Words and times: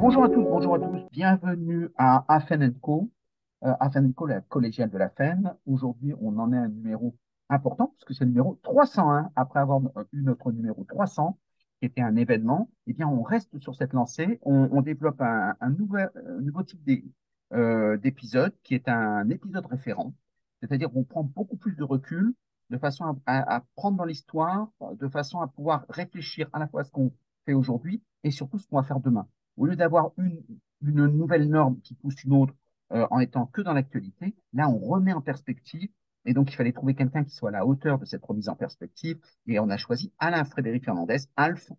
Bonjour 0.00 0.24
à 0.24 0.28
toutes, 0.28 0.44
bonjour 0.44 0.74
à 0.74 0.78
tous. 0.78 1.00
Bienvenue 1.10 1.88
à 1.96 2.24
Afen 2.28 2.74
Co. 2.80 3.10
Euh, 3.64 3.72
Afen 3.80 4.12
Co, 4.12 4.26
la 4.26 4.40
collégiale 4.40 4.90
de 4.90 4.98
la 4.98 5.08
FEN. 5.08 5.54
Aujourd'hui, 5.66 6.14
on 6.20 6.38
en 6.38 6.52
est 6.52 6.56
à 6.56 6.62
un 6.62 6.68
numéro 6.68 7.16
important, 7.48 7.88
parce 7.88 8.04
que 8.04 8.14
c'est 8.14 8.24
le 8.24 8.30
numéro 8.30 8.58
301. 8.62 9.30
Après 9.36 9.60
avoir 9.60 9.80
eu 10.12 10.22
notre 10.22 10.52
numéro 10.52 10.84
300, 10.84 11.38
qui 11.80 11.86
était 11.86 12.02
un 12.02 12.16
événement, 12.16 12.70
eh 12.86 12.92
bien, 12.92 13.08
on 13.08 13.22
reste 13.22 13.58
sur 13.58 13.74
cette 13.74 13.92
lancée. 13.92 14.38
On, 14.42 14.82
développe 14.82 15.20
un, 15.20 15.54
nouveau 15.70 16.62
type 16.62 16.80
euh, 17.52 17.96
d'épisode, 17.96 18.52
qui 18.62 18.74
est 18.74 18.88
un 18.88 19.28
épisode 19.30 19.66
référent. 19.66 20.12
C'est-à-dire 20.60 20.90
qu'on 20.90 21.04
prend 21.04 21.24
beaucoup 21.24 21.56
plus 21.56 21.76
de 21.76 21.84
recul, 21.84 22.34
de 22.70 22.78
façon 22.78 23.20
à 23.26 23.62
prendre 23.76 23.96
dans 23.96 24.04
l'histoire, 24.04 24.68
de 24.98 25.08
façon 25.08 25.40
à 25.40 25.48
pouvoir 25.48 25.84
réfléchir 25.88 26.48
à 26.52 26.58
la 26.58 26.66
fois 26.66 26.80
à 26.80 26.84
ce 26.84 26.90
qu'on 26.90 27.12
fait 27.46 27.52
aujourd'hui 27.52 28.02
et 28.22 28.30
surtout 28.30 28.58
ce 28.58 28.66
qu'on 28.66 28.76
va 28.76 28.82
faire 28.82 29.00
demain. 29.00 29.28
Au 29.56 29.66
lieu 29.66 29.76
d'avoir 29.76 30.12
une, 30.18 30.42
une 30.82 31.06
nouvelle 31.06 31.48
norme 31.48 31.80
qui 31.80 31.94
pousse 31.94 32.22
une 32.24 32.32
autre 32.32 32.54
euh, 32.92 33.06
en 33.10 33.20
étant 33.20 33.46
que 33.46 33.62
dans 33.62 33.72
l'actualité, 33.72 34.34
là, 34.52 34.68
on 34.68 34.78
remet 34.78 35.12
en 35.12 35.20
perspective. 35.20 35.88
Et 36.26 36.32
donc, 36.32 36.50
il 36.52 36.56
fallait 36.56 36.72
trouver 36.72 36.94
quelqu'un 36.94 37.24
qui 37.24 37.34
soit 37.34 37.50
à 37.50 37.52
la 37.52 37.66
hauteur 37.66 37.98
de 37.98 38.04
cette 38.04 38.24
remise 38.24 38.48
en 38.48 38.56
perspective. 38.56 39.18
Et 39.46 39.58
on 39.58 39.68
a 39.68 39.76
choisi 39.76 40.12
Alain 40.18 40.44
Frédéric 40.44 40.84
Fernandez, 40.84 41.18
Alf, 41.36 41.70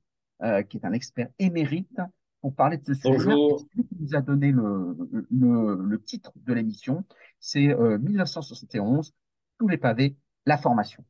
euh, 0.43 0.61
qui 0.63 0.77
est 0.77 0.85
un 0.85 0.93
expert 0.93 1.29
émérite, 1.39 1.99
pour 2.41 2.53
parler 2.53 2.77
de 2.77 2.83
ce 2.85 2.93
sujet. 2.93 3.09
Bonjour. 3.11 3.65
qui 3.71 3.87
nous 3.99 4.15
a 4.15 4.21
donné 4.21 4.51
le, 4.51 4.95
le, 5.31 5.75
le 5.81 6.03
titre 6.03 6.31
de 6.35 6.53
l'émission. 6.53 7.03
C'est 7.39 7.69
euh, 7.69 7.97
1971, 7.97 9.13
Tous 9.57 9.67
les 9.67 9.77
pavés, 9.77 10.15
la 10.45 10.57
formation. 10.57 11.03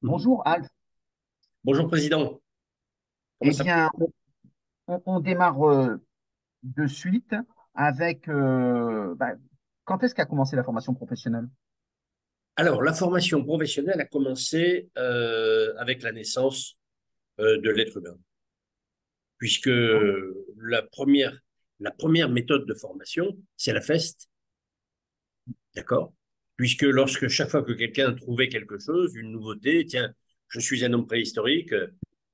Mhm. 0.00 0.10
Bonjour, 0.10 0.46
Alf. 0.46 0.68
Bonjour, 1.64 1.86
Président. 1.86 2.40
Comment 3.38 3.52
Eh 3.58 3.62
bien, 3.62 3.90
on, 4.86 5.02
on 5.04 5.20
démarre 5.20 5.62
euh, 5.68 6.02
de 6.62 6.86
suite 6.86 7.34
avec 7.74 8.28
euh, 8.28 9.14
bah, 9.16 9.34
quand 9.84 10.02
est-ce 10.02 10.14
qu'a 10.14 10.26
commencé 10.26 10.56
la 10.56 10.64
formation 10.64 10.94
professionnelle? 10.94 11.48
Alors, 12.56 12.82
la 12.82 12.92
formation 12.92 13.42
professionnelle 13.44 14.00
a 14.00 14.04
commencé 14.04 14.90
euh, 14.98 15.72
avec 15.78 16.02
la 16.02 16.12
naissance 16.12 16.76
euh, 17.40 17.60
de 17.60 17.70
l'être 17.70 17.96
humain, 17.96 18.16
puisque 19.38 19.70
la 20.58 20.82
première, 20.82 21.40
la 21.78 21.90
première 21.90 22.28
méthode 22.28 22.66
de 22.66 22.74
formation, 22.74 23.36
c'est 23.56 23.72
la 23.72 23.80
feste, 23.80 24.28
d'accord? 25.74 26.12
Puisque 26.56 26.82
lorsque 26.82 27.28
chaque 27.28 27.48
fois 27.48 27.62
que 27.62 27.72
quelqu'un 27.72 28.12
trouvait 28.12 28.48
quelque 28.48 28.78
chose, 28.78 29.14
une 29.14 29.32
nouveauté, 29.32 29.86
tiens, 29.86 30.12
je 30.48 30.60
suis 30.60 30.84
un 30.84 30.92
homme 30.92 31.06
préhistorique, 31.06 31.72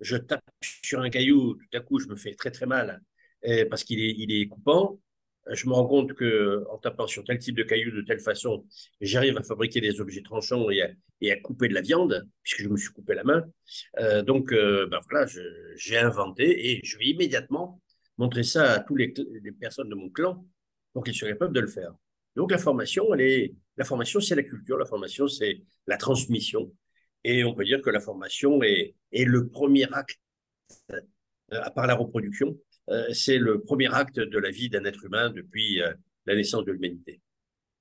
je 0.01 0.17
tape 0.17 0.43
sur 0.83 1.01
un 1.01 1.11
caillou, 1.11 1.55
tout 1.55 1.79
à 1.79 1.81
coup, 1.81 2.01
je 2.01 2.09
me 2.09 2.17
fais 2.17 2.35
très 2.35 2.51
très 2.51 2.67
mal 2.67 3.01
eh, 3.47 3.65
parce 3.65 3.85
qu'il 3.85 4.01
est, 4.01 4.15
il 4.19 4.33
est 4.33 4.49
coupant. 4.49 5.01
Je 5.53 5.69
me 5.69 5.73
rends 5.73 5.87
compte 5.87 6.15
que 6.15 6.65
en 6.71 6.79
tapant 6.79 7.07
sur 7.07 7.23
tel 7.23 7.39
type 7.39 7.57
de 7.57 7.63
caillou 7.63 7.93
de 7.93 8.03
telle 8.03 8.19
façon, 8.19 8.67
j'arrive 9.01 9.37
à 9.39 9.43
fabriquer 9.45 9.81
des 9.81 10.01
objets 10.01 10.23
tranchants 10.23 10.69
et 10.71 10.83
à, 10.83 10.89
et 11.21 11.31
à, 11.31 11.39
couper 11.39 11.69
de 11.69 11.75
la 11.75 11.83
viande, 11.83 12.27
puisque 12.43 12.63
je 12.63 12.69
me 12.69 12.77
suis 12.77 12.91
coupé 12.91 13.15
la 13.15 13.23
main. 13.23 13.45
Euh, 14.01 14.23
donc, 14.23 14.53
euh, 14.53 14.89
ben 14.91 14.99
voilà, 15.09 15.27
j'ai 15.77 15.99
inventé 15.99 16.71
et 16.71 16.81
je 16.85 16.99
vais 16.99 17.07
immédiatement 17.07 17.81
montrer 18.19 18.43
ça 18.43 18.73
à 18.73 18.81
tous 18.81 18.97
les, 18.97 19.15
personnes 19.61 19.89
de 19.89 19.95
mon 19.95 20.11
clan 20.11 20.45
pour 20.93 21.05
qu'ils 21.05 21.15
soient 21.15 21.29
capables 21.29 21.55
de 21.55 21.61
le 21.61 21.69
faire. 21.69 21.95
Donc, 22.35 22.51
la 22.51 22.59
formation, 22.59 23.15
elle 23.15 23.21
est, 23.21 23.55
la 23.77 23.85
formation, 23.85 24.21
c'est 24.21 24.35
la 24.35 24.43
culture, 24.43 24.77
la 24.77 24.87
formation, 24.87 25.29
c'est 25.29 25.63
la 25.87 25.97
transmission. 25.97 26.73
Et 27.23 27.45
on 27.45 27.55
peut 27.55 27.65
dire 27.65 27.81
que 27.83 27.91
la 27.91 28.01
formation 28.01 28.63
est, 28.65 28.97
est 29.13 29.25
le 29.25 29.49
premier 29.49 29.87
acte, 29.93 30.19
euh, 30.91 31.01
à 31.51 31.71
part 31.71 31.87
la 31.87 31.95
reproduction, 31.95 32.49
euh, 32.49 32.57
c'est 33.13 33.39
le 33.39 33.61
premier 33.61 33.93
acte 33.93 34.19
de 34.21 34.39
la 34.39 34.51
vie 34.51 34.69
d'un 34.69 34.85
être 34.85 35.05
humain 35.05 35.31
depuis 35.31 35.83
euh, 35.83 35.93
la 36.27 36.35
naissance 36.35 36.65
de 36.65 36.73
l'humanité, 36.73 37.21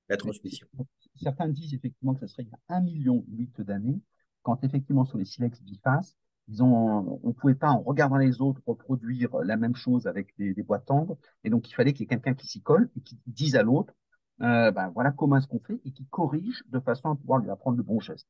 la 0.10 0.18
transmission. 0.18 0.68
Certains 1.16 1.48
disent 1.48 1.74
effectivement 1.74 2.14
que 2.14 2.22
ce 2.22 2.28
serait 2.28 2.44
il 2.44 2.50
y 2.50 2.54
a 2.54 2.76
un 2.76 2.82
million 2.82 3.24
huit 3.30 3.62
d'années, 3.62 4.02
quand 4.44 4.64
effectivement 4.64 5.06
sur 5.06 5.18
les 5.18 5.26
silex 5.26 5.62
bifaces, 5.62 6.16
ils 6.48 6.62
ont, 6.62 7.20
on 7.24 7.28
ne 7.28 7.34
pouvait 7.34 7.56
pas, 7.56 7.70
en 7.70 7.82
regardant 7.82 8.18
les 8.18 8.40
autres, 8.42 8.62
reproduire 8.68 9.36
la 9.44 9.58
même 9.58 9.76
chose 9.76 10.06
avec 10.06 10.36
des, 10.38 10.54
des 10.54 10.64
boîtes 10.64 10.86
tendres, 10.86 11.18
et 11.44 11.50
donc 11.50 11.70
il 11.70 11.74
fallait 11.74 11.94
qu'il 11.94 12.02
y 12.02 12.06
ait 12.06 12.08
quelqu'un 12.08 12.36
qui 12.36 12.48
s'y 12.48 12.62
colle 12.62 12.90
et 12.96 13.02
qui 13.02 13.18
dise 13.26 13.56
à 13.56 13.64
l'autre, 13.64 13.94
euh, 14.42 14.70
ben 14.72 14.90
voilà 14.90 15.12
comment 15.12 15.38
est-ce 15.38 15.48
qu'on 15.48 15.60
fait, 15.60 15.80
et 15.86 15.92
qui 15.92 16.06
corrige 16.06 16.64
de 16.70 16.80
façon 16.80 17.10
à 17.10 17.16
pouvoir 17.16 17.40
lui 17.40 17.50
apprendre 17.50 17.78
le 17.78 17.84
bon 17.84 18.00
geste. 18.00 18.28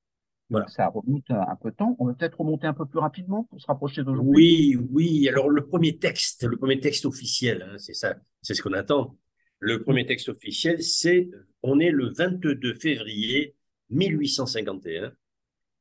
Voilà. 0.49 0.67
Ça 0.67 0.87
remonte 0.87 1.29
un 1.29 1.55
peu 1.55 1.71
de 1.71 1.75
temps. 1.75 1.95
On 1.99 2.05
va 2.05 2.13
peut-être 2.13 2.39
remonter 2.39 2.67
un 2.67 2.73
peu 2.73 2.85
plus 2.85 2.99
rapidement 2.99 3.45
pour 3.45 3.59
se 3.59 3.65
rapprocher 3.65 4.03
d'aujourd'hui. 4.03 4.75
Oui, 4.77 4.87
oui. 4.91 5.29
Alors 5.29 5.49
le 5.49 5.65
premier 5.65 5.97
texte, 5.97 6.43
le 6.43 6.57
premier 6.57 6.79
texte 6.79 7.05
officiel, 7.05 7.67
hein, 7.67 7.77
c'est 7.77 7.93
ça, 7.93 8.15
c'est 8.41 8.53
ce 8.53 8.61
qu'on 8.61 8.73
attend. 8.73 9.17
Le 9.59 9.81
premier 9.81 10.05
texte 10.05 10.29
officiel, 10.29 10.83
c'est 10.83 11.29
on 11.63 11.79
est 11.79 11.89
le 11.89 12.11
22 12.13 12.75
février 12.75 13.55
1851. 13.89 15.13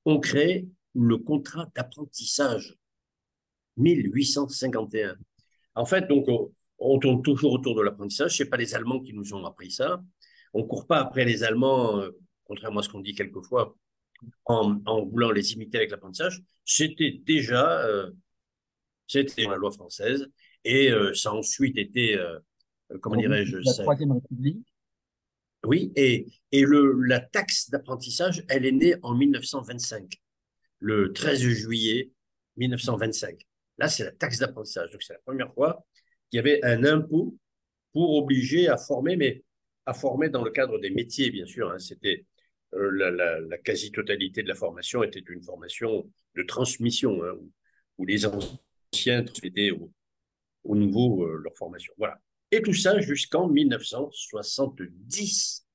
On 0.07 0.19
crée 0.19 0.67
le 0.95 1.19
contrat 1.19 1.69
d'apprentissage. 1.75 2.75
1851. 3.77 5.17
En 5.75 5.85
fait, 5.85 6.09
donc 6.09 6.27
on, 6.29 6.53
on 6.79 6.99
tourne 6.99 7.23
toujours 7.23 7.53
autour 7.53 7.75
de 7.75 7.83
l'apprentissage. 7.83 8.37
C'est 8.37 8.49
pas 8.49 8.57
les 8.57 8.75
Allemands 8.75 9.01
qui 9.01 9.13
nous 9.13 9.35
ont 9.35 9.45
appris 9.45 9.71
ça. 9.71 10.03
On 10.55 10.65
court 10.65 10.87
pas 10.87 11.01
après 11.01 11.25
les 11.25 11.43
Allemands, 11.43 11.99
euh, 11.99 12.11
contrairement 12.45 12.81
à 12.81 12.83
ce 12.83 12.89
qu'on 12.89 13.01
dit 13.01 13.15
quelquefois 13.15 13.77
en, 14.45 14.81
en, 14.87 15.05
voulant 15.05 15.31
les 15.31 15.53
imiter 15.53 15.79
avec 15.79 15.91
l'apprentissage, 15.91 16.43
c'était 16.65 17.21
déjà 17.25 17.85
euh, 17.87 18.11
c'était 19.07 19.45
la 19.45 19.57
loi 19.57 19.71
française 19.71 20.27
et 20.65 20.91
euh, 20.91 21.13
ça 21.15 21.31
a 21.31 21.33
ensuite 21.33 21.77
été 21.77 22.17
euh, 22.17 22.39
comment 23.01 23.17
dirais-je 23.17 23.59
la 23.59 23.73
troisième 23.73 24.13
République. 24.13 24.67
Oui, 25.67 25.93
et, 25.97 26.27
et 26.53 26.63
le, 26.63 27.01
la 27.07 27.21
taxe 27.21 27.71
d'apprentissage, 27.71 28.45
elle 28.49 28.67
est 28.67 28.73
née 28.73 28.97
en 29.03 29.15
1925, 29.15 30.13
le 30.81 31.13
13 31.13 31.41
juillet 31.41 32.11
1925. 32.57 33.41
Là, 33.79 33.89
c'est 33.89 34.05
la 34.05 34.13
taxe 34.13 34.39
d'apprentissage. 34.39 34.91
Donc, 34.93 35.03
c'est 35.03 35.15
la 35.15 35.21
première 35.21 35.53
fois 35.55 35.85
qu'il 36.31 36.37
y 36.37 36.41
avait 36.41 36.63
un 36.65 36.85
impôt 36.85 37.37
pour 37.93 38.15
obliger 38.17 38.69
à 38.69 38.77
former, 38.77 39.17
mais 39.17 39.43
à 39.87 39.95
former 39.95 40.29
dans 40.29 40.43
le 40.45 40.51
cadre 40.51 40.79
des 40.79 40.91
métiers, 40.91 41.31
bien 41.31 41.47
sûr. 41.47 41.71
Hein. 41.71 41.79
C'était 41.79 42.27
la, 42.75 43.41
la, 43.41 43.59
quasi-totalité 43.59 44.43
de 44.43 44.49
la 44.49 44.55
formation 44.55 45.03
était 45.03 45.25
une 45.29 45.43
formation 45.43 46.11
de 46.37 46.43
transmission, 46.43 47.23
hein, 47.25 47.39
où, 47.99 48.05
les 48.05 48.27
anciens 48.27 49.23
transmettaient 49.23 49.71
aux, 49.71 49.93
aux 50.65 50.75
nouveaux 50.75 51.25
euh, 51.25 51.41
leur 51.43 51.57
formation. 51.57 51.93
Voilà. 51.99 52.21
Et 52.51 52.63
tout 52.63 52.75
ça 52.75 53.01
jusqu'en 53.01 53.49
1970, 53.49 55.67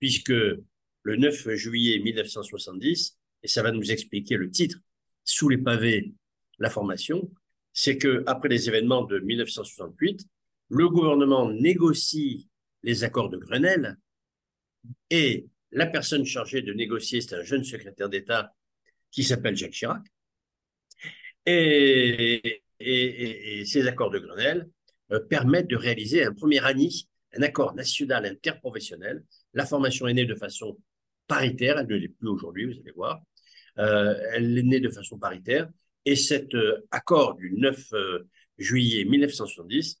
puisque 0.00 0.30
le 0.30 1.16
9 1.16 1.54
juillet 1.54 1.98
1970, 2.00 3.16
et 3.42 3.48
ça 3.48 3.62
va 3.62 3.70
nous 3.70 3.90
expliquer 3.90 4.36
le 4.36 4.50
titre, 4.50 4.78
Sous 5.24 5.48
les 5.48 5.58
pavés, 5.58 6.12
la 6.58 6.70
formation, 6.70 7.30
c'est 7.72 7.98
que 7.98 8.24
après 8.26 8.48
les 8.48 8.68
événements 8.68 9.04
de 9.04 9.20
1968, 9.20 10.26
le 10.70 10.88
gouvernement 10.88 11.50
négocie 11.50 12.48
les 12.82 13.04
accords 13.04 13.30
de 13.30 13.36
Grenelle 13.36 13.96
et 15.10 15.46
la 15.72 15.86
personne 15.86 16.24
chargée 16.24 16.62
de 16.62 16.72
négocier, 16.72 17.20
c'est 17.20 17.34
un 17.34 17.42
jeune 17.42 17.64
secrétaire 17.64 18.08
d'État 18.08 18.54
qui 19.10 19.24
s'appelle 19.24 19.56
Jacques 19.56 19.72
Chirac. 19.72 20.02
Et, 21.46 22.62
ces 22.80 23.86
accords 23.88 24.10
de 24.10 24.18
Grenelle 24.18 24.68
euh, 25.12 25.20
permettent 25.20 25.68
de 25.68 25.76
réaliser 25.76 26.22
un 26.24 26.32
premier 26.32 26.60
ANI, 26.64 27.08
un 27.34 27.42
accord 27.42 27.74
national 27.74 28.24
interprofessionnel. 28.26 29.24
La 29.54 29.66
formation 29.66 30.06
est 30.06 30.14
née 30.14 30.26
de 30.26 30.34
façon 30.34 30.78
paritaire, 31.26 31.78
elle 31.78 31.88
ne 31.88 31.96
l'est 31.96 32.08
plus 32.08 32.28
aujourd'hui, 32.28 32.66
vous 32.66 32.80
allez 32.80 32.92
voir. 32.92 33.20
Euh, 33.78 34.14
elle 34.32 34.56
est 34.56 34.62
née 34.62 34.80
de 34.80 34.90
façon 34.90 35.18
paritaire. 35.18 35.68
Et 36.04 36.16
cet 36.16 36.54
euh, 36.54 36.86
accord 36.90 37.34
du 37.34 37.52
9 37.52 37.92
juillet 38.58 39.04
1970 39.04 40.00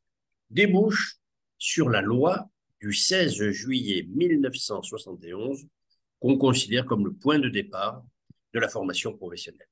débouche 0.50 1.16
sur 1.58 1.88
la 1.88 2.00
loi 2.00 2.48
du 2.80 2.92
16 2.92 3.50
juillet 3.50 4.06
1971 4.08 5.66
qu'on 6.20 6.36
considère 6.36 6.86
comme 6.86 7.04
le 7.04 7.12
point 7.12 7.38
de 7.38 7.48
départ 7.48 8.04
de 8.54 8.60
la 8.60 8.68
formation 8.68 9.16
professionnelle. 9.16 9.68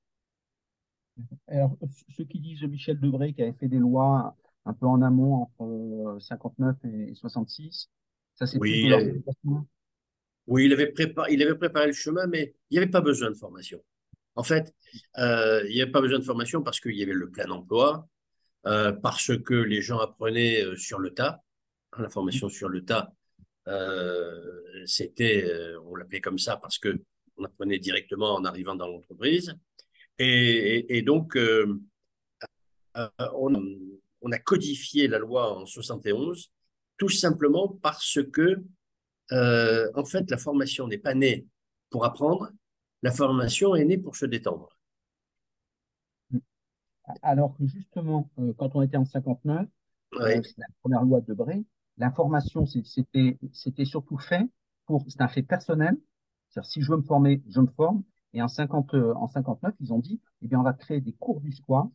Alors, 1.48 1.76
ceux 2.16 2.24
qui 2.24 2.40
disent 2.40 2.62
Michel 2.64 3.00
Debré 3.00 3.32
qui 3.32 3.42
avait 3.42 3.54
fait 3.54 3.68
des 3.68 3.78
lois 3.78 4.36
un 4.64 4.74
peu 4.74 4.86
en 4.86 5.00
amont 5.02 5.48
entre 5.58 6.20
59 6.20 6.76
et 6.84 7.14
66, 7.14 7.88
ça 8.34 8.46
c'est 8.46 8.58
oui, 8.58 8.82
il 8.84 8.92
avait, 8.92 9.14
oui, 10.46 10.66
il 10.66 10.72
avait, 10.72 10.88
préparé, 10.88 11.32
il 11.32 11.42
avait 11.42 11.54
préparé 11.54 11.86
le 11.86 11.92
chemin, 11.92 12.26
mais 12.26 12.54
il 12.70 12.74
n'y 12.74 12.78
avait 12.78 12.90
pas 12.90 13.00
besoin 13.00 13.30
de 13.30 13.36
formation. 13.36 13.82
En 14.34 14.42
fait, 14.42 14.74
euh, 15.18 15.64
il 15.68 15.74
n'y 15.74 15.80
avait 15.80 15.90
pas 15.90 16.00
besoin 16.00 16.18
de 16.18 16.24
formation 16.24 16.62
parce 16.62 16.80
qu'il 16.80 16.94
y 16.96 17.02
avait 17.02 17.14
le 17.14 17.30
plein 17.30 17.48
emploi, 17.50 18.06
euh, 18.66 18.92
parce 18.92 19.36
que 19.38 19.54
les 19.54 19.80
gens 19.80 19.98
apprenaient 19.98 20.62
euh, 20.62 20.76
sur 20.76 20.98
le 20.98 21.14
tas, 21.14 21.42
la 21.98 22.08
formation 22.08 22.48
sur 22.48 22.68
le 22.68 22.84
tas, 22.84 23.12
euh, 23.68 24.84
c'était, 24.86 25.44
euh, 25.44 25.80
on 25.86 25.96
l'appelait 25.96 26.20
comme 26.20 26.38
ça 26.38 26.56
parce 26.56 26.78
que 26.78 27.00
on 27.38 27.44
apprenait 27.44 27.78
directement 27.78 28.34
en 28.34 28.44
arrivant 28.44 28.74
dans 28.74 28.88
l'entreprise. 28.88 29.54
Et, 30.18 30.26
et, 30.26 30.96
et, 30.96 31.02
donc, 31.02 31.36
euh, 31.36 31.78
on, 33.34 33.54
on 34.22 34.32
a 34.32 34.38
codifié 34.38 35.06
la 35.06 35.18
loi 35.18 35.58
en 35.58 35.66
71, 35.66 36.50
tout 36.96 37.10
simplement 37.10 37.68
parce 37.82 38.18
que, 38.32 38.62
en 39.30 40.04
fait, 40.04 40.30
la 40.30 40.38
formation 40.38 40.88
n'est 40.88 40.96
pas 40.98 41.14
née 41.14 41.46
pour 41.90 42.06
apprendre, 42.06 42.50
la 43.02 43.10
formation 43.10 43.74
est 43.74 43.84
née 43.84 43.98
pour 43.98 44.16
se 44.16 44.24
détendre. 44.24 44.76
Alors 47.22 47.54
que 47.56 47.66
justement, 47.66 48.30
quand 48.56 48.74
on 48.74 48.82
était 48.82 48.96
en 48.96 49.04
59, 49.04 49.68
euh, 50.14 50.40
la 50.56 50.66
première 50.82 51.02
loi 51.02 51.20
de 51.20 51.26
Debré, 51.26 51.64
la 51.98 52.10
formation, 52.10 52.66
c'était 52.66 53.84
surtout 53.84 54.18
fait 54.18 54.48
pour, 54.86 55.04
c'est 55.08 55.20
un 55.20 55.28
fait 55.28 55.42
personnel. 55.42 55.96
C'est-à-dire, 56.48 56.70
si 56.70 56.82
je 56.82 56.90
veux 56.90 56.98
me 56.98 57.02
former, 57.02 57.42
je 57.48 57.60
me 57.60 57.68
forme. 57.68 58.02
Et 58.32 58.42
en, 58.42 58.48
50, 58.48 58.94
en 58.94 59.26
59, 59.28 59.74
ils 59.80 59.92
ont 59.92 59.98
dit, 59.98 60.20
eh 60.42 60.48
bien, 60.48 60.60
on 60.60 60.62
va 60.62 60.74
créer 60.74 61.00
des 61.00 61.12
cours 61.12 61.40
du 61.40 61.52
soir 61.52 61.88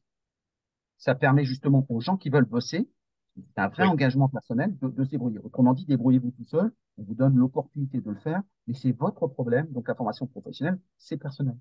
ça 1.01 1.15
permet 1.15 1.45
justement 1.45 1.85
aux 1.89 1.99
gens 1.99 2.15
qui 2.15 2.29
veulent 2.29 2.45
bosser, 2.45 2.87
c'est 3.35 3.59
un 3.59 3.69
vrai 3.69 3.85
engagement 3.85 4.29
personnel, 4.29 4.77
de, 4.81 5.03
se 5.03 5.09
débrouiller. 5.09 5.39
Autrement 5.39 5.73
dit, 5.73 5.85
débrouillez-vous 5.85 6.29
tout 6.29 6.45
seul, 6.45 6.71
on 6.97 7.03
vous 7.03 7.15
donne 7.15 7.35
l'opportunité 7.37 7.99
de 7.99 8.11
le 8.11 8.19
faire, 8.19 8.41
mais 8.67 8.75
c'est 8.75 8.91
votre 8.91 9.25
problème. 9.27 9.65
Donc 9.71 9.87
la 9.87 9.95
formation 9.95 10.27
professionnelle, 10.27 10.77
c'est 10.99 11.17
personnel. 11.17 11.55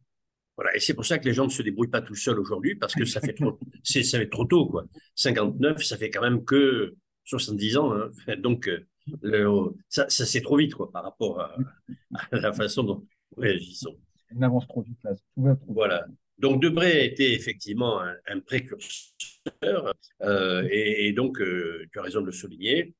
Voilà, 0.57 0.77
et 0.77 0.79
c'est 0.79 0.93
pour 0.93 1.07
ça 1.07 1.19
que 1.19 1.25
les 1.25 1.33
gens 1.33 1.45
ne 1.45 1.51
se 1.51 1.63
débrouillent 1.63 1.89
pas 1.89 2.03
tout 2.03 2.15
seuls 2.15 2.39
aujourd'hui, 2.39 2.75
parce 2.75 2.95
que 2.95 3.07
ça 3.07 3.21
fait 3.23 3.33
trop, 3.33 3.59
ça 3.83 4.19
fait 4.19 4.29
trop 4.29 4.45
tôt, 4.45 4.67
quoi. 4.67 4.85
59, 5.15 5.83
ça 5.83 5.97
fait 5.97 6.11
quand 6.11 6.21
même 6.21 6.45
que 6.45 6.97
70 7.31 7.77
ans, 7.77 7.93
hein. 7.93 8.11
donc 8.39 8.71
le, 9.23 9.49
ça, 9.89 10.09
ça 10.09 10.27
c'est 10.27 10.41
trop 10.41 10.57
vite, 10.57 10.75
quoi, 10.75 10.91
par 10.91 11.05
rapport 11.05 11.41
à, 11.41 11.57
la 12.33 12.53
façon 12.53 12.83
dont 12.83 13.07
nous 13.37 13.43
réagissons. 13.43 13.97
On 14.37 14.43
avance 14.43 14.67
trop 14.69 14.83
vite 14.83 14.99
là. 15.03 15.13
voilà. 15.69 16.07
Donc 16.39 16.63
Debré 16.63 17.05
était 17.05 17.35
effectivement 17.35 18.01
un, 18.01 18.41
précurseur, 18.41 19.95
euh, 20.23 20.67
et, 20.71 21.13
donc 21.13 21.39
euh, 21.41 21.87
tu 21.93 21.99
as 21.99 22.03
raison 22.03 22.23
de 22.23 22.27
le 22.27 22.33
souligner. 22.33 22.95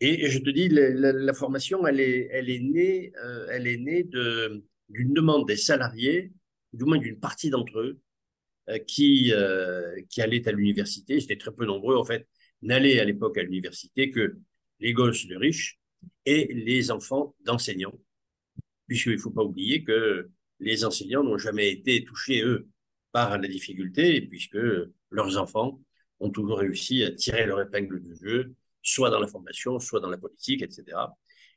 Et, 0.00 0.28
je 0.28 0.38
te 0.40 0.50
dis, 0.50 0.68
la, 0.68 1.32
formation, 1.34 1.86
elle 1.86 2.00
est, 2.00 2.28
elle 2.32 2.50
est 2.50 2.58
née, 2.58 3.12
euh, 3.24 3.46
elle 3.50 3.68
est 3.68 3.76
née 3.76 4.02
de, 4.02 4.64
d'une 4.88 5.14
demande 5.14 5.46
des 5.46 5.56
salariés, 5.56 6.32
du 6.72 6.84
moins 6.84 6.98
d'une 6.98 7.20
partie 7.20 7.48
d'entre 7.48 7.78
eux, 7.78 8.00
qui, 8.86 9.32
qui 10.08 10.22
allaient 10.22 10.48
à 10.48 10.52
l'université. 10.52 11.20
C'était 11.20 11.36
très 11.36 11.52
peu 11.52 11.64
nombreux, 11.64 11.96
en 11.96 12.04
fait, 12.04 12.26
n'allaient 12.62 13.00
à 13.00 13.04
l'époque 13.04 13.38
à 13.38 13.42
l'université 13.42 14.10
que 14.10 14.36
les 14.80 14.92
gosses 14.92 15.26
de 15.26 15.36
riches 15.36 15.78
et 16.26 16.52
les 16.52 16.90
enfants 16.90 17.34
d'enseignants. 17.44 17.98
Puisqu'il 18.86 19.12
ne 19.12 19.18
faut 19.18 19.30
pas 19.30 19.42
oublier 19.42 19.84
que 19.84 20.28
les 20.60 20.84
enseignants 20.84 21.22
n'ont 21.24 21.38
jamais 21.38 21.70
été 21.70 22.04
touchés, 22.04 22.42
eux, 22.42 22.68
par 23.12 23.38
la 23.38 23.48
difficulté, 23.48 24.20
puisque 24.22 24.58
leurs 25.10 25.38
enfants 25.38 25.80
ont 26.20 26.30
toujours 26.30 26.58
réussi 26.58 27.04
à 27.04 27.10
tirer 27.12 27.46
leur 27.46 27.60
épingle 27.60 28.00
du 28.00 28.16
jeu, 28.16 28.54
soit 28.82 29.10
dans 29.10 29.20
la 29.20 29.28
formation, 29.28 29.78
soit 29.78 30.00
dans 30.00 30.10
la 30.10 30.18
politique, 30.18 30.62
etc. 30.62 30.84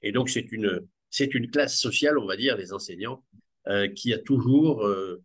Et 0.01 0.11
donc, 0.11 0.29
c'est 0.29 0.51
une, 0.51 0.87
c'est 1.09 1.33
une 1.33 1.49
classe 1.49 1.79
sociale, 1.79 2.17
on 2.19 2.25
va 2.25 2.37
dire, 2.37 2.57
des 2.57 2.73
enseignants, 2.73 3.23
euh, 3.67 3.87
qui 3.87 4.13
a 4.13 4.19
toujours, 4.19 4.85
euh, 4.85 5.23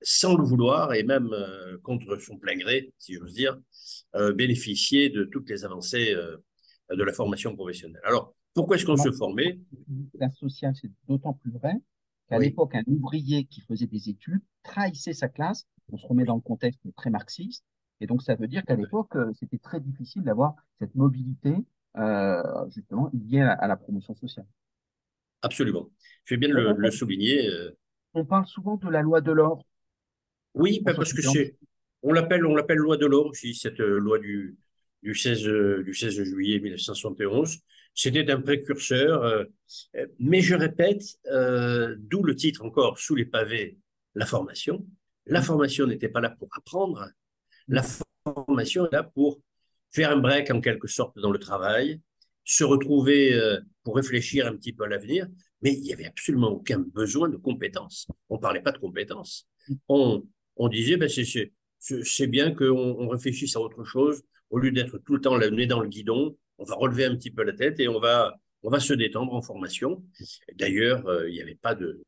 sans 0.00 0.36
le 0.36 0.44
vouloir 0.44 0.94
et 0.94 1.02
même 1.02 1.32
euh, 1.32 1.78
contre 1.82 2.16
son 2.18 2.38
plein 2.38 2.56
gré, 2.56 2.92
si 2.98 3.14
j'ose 3.14 3.34
dire, 3.34 3.58
bénéficié 4.34 5.10
de 5.10 5.24
toutes 5.24 5.48
les 5.48 5.64
avancées 5.64 6.14
de 6.14 7.02
la 7.02 7.12
formation 7.12 7.54
professionnelle. 7.54 8.00
Alors, 8.04 8.34
pourquoi 8.54 8.76
est-ce 8.76 8.84
qu'on 8.84 8.96
se 8.96 9.12
formait? 9.12 9.60
La 10.14 10.18
classe 10.18 10.36
sociale, 10.36 10.74
c'est 10.74 10.90
d'autant 11.06 11.34
plus 11.34 11.52
vrai 11.52 11.74
qu'à 12.28 12.38
l'époque, 12.38 12.74
un 12.74 12.82
ouvrier 12.86 13.44
qui 13.44 13.60
faisait 13.60 13.86
des 13.86 14.08
études 14.08 14.40
trahissait 14.62 15.12
sa 15.12 15.28
classe. 15.28 15.66
On 15.92 15.96
se 15.96 16.06
remet 16.06 16.24
dans 16.24 16.34
le 16.34 16.40
contexte 16.40 16.80
très 16.96 17.10
marxiste. 17.10 17.64
Et 18.00 18.06
donc, 18.06 18.22
ça 18.22 18.34
veut 18.34 18.46
dire 18.46 18.64
qu'à 18.64 18.76
l'époque, 18.76 19.14
euh, 19.16 19.32
c'était 19.38 19.58
très 19.58 19.80
difficile 19.80 20.22
d'avoir 20.22 20.54
cette 20.78 20.94
mobilité, 20.94 21.54
euh, 21.96 22.42
justement, 22.70 23.10
liée 23.12 23.40
à, 23.40 23.66
la 23.66 23.76
promotion 23.76 24.14
sociale. 24.14 24.46
Absolument. 25.42 25.88
Je 26.24 26.34
vais 26.34 26.38
bien 26.38 26.48
le, 26.48 26.74
le 26.76 26.90
souligner. 26.90 27.48
Euh. 27.48 27.76
On 28.14 28.24
parle 28.24 28.46
souvent 28.46 28.76
de 28.76 28.88
la 28.88 29.02
loi 29.02 29.20
de 29.20 29.32
l'or. 29.32 29.64
Oui, 30.54 30.82
parce 30.84 31.12
que 31.12 31.22
c'est, 31.22 31.56
on 32.02 32.12
l'appelle, 32.12 32.44
on 32.46 32.54
l'appelle 32.54 32.78
loi 32.78 32.96
de 32.96 33.06
l'or 33.06 33.26
aussi, 33.26 33.54
cette 33.54 33.78
loi 33.78 34.18
du, 34.18 34.56
du 35.02 35.14
16, 35.14 35.42
du 35.84 35.94
16 35.94 36.22
juillet 36.24 36.58
1971 36.60 37.62
c'était 37.98 38.30
un 38.30 38.40
précurseur. 38.40 39.24
Euh, 39.24 39.44
mais 40.20 40.40
je 40.40 40.54
répète, 40.54 41.02
euh, 41.26 41.96
d'où 41.98 42.22
le 42.22 42.36
titre 42.36 42.64
encore, 42.64 42.98
sous 42.98 43.16
les 43.16 43.24
pavés, 43.24 43.76
la 44.14 44.24
formation. 44.24 44.86
La 45.26 45.42
formation 45.42 45.84
n'était 45.86 46.08
pas 46.08 46.20
là 46.20 46.30
pour 46.30 46.48
apprendre. 46.56 47.08
La 47.66 47.82
formation 48.24 48.86
est 48.86 48.92
là 48.92 49.02
pour 49.02 49.40
faire 49.90 50.12
un 50.12 50.16
break 50.16 50.50
en 50.52 50.60
quelque 50.60 50.86
sorte 50.86 51.18
dans 51.18 51.32
le 51.32 51.40
travail, 51.40 52.00
se 52.44 52.62
retrouver 52.62 53.34
euh, 53.34 53.58
pour 53.82 53.96
réfléchir 53.96 54.46
un 54.46 54.56
petit 54.56 54.72
peu 54.72 54.84
à 54.84 54.88
l'avenir, 54.88 55.26
mais 55.60 55.72
il 55.72 55.82
n'y 55.82 55.92
avait 55.92 56.06
absolument 56.06 56.50
aucun 56.50 56.78
besoin 56.78 57.28
de 57.28 57.36
compétences. 57.36 58.06
On 58.28 58.36
ne 58.36 58.40
parlait 58.40 58.62
pas 58.62 58.72
de 58.72 58.78
compétences. 58.78 59.48
On, 59.88 60.22
on 60.58 60.68
disait, 60.68 60.96
ben 60.96 61.08
c'est 61.08 62.26
bien 62.26 62.54
qu'on 62.54 62.66
on 62.74 63.08
réfléchisse 63.08 63.56
à 63.56 63.60
autre 63.60 63.84
chose, 63.84 64.22
au 64.50 64.58
lieu 64.58 64.70
d'être 64.70 64.98
tout 64.98 65.14
le 65.14 65.20
temps 65.20 65.36
le 65.36 65.50
nez 65.50 65.66
dans 65.66 65.80
le 65.80 65.88
guidon, 65.88 66.36
on 66.58 66.64
va 66.64 66.74
relever 66.74 67.04
un 67.04 67.16
petit 67.16 67.30
peu 67.30 67.44
la 67.44 67.52
tête 67.52 67.78
et 67.80 67.88
on 67.88 68.00
va, 68.00 68.36
on 68.62 68.70
va 68.70 68.80
se 68.80 68.92
détendre 68.92 69.32
en 69.32 69.42
formation. 69.42 70.04
D'ailleurs, 70.54 71.06
euh, 71.06 71.28
il 71.28 71.34
n'y 71.34 71.42
avait 71.42 71.54
pas 71.54 71.74
de, 71.74 72.02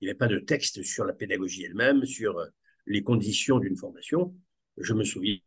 il 0.00 0.08
avait 0.08 0.18
pas 0.18 0.28
de 0.28 0.38
texte 0.38 0.82
sur 0.82 1.04
la 1.04 1.12
pédagogie 1.12 1.64
elle-même, 1.64 2.04
sur 2.04 2.38
euh, 2.38 2.46
les 2.86 3.02
conditions 3.02 3.58
d'une 3.58 3.76
formation. 3.76 4.34
Je 4.76 4.92
me 4.92 5.04
souviens, 5.04 5.38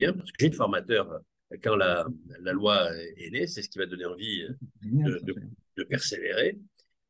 parce 0.00 0.30
que 0.30 0.36
j'ai 0.38 0.46
été 0.46 0.56
formateur 0.56 1.10
euh, 1.10 1.56
quand 1.62 1.76
la, 1.76 2.06
la 2.40 2.52
loi 2.52 2.90
est 3.16 3.30
née, 3.30 3.46
c'est 3.46 3.62
ce 3.62 3.68
qui 3.68 3.78
m'a 3.78 3.86
donné 3.86 4.04
envie 4.04 4.46
de, 4.82 5.20
de, 5.76 5.84
persévérer. 5.84 6.58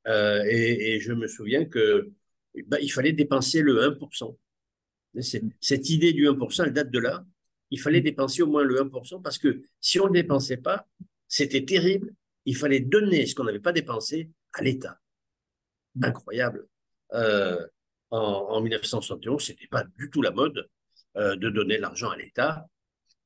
Euh, 0.06 0.44
et, 0.46 0.94
et, 0.94 1.00
je 1.00 1.12
me 1.12 1.26
souviens 1.26 1.64
que 1.64 2.12
bah, 2.66 2.78
il 2.80 2.92
fallait 2.92 3.12
dépenser 3.12 3.62
le 3.62 3.74
1%. 3.80 4.36
Cette 5.20 5.90
idée 5.90 6.12
du 6.12 6.28
1%, 6.28 6.64
elle 6.64 6.72
date 6.72 6.90
de 6.90 6.98
là 6.98 7.24
il 7.74 7.80
fallait 7.80 8.00
mm. 8.00 8.04
dépenser 8.04 8.42
au 8.42 8.46
moins 8.46 8.62
le 8.62 8.80
1% 8.80 9.20
parce 9.20 9.38
que 9.38 9.62
si 9.80 10.00
on 10.00 10.04
ne 10.04 10.08
le 10.08 10.22
dépensait 10.22 10.56
pas, 10.56 10.86
c'était 11.28 11.64
terrible. 11.64 12.14
Il 12.44 12.56
fallait 12.56 12.80
donner 12.80 13.26
ce 13.26 13.34
qu'on 13.34 13.44
n'avait 13.44 13.60
pas 13.60 13.72
dépensé 13.72 14.30
à 14.52 14.62
l'État. 14.62 15.00
Mm. 15.96 16.04
Incroyable. 16.04 16.68
Euh, 17.14 17.66
en, 18.10 18.18
en, 18.18 18.60
1971, 18.60 19.42
ce 19.42 19.52
n'était 19.52 19.66
pas 19.66 19.84
du 19.98 20.10
tout 20.10 20.22
la 20.22 20.30
mode 20.30 20.68
euh, 21.16 21.36
de 21.36 21.50
donner 21.50 21.78
l'argent 21.78 22.10
à 22.10 22.16
l'État 22.16 22.66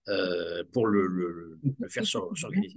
euh, 0.08 0.64
pour 0.72 0.86
le, 0.86 1.06
le, 1.06 1.58
le 1.78 1.88
faire 1.88 2.06
s'organiser. 2.06 2.74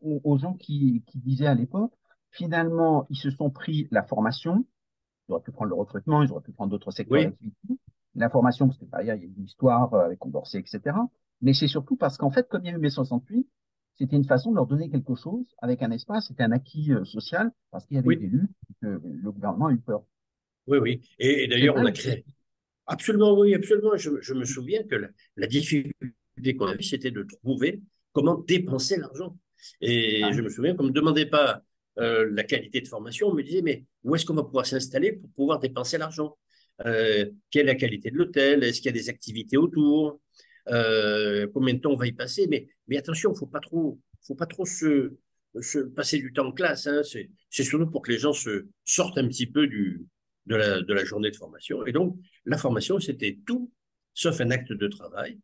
Aux, 0.00 0.38
gens 0.38 0.54
qui, 0.54 1.04
qui 1.06 1.18
disaient 1.18 1.46
à 1.46 1.54
l'époque, 1.54 1.92
finalement, 2.30 3.06
ils 3.10 3.18
se 3.18 3.30
sont 3.30 3.50
pris 3.50 3.86
la 3.90 4.02
formation, 4.02 4.66
ils 5.28 5.32
auraient 5.32 5.42
pu 5.42 5.52
prendre 5.52 5.68
le 5.68 5.76
recrutement, 5.76 6.22
ils 6.22 6.32
auraient 6.32 6.42
pu 6.42 6.52
prendre 6.52 6.70
d'autres 6.70 6.90
secteurs 6.90 7.20
d'activité, 7.20 7.78
l'information, 8.14 8.66
parce 8.66 8.78
que 8.78 8.84
derrière, 8.84 9.14
il 9.16 9.22
y 9.22 9.24
a 9.24 9.28
une 9.28 9.44
histoire 9.44 9.92
euh, 9.94 10.06
avec 10.06 10.18
Condorcet, 10.18 10.58
etc. 10.58 10.96
Mais 11.40 11.52
c'est 11.54 11.68
surtout 11.68 11.96
parce 11.96 12.16
qu'en 12.16 12.30
fait, 12.30 12.48
comme 12.48 12.64
il 12.64 12.70
y 12.70 12.72
a 12.72 12.76
eu 12.76 12.78
mai 12.78 12.90
68, 12.90 13.46
c'était 13.96 14.16
une 14.16 14.24
façon 14.24 14.50
de 14.50 14.56
leur 14.56 14.66
donner 14.66 14.90
quelque 14.90 15.14
chose 15.14 15.44
avec 15.58 15.82
un 15.82 15.90
espace, 15.90 16.28
c'était 16.28 16.42
un 16.42 16.52
acquis 16.52 16.92
euh, 16.92 17.04
social, 17.04 17.52
parce 17.70 17.86
qu'il 17.86 17.96
y 17.96 18.00
avait 18.00 18.16
des 18.16 18.24
élus, 18.24 18.48
que 18.82 19.00
le 19.04 19.32
gouvernement 19.32 19.66
a 19.66 19.72
eu 19.72 19.78
peur. 19.78 20.04
Oui, 20.66 20.78
oui. 20.78 21.00
Et, 21.18 21.46
d'ailleurs, 21.46 21.76
on 21.76 21.84
a 21.84 21.92
créé. 21.92 22.24
Absolument, 22.86 23.38
oui, 23.38 23.54
absolument. 23.54 23.96
Je, 23.96 24.20
je 24.20 24.34
me 24.34 24.44
souviens 24.44 24.82
que 24.82 24.96
la, 25.36 25.46
difficulté 25.46 26.56
qu'on 26.56 26.66
a 26.66 26.74
c'était 26.80 27.10
de 27.10 27.22
trouver 27.22 27.82
comment 28.12 28.36
dépenser 28.36 28.96
l'argent. 28.96 29.36
Et 29.80 30.22
ah. 30.22 30.32
je 30.32 30.42
me 30.42 30.48
souviens 30.48 30.74
qu'on 30.74 30.82
ne 30.84 30.88
me 30.88 30.94
demandait 30.94 31.26
pas 31.26 31.62
euh, 31.98 32.28
la 32.32 32.42
qualité 32.42 32.80
de 32.80 32.88
formation, 32.88 33.28
on 33.28 33.34
me 33.34 33.42
disait, 33.42 33.62
mais 33.62 33.84
où 34.02 34.14
est-ce 34.14 34.24
qu'on 34.24 34.34
va 34.34 34.42
pouvoir 34.42 34.66
s'installer 34.66 35.12
pour 35.12 35.30
pouvoir 35.30 35.60
dépenser 35.60 35.96
l'argent? 35.96 36.36
Euh, 36.84 37.30
quelle 37.50 37.68
est 37.68 37.72
la 37.72 37.74
qualité 37.76 38.10
de 38.10 38.16
l'hôtel, 38.16 38.64
est-ce 38.64 38.78
qu'il 38.78 38.86
y 38.86 38.88
a 38.88 38.92
des 39.00 39.08
activités 39.08 39.56
autour, 39.56 40.20
euh, 40.68 41.46
combien 41.52 41.74
de 41.74 41.80
temps 41.80 41.92
on 41.92 41.96
va 41.96 42.06
y 42.06 42.12
passer? 42.12 42.46
Mais, 42.48 42.96
attention, 42.96 43.30
il 43.30 43.34
ne 43.34 43.38
faut 43.38 43.46
pas 43.46 43.60
trop, 43.60 44.66
se, 44.66 45.12
se, 45.60 45.78
passer 45.78 46.18
du 46.18 46.32
temps 46.32 46.46
en 46.46 46.52
classe. 46.52 46.86
Hein. 46.86 47.02
C'est 47.04 47.64
surtout 47.64 47.90
pour 47.90 48.02
que 48.02 48.10
les 48.10 48.18
gens 48.18 48.32
se 48.32 48.66
sortent 48.84 49.18
un 49.18 49.28
petit 49.28 49.46
peu 49.46 49.66
de, 49.66 50.06
la, 50.46 50.80
de 50.82 50.96
journée 51.04 51.30
de 51.30 51.36
formation. 51.36 51.86
Et 51.86 51.92
donc, 51.92 52.18
la 52.44 52.58
formation, 52.58 52.98
c'était 52.98 53.38
tout 53.46 53.72
sauf 54.12 54.40
un 54.40 54.50
acte 54.50 54.72
de 54.72 54.88
travail. 54.88 55.38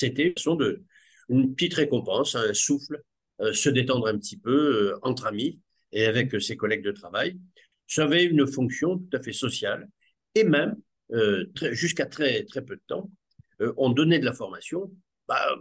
C'était 0.00 0.28
une 0.28 0.32
façon 0.36 0.54
de, 0.54 0.84
une 1.28 1.54
petite 1.54 1.74
récompense, 1.74 2.34
un 2.34 2.54
souffle, 2.54 3.02
euh, 3.40 3.52
se 3.52 3.68
détendre 3.68 4.06
un 4.06 4.18
petit 4.18 4.38
peu 4.38 4.96
entre 5.02 5.26
amis 5.26 5.60
et 5.92 6.06
avec 6.06 6.40
ses 6.40 6.56
collègues 6.56 6.84
de 6.84 6.92
travail. 6.92 7.38
Ça 7.86 8.04
avait 8.04 8.24
une 8.24 8.46
fonction 8.46 8.98
tout 8.98 9.16
à 9.16 9.22
fait 9.22 9.32
sociale 9.32 9.88
et 10.34 10.44
même, 10.44 10.76
euh, 11.12 11.46
jusqu'à 11.72 12.06
très, 12.06 12.44
très 12.44 12.62
peu 12.62 12.76
de 12.76 12.82
temps, 12.86 13.10
euh, 13.60 13.72
on 13.76 13.90
donnait 13.90 14.18
de 14.18 14.24
la 14.24 14.32
formation 14.32 14.90
bah, 15.28 15.56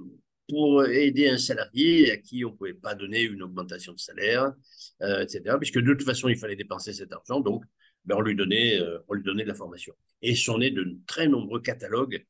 pour 0.48 0.86
aider 0.86 1.30
un 1.30 1.38
salarié 1.38 2.12
à 2.12 2.18
qui 2.18 2.46
on 2.46 2.52
ne 2.52 2.56
pouvait 2.56 2.74
pas 2.74 2.96
donner 2.96 3.22
une 3.22 3.42
augmentation 3.44 3.94
de 3.94 4.00
salaire, 4.00 4.54
euh, 5.02 5.22
etc. 5.22 5.58
Puisque 5.58 5.80
de 5.80 5.94
toute 5.94 6.06
façon, 6.06 6.30
il 6.30 6.38
fallait 6.38 6.56
dépenser 6.56 6.94
cet 6.94 7.12
argent, 7.12 7.40
donc 7.40 7.64
ben, 8.06 8.16
on, 8.16 8.22
lui 8.22 8.36
donnait, 8.36 8.80
on 9.08 9.14
lui 9.14 9.24
donnait 9.24 9.44
de 9.44 9.50
la 9.50 9.56
formation. 9.56 9.94
Et 10.22 10.36
sont 10.36 10.58
nés 10.58 10.72
de 10.72 10.98
très 11.08 11.28
nombreux 11.28 11.62
catalogues 11.62 12.26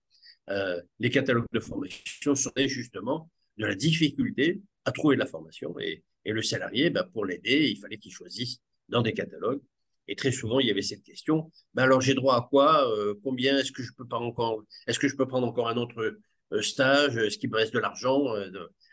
les 1.00 1.12
catalogues 1.12 1.46
de 1.54 1.60
formation 1.60 2.34
sont 2.34 2.52
justement 2.66 3.30
de 3.58 3.68
la 3.68 3.76
difficulté 3.76 4.62
à 4.86 4.92
trouver 4.92 5.16
de 5.16 5.20
la 5.20 5.28
formation. 5.28 5.80
Et, 5.80 6.04
et 6.26 6.32
le 6.32 6.42
salarié, 6.42 6.90
ben, 6.90 7.04
pour 7.04 7.26
l'aider, 7.26 7.70
il 7.70 7.80
fallait 7.80 7.98
qu'il 7.98 8.12
choisisse 8.12 8.60
dans 8.88 9.02
des 9.02 9.14
catalogues. 9.14 9.62
Et 10.12 10.16
très 10.16 10.32
souvent, 10.32 10.60
il 10.60 10.68
y 10.68 10.72
avait 10.72 10.82
cette 10.82 11.04
question 11.04 11.52
ben 11.76 11.84
alors, 11.84 12.02
j'ai 12.02 12.16
droit 12.16 12.36
à 12.36 12.42
quoi 12.42 12.86
Combien 13.24 13.58
Est-ce 13.58 13.72
que 13.72 13.84
je 13.84 13.94
peux 13.96 14.08
pas 14.08 14.18
encore 14.18 14.64
Est-ce 14.88 15.00
que 15.00 15.08
je 15.08 15.16
peux 15.16 15.28
prendre 15.28 15.48
encore 15.48 15.70
un 15.70 15.78
autre 15.78 16.18
stage 16.62 17.16
Est-ce 17.18 17.38
qu'il 17.38 17.52
me 17.52 17.58
reste 17.58 17.74
de 17.74 17.80
l'argent 17.80 18.34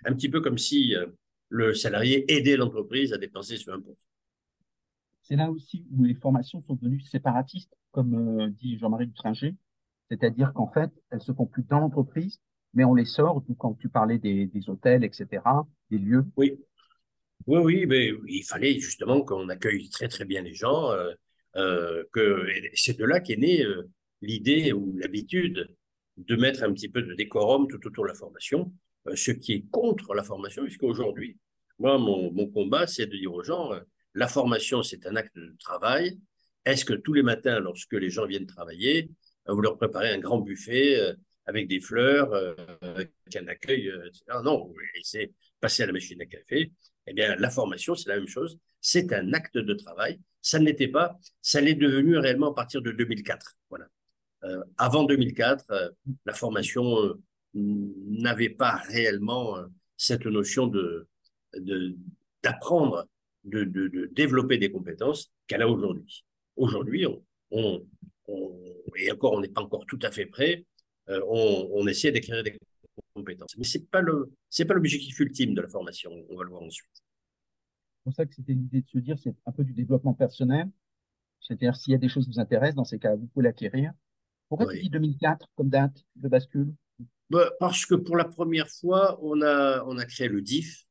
Un 0.04 0.12
petit 0.12 0.28
peu 0.28 0.40
comme 0.40 0.58
si 0.58 0.94
le 1.49 1.75
salarié 1.75 2.30
aidait 2.32 2.56
l'entreprise 2.56 3.12
à 3.12 3.18
dépenser 3.18 3.56
un 3.68 3.80
poste. 3.80 4.06
C'est 5.23 5.37
là 5.37 5.50
aussi 5.50 5.87
où 5.90 6.04
les 6.04 6.14
formations 6.14 6.62
sont 6.62 6.75
devenues 6.75 7.00
séparatistes, 7.00 7.75
comme 7.90 8.50
dit 8.50 8.78
Jean-Marie 8.78 9.06
Dutringer, 9.06 9.56
c'est-à-dire 10.08 10.52
qu'en 10.52 10.68
fait, 10.68 10.90
elles 11.11 11.23
se 11.23 11.32
font 11.32 11.46
plus 11.46 11.64
dans 11.64 11.80
l'entreprise, 11.80 12.40
mais 12.75 12.85
on 12.85 12.94
les 12.94 13.04
sort, 13.04 13.42
quand 13.58 13.75
tu 13.75 13.88
parlais 13.88 14.18
des, 14.18 14.50
hôtels, 14.68 15.02
etc., 15.02 15.42
des 15.90 15.99
lieux. 15.99 16.26
Oui, 16.37 16.58
oui, 17.47 17.59
oui, 17.59 17.87
mais 17.87 18.11
il 18.26 18.43
fallait 18.43 18.78
justement 18.78 19.23
qu'on 19.23 19.49
accueille 19.49 19.88
très 19.88 20.09
très 20.09 20.25
bien 20.25 20.43
les 20.43 20.55
gens, 20.55 20.90
euh, 20.90 21.12
euh, 21.57 22.05
que 22.12 22.47
c'est 22.75 22.99
de 22.99 23.05
là 23.05 23.21
qu'est 23.21 23.37
née 23.37 23.62
euh, 23.62 23.88
l'idée 24.21 24.73
ou 24.73 24.97
l'habitude 24.97 25.69
de 26.16 26.37
mettre 26.37 26.62
un 26.64 26.73
petit 26.73 26.88
peu 26.88 27.02
de 27.02 27.14
décorum 27.14 27.69
tout 27.69 27.87
autour 27.87 28.05
de 28.05 28.09
la 28.09 28.14
formation, 28.14 28.73
ce 29.14 29.31
qui 29.31 29.52
est 29.52 29.64
contre 29.71 30.14
la 30.14 30.25
formation, 30.25 30.64
puisqu'aujourd'hui, 30.64 31.37
moi, 31.78 31.99
mon, 31.99 32.33
mon 32.33 32.49
combat, 32.49 32.87
c'est 32.87 33.07
de 33.07 33.16
dire 33.16 33.33
aux 33.33 33.45
gens, 33.45 33.71
la 34.14 34.26
formation, 34.26 34.83
c'est 34.83 35.07
un 35.07 35.14
acte 35.14 35.37
de 35.37 35.55
travail. 35.61 36.19
Est-ce 36.64 36.85
que 36.85 36.95
tous 36.95 37.12
les 37.12 37.23
matins, 37.23 37.61
lorsque 37.61 37.93
les 37.93 38.11
gens 38.11 38.26
viennent 38.26 38.47
travailler, 38.47 39.11
vous 39.47 39.61
leur 39.61 39.76
préparez 39.76 40.11
un 40.11 40.19
grand 40.19 40.38
buffet 40.38 41.14
avec 41.47 41.69
des 41.69 41.81
fleurs, 41.81 42.35
avec 42.83 43.12
un 43.37 43.47
accueil, 43.49 43.88
etc. 43.88 44.41
Non, 44.45 44.73
c'est 45.03 45.33
passer 45.61 45.85
à 45.85 45.87
la 45.87 45.93
machine 45.93 46.21
à 46.21 46.26
café. 46.26 46.73
Eh 47.07 47.12
bien, 47.12 47.37
la 47.37 47.50
formation, 47.50 47.95
c'est 47.95 48.09
la 48.09 48.17
même 48.17 48.29
chose. 48.29 48.59
C'est 48.81 49.12
un 49.12 49.33
acte 49.33 49.59
de 49.59 49.75
travail. 49.75 50.21
Ça 50.43 50.59
ne 50.59 50.65
l'était 50.65 50.88
pas. 50.88 51.19
Ça 51.41 51.61
l'est 51.61 51.75
devenu 51.75 52.19
réellement 52.19 52.50
à 52.50 52.55
partir 52.55 52.83
de 52.83 52.93
2004. 52.93 53.57
Voilà. 53.71 53.87
Euh, 54.45 54.62
avant 54.76 55.05
2004, 55.05 55.65
euh, 55.71 55.91
la 56.25 56.35
formation 56.35 57.03
euh, 57.03 57.21
n'avait 57.55 58.50
pas 58.50 58.76
réellement 58.88 59.57
cette 59.97 60.26
notion 60.26 60.67
de 60.67 61.09
d'apprendre, 62.43 63.09
de, 63.45 63.65
de, 63.65 64.11
développer 64.12 64.59
des 64.59 64.71
compétences 64.71 65.33
qu'elle 65.47 65.62
a 65.62 65.69
aujourd'hui. 65.69 66.26
Aujourd'hui, 66.57 67.07
on, 67.50 67.87
et 68.97 69.11
encore, 69.11 69.33
on 69.33 69.41
n'est 69.41 69.49
pas 69.49 69.62
encore 69.62 69.87
tout 69.87 69.99
à 70.03 70.11
fait 70.11 70.26
prêt. 70.26 70.67
On, 71.08 71.70
on 71.72 71.86
essaie 71.86 72.12
d'écrire 72.12 72.42
des 72.42 72.58
compétences. 73.14 73.56
Mais 73.56 73.64
ce 73.64 73.78
n'est 73.78 73.84
pas 73.84 74.75
l'objectif 74.75 75.18
ultime 75.20 75.54
de 75.54 75.60
la 75.60 75.68
formation, 75.68 76.12
on 76.28 76.36
va 76.36 76.44
le 76.44 76.50
voir 76.50 76.62
ensuite. 76.62 76.90
C'est 76.94 78.04
pour 78.04 78.14
ça 78.14 78.26
que 78.26 78.34
c'était 78.34 78.52
l'idée 78.52 78.82
de 78.82 78.88
se 78.88 78.98
dire, 78.98 79.18
c'est 79.18 79.34
un 79.46 79.52
peu 79.52 79.64
du 79.64 79.72
développement 79.72 80.14
personnel. 80.14 80.68
C'est-à-dire, 81.40 81.76
s'il 81.76 81.92
y 81.92 81.96
a 81.96 81.98
des 81.98 82.08
choses 82.08 82.25
qui 82.25 82.32
vous 82.32 82.40
intéressent, 82.40 82.76
dans 82.76 82.84
ces 82.84 82.98
cas, 82.98 83.14
vous 83.14 83.26
pouvez 83.26 83.44
l'acquérir. 83.44 83.92
Pourquoi 84.48 84.72
tu 84.72 84.80
dis 84.80 84.90
2004 84.90 85.48
comme 85.56 85.68
date 85.68 86.04
de 86.14 86.28
bascule? 86.28 86.72
Bah, 87.30 87.50
Parce 87.58 87.84
que 87.84 87.94
pour 87.94 88.16
la 88.16 88.25
première 88.25 88.68
fois, 88.68 89.18
on 89.22 89.42
a, 89.42 89.82
on 89.84 89.98
a 89.98 90.04
créé 90.04 90.28
le 90.28 90.40
DIF. 90.40 90.84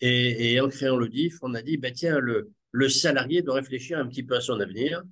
Et, 0.00 0.60
en 0.60 0.68
créant 0.68 0.96
le 0.96 1.08
DIF, 1.08 1.38
on 1.42 1.54
a 1.54 1.62
dit, 1.62 1.76
bah, 1.76 1.92
tiens, 1.92 2.18
le, 2.18 2.50
le 2.72 2.88
salarié 2.88 3.42
doit 3.42 3.54
réfléchir 3.54 3.98
un 3.98 4.06
petit 4.08 4.24
peu 4.24 4.34
à 4.34 4.40
son 4.40 4.58
avenir 4.58 5.02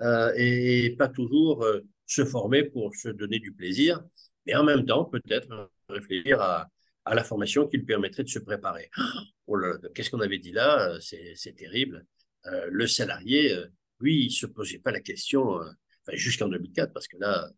euh, 0.00 0.32
et, 0.36 0.96
pas 0.96 1.08
toujours 1.08 1.62
euh, 1.64 1.80
se 2.06 2.24
former 2.24 2.64
pour 2.64 2.94
se 2.94 3.08
donner 3.08 3.38
du 3.38 3.52
plaisir 3.52 4.02
mais 4.46 4.54
en 4.54 4.64
même 4.64 4.84
temps, 4.84 5.04
peut-être 5.04 5.70
réfléchir 5.88 6.40
à, 6.40 6.68
à, 7.04 7.14
la 7.14 7.24
formation 7.24 7.66
qui 7.66 7.78
lui 7.78 7.84
permettrait 7.84 8.24
de 8.24 8.28
se 8.28 8.38
préparer. 8.38 8.90
Oh 9.48 9.58
qu'est-ce 9.94 10.08
qu'on 10.08 10.20
avait 10.20 10.38
dit 10.38 10.52
là 10.52 10.98
C'est 11.00 11.54
terrible. 11.56 12.06
Euh, 12.46 12.68
le 12.70 12.86
salarié, 12.86 13.52
euh, 13.52 13.66
lui, 14.00 14.26
il 14.26 14.30
se 14.30 14.46
posait 14.46 14.78
pas 14.78 14.92
la 14.92 15.00
question, 15.00 15.60
euh, 15.60 15.68
enfin, 16.06 16.16
jusqu'en 16.16 16.48
2004, 16.48 16.92
parce 16.92 17.08
que 17.08 17.18
là, 17.18 17.50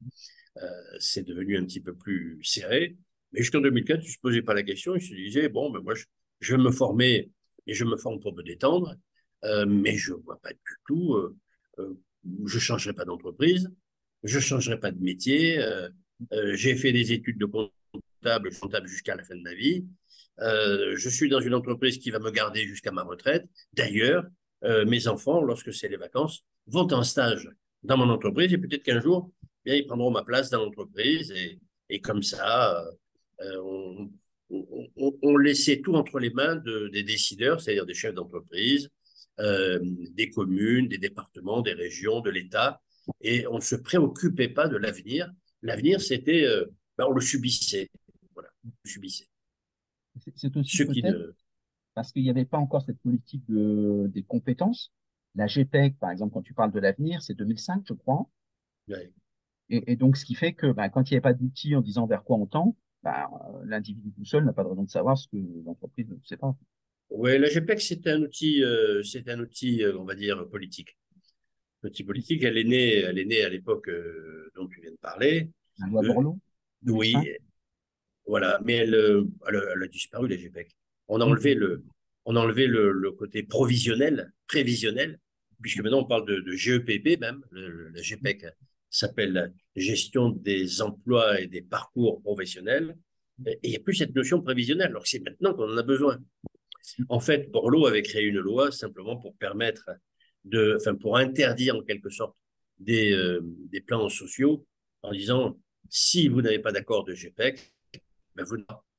euh, 0.57 0.69
c'est 0.99 1.23
devenu 1.25 1.59
un 1.59 1.65
petit 1.65 1.81
peu 1.81 1.95
plus 1.95 2.43
serré. 2.43 2.97
Mais 3.33 3.43
jusqu'en 3.43 3.61
2004, 3.61 4.03
il 4.03 4.11
se 4.11 4.19
posait 4.19 4.43
pas 4.43 4.55
la 4.55 4.63
question. 4.63 4.97
Il 4.97 5.03
se 5.03 5.15
disait 5.15 5.49
bon, 5.51 5.71
ben 5.71 5.81
moi, 5.81 5.95
je, 5.95 6.05
je 6.41 6.57
vais 6.57 6.63
me 6.63 6.71
former 6.71 7.31
et 7.67 7.75
je 7.75 7.85
me 7.85 7.97
forme 7.97 8.19
pour 8.19 8.35
me 8.35 8.43
détendre, 8.43 8.97
euh, 9.45 9.67
mais 9.67 9.97
je 9.97 10.15
vois 10.15 10.41
pas 10.41 10.53
du 10.53 10.77
tout. 10.87 11.15
Euh, 11.15 11.99
je 12.47 12.59
changerai 12.59 12.95
pas 12.95 13.05
d'entreprise, 13.05 13.71
je 14.25 14.41
changerai 14.41 14.81
pas 14.81 14.91
de 14.91 15.01
métier. 15.01 15.59
Euh, 15.59 15.89
j'ai 16.55 16.75
fait 16.75 16.93
des 16.93 17.13
études 17.13 17.39
de 17.39 17.47
comptable, 17.47 18.51
comptable 18.61 18.89
jusqu'à 18.89 19.15
la 19.15 19.25
fin 19.25 19.37
de 19.37 19.43
ma 19.43 19.55
vie. 19.55 19.85
Euh, 20.41 20.97
je 20.97 21.09
suis 21.09 21.29
dans 21.29 21.41
une 21.41 21.55
entreprise 21.55 21.99
qui 21.99 22.11
va 22.11 22.19
me 22.19 22.31
garder 22.31 22.67
jusqu'à 22.67 22.91
ma 22.91 23.03
retraite. 23.03 23.45
D'ailleurs, 23.73 24.25
euh, 24.65 24.85
mes 24.85 25.07
enfants, 25.07 25.43
lorsque 25.43 25.73
c'est 25.73 25.89
les 25.89 25.97
vacances, 25.97 26.45
vont 26.67 26.91
en 26.93 27.03
stage 27.03 27.49
dans 27.83 27.97
mon 27.97 28.09
entreprise 28.09 28.53
et 28.53 28.59
peut-être 28.59 28.83
qu'un 28.83 29.01
jour, 29.01 29.31
bien, 29.65 29.75
ils 29.75 29.87
prendront 29.87 30.11
ma 30.11 30.25
place 30.25 30.51
dans 30.51 30.65
l'entreprise 30.65 31.31
et, 31.31 31.61
et 31.91 32.01
comme 32.01 32.23
ça, 32.23 32.85
euh, 33.41 33.61
on, 33.63 34.11
on, 35.23 35.37
laissait 35.37 35.81
tout 35.81 35.95
entre 35.95 36.19
les 36.19 36.31
mains 36.31 36.57
de, 36.57 36.89
des 36.89 37.03
décideurs, 37.03 37.61
c'est-à-dire 37.61 37.87
des 37.87 37.95
chefs 37.95 38.15
d'entreprise, 38.15 38.91
euh, 39.41 39.81
des 39.83 40.31
communes, 40.31 40.89
des 40.89 40.99
départements, 40.99 41.61
des 41.61 41.73
régions, 41.73 42.21
de 42.21 42.31
l'État, 42.31 42.81
et 43.21 43.47
on 43.49 43.57
ne 43.57 43.61
se 43.61 43.77
préoccupait 43.77 44.49
pas 44.49 44.69
de 44.69 44.77
l'avenir 44.77 45.33
L'avenir, 45.65 46.01
c'était, 46.03 46.45
euh, 46.45 46.67
ben, 46.99 47.07
on 47.09 47.13
le 47.13 47.23
subissait. 47.23 47.91
Voilà, 48.35 48.51
on 48.65 48.69
le 48.85 48.91
subissait. 48.91 49.27
C'est 50.37 50.55
aussi 50.57 50.85
peut-être 50.85 51.35
parce 51.95 52.13
qu'il 52.13 52.23
n'y 52.23 52.31
avait 52.31 52.45
pas 52.45 52.59
encore 52.59 52.83
cette 52.83 53.01
politique 53.01 53.43
de, 53.49 54.07
des 54.13 54.23
compétences. 54.23 54.93
La 55.35 55.47
GPEC, 55.47 55.99
par 55.99 56.11
exemple, 56.11 56.35
quand 56.35 56.43
tu 56.43 56.53
parles 56.53 56.71
de 56.71 56.79
l'avenir, 56.79 57.23
c'est 57.23 57.35
2005, 57.35 57.85
je 57.89 57.95
crois. 57.95 58.29
Et, 58.89 59.93
et, 59.93 59.97
donc, 59.97 60.19
ce 60.19 60.27
qui 60.27 60.35
fait 60.35 60.53
que 60.53 60.71
ben, 60.71 60.91
quand 60.91 61.11
il 61.11 61.15
n'y 61.15 61.17
avait 61.17 61.23
pas 61.23 61.33
d'outils 61.33 61.75
en 61.75 61.81
disant 61.81 62.07
vers 62.07 62.23
quoi 62.23 62.37
on 62.37 62.47
tend, 62.47 62.77
ben, 63.03 63.27
l'individu 63.65 64.13
tout 64.13 64.25
seul 64.27 64.45
n'a 64.45 64.53
pas 64.53 64.65
de 64.65 64.69
raison 64.69 64.83
de 64.83 64.91
savoir 64.91 65.17
ce 65.17 65.29
que 65.29 65.39
l'entreprise 65.65 66.09
ne 66.09 66.17
sait 66.25 66.37
pas. 66.37 66.55
Oui, 67.09 67.39
la 67.39 67.49
GPEC, 67.49 67.81
c'est 67.81 68.07
un 68.07 68.21
outil, 68.21 68.63
euh, 68.63 69.03
c'est 69.03 69.29
un 69.31 69.41
outil, 69.41 69.83
euh, 69.83 69.97
on 69.99 70.05
va 70.05 70.15
dire, 70.15 70.47
politique 70.51 70.99
petit 71.85 72.05
politique. 72.05 72.43
Elle 72.43 72.59
est 72.59 72.65
née, 72.65 72.95
elle 72.95 73.19
est 73.19 73.25
née 73.25 73.43
à 73.43 73.49
l'époque 73.49 73.89
euh, 73.89 74.51
dont 74.57 74.67
tu 74.67 74.81
viens 74.81 74.91
de 74.91 74.97
parler. 74.97 75.51
La 75.79 75.87
loi 75.89 76.03
Borloo. 76.03 76.39
oui, 76.87 77.15
voilà. 78.27 78.59
Mais 78.65 78.75
elle, 78.75 78.95
euh, 78.95 79.25
elle, 79.49 79.83
a 79.83 79.87
disparu 79.89 80.29
la 80.29 80.37
GPEC. 80.37 80.71
On 81.09 81.21
a 81.21 81.25
enlevé 81.25 81.55
le, 81.55 81.85
on 82.25 82.37
a 82.37 82.41
enlevé 82.41 82.67
le, 82.67 82.91
le, 82.93 83.13
côté 83.13 83.43
provisionnel, 83.43 84.33
prévisionnel, 84.47 85.19
puisque 85.61 85.81
maintenant 85.81 86.01
on 86.01 86.07
parle 86.07 86.27
de, 86.27 86.41
de 86.41 86.53
GEPP 86.53 87.21
même. 87.21 87.43
Le, 87.51 87.91
la 87.91 88.01
GPEC 88.01 88.47
s'appelle 88.89 89.53
gestion 89.77 90.31
des 90.31 90.81
emplois 90.81 91.41
et 91.41 91.47
des 91.47 91.63
parcours 91.63 92.23
professionnels. 92.23 92.97
Et 93.47 93.59
il 93.65 93.71
n'y 93.71 93.77
a 93.77 93.81
plus 93.81 93.95
cette 93.95 94.15
notion 94.15 94.41
prévisionnelle, 94.41 94.89
alors 94.89 95.03
que 95.03 95.09
c'est 95.09 95.23
maintenant 95.23 95.53
qu'on 95.55 95.71
en 95.71 95.77
a 95.77 95.83
besoin. 95.83 96.19
En 97.09 97.19
fait, 97.19 97.51
Borloo 97.51 97.87
avait 97.87 98.03
créé 98.03 98.23
une 98.23 98.39
loi 98.39 98.71
simplement 98.71 99.17
pour 99.17 99.35
permettre 99.37 99.91
de, 100.45 100.77
enfin, 100.81 100.95
pour 100.95 101.17
interdire 101.17 101.77
en 101.77 101.83
quelque 101.83 102.11
sorte 102.11 102.37
des, 102.79 103.13
euh, 103.13 103.41
des 103.43 103.81
plans 103.81 104.09
sociaux 104.09 104.67
en 105.03 105.13
disant 105.13 105.59
si 105.91 106.29
vous 106.29 106.43
n'avez 106.43 106.59
pas 106.59 106.73
d'accord 106.73 107.05
de 107.05 107.15
GPEC, 107.15 107.73
ben 108.35 108.45
vous 108.45 108.57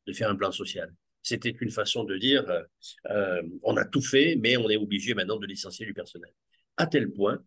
de 0.08 0.14
faire 0.14 0.30
un 0.30 0.36
plan 0.36 0.52
social. 0.52 0.94
C'était 1.24 1.50
une 1.50 1.72
façon 1.72 2.04
de 2.04 2.18
dire 2.18 2.48
euh, 2.50 2.62
euh, 3.10 3.42
on 3.64 3.76
a 3.78 3.86
tout 3.86 4.02
fait, 4.02 4.36
mais 4.36 4.58
on 4.58 4.70
est 4.70 4.78
obligé 4.78 5.14
maintenant 5.14 5.38
de 5.38 5.48
licencier 5.48 5.86
du 5.86 5.94
personnel. 5.94 6.32
À 6.78 6.88
tel 6.88 7.12
point 7.12 7.44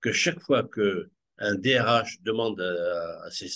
que 0.00 0.12
chaque 0.12 0.40
fois 0.40 0.64
que 0.64 1.10
un 1.38 1.56
DRH 1.56 2.22
demande 2.22 2.60
à, 2.60 3.30
ses, 3.30 3.48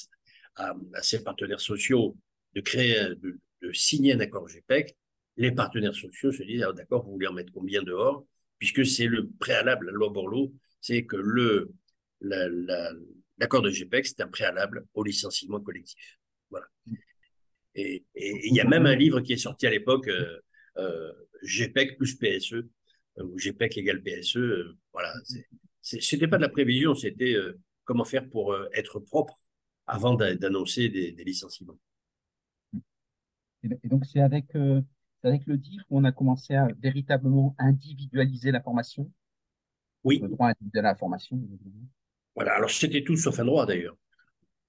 à, 0.57 0.75
ses, 1.01 1.23
partenaires 1.23 1.61
sociaux 1.61 2.17
de 2.55 2.61
créer, 2.61 3.11
de, 3.15 3.39
de, 3.63 3.73
signer 3.73 4.15
un 4.15 4.21
accord 4.21 4.49
GPEC, 4.49 4.97
les 5.37 5.53
partenaires 5.53 5.95
sociaux 5.95 6.33
se 6.33 6.43
disent 6.43 6.65
ah, 6.65 6.73
d'accord, 6.73 7.05
vous 7.05 7.13
voulez 7.13 7.29
en 7.29 7.35
mettre 7.35 7.53
combien 7.53 7.83
dehors? 7.83 8.27
Puisque 8.59 8.85
c'est 8.85 9.07
le 9.07 9.29
préalable, 9.39 9.87
la 9.87 9.93
loi 9.93 10.11
Borloo, 10.11 10.53
c'est 10.81 11.05
que 11.05 11.17
le, 11.17 11.73
l'accord 12.21 13.63
de 13.63 13.71
GPEC, 13.71 14.07
c'est 14.07 14.21
un 14.21 14.29
préalable 14.29 14.87
au 14.95 15.05
licenciement 15.05 15.61
collectif. 15.61 16.19
Voilà. 16.51 16.67
Et 17.75 18.05
il 18.15 18.55
y 18.55 18.61
a 18.61 18.65
même 18.65 18.87
un 18.87 18.97
livre 18.97 19.21
qui 19.21 19.33
est 19.33 19.39
sorti 19.39 19.67
à 19.67 19.71
l'époque, 19.71 20.09
euh, 20.09 20.41
euh, 20.79 21.13
GPEC 21.43 21.97
plus 21.97 22.17
PSE, 22.17 22.55
euh, 22.55 22.65
ou 23.23 23.37
GPEC 23.37 23.79
égale 23.79 24.03
PSE. 24.03 24.37
Euh, 24.37 24.79
voilà. 24.93 25.13
C'était 25.81 26.29
pas 26.29 26.37
de 26.37 26.43
la 26.43 26.49
prévision, 26.49 26.95
c'était 26.95 27.35
comment 27.85 28.05
faire 28.05 28.29
pour 28.29 28.55
être 28.75 29.01
propre 29.01 29.41
avant 29.87 30.15
d'annoncer 30.15 30.91
des, 30.91 31.13
des, 31.13 31.25
licenciements. 31.25 31.79
Et 33.63 33.89
donc 33.89 34.05
c'est 34.05 34.21
avec 34.21 34.53
c'est 35.21 35.29
avec 35.29 35.47
le 35.47 35.57
DIF 35.57 35.83
où 35.91 35.99
on 35.99 36.05
a 36.05 36.13
commencé 36.13 36.55
à 36.55 36.69
véritablement 36.81 37.55
individualiser 37.59 38.51
la 38.51 38.61
formation. 38.61 39.11
Oui. 40.05 40.21
Le 40.23 40.29
droit 40.29 40.49
individuel 40.49 40.87
à 40.87 40.91
la 40.91 40.95
formation. 40.95 41.41
Voilà, 42.35 42.55
alors 42.55 42.71
c'était 42.71 43.03
tout 43.03 43.17
sauf 43.17 43.39
un 43.41 43.45
droit 43.45 43.67
d'ailleurs. 43.67 43.97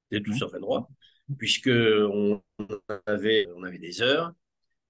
C'était 0.09 0.23
tout 0.23 0.35
sauf 0.35 0.53
un 0.55 0.59
droit. 0.59 0.89
puisqu'on 1.37 2.41
avait, 3.05 3.47
on 3.55 3.63
avait 3.63 3.77
des 3.77 4.01
heures, 4.01 4.33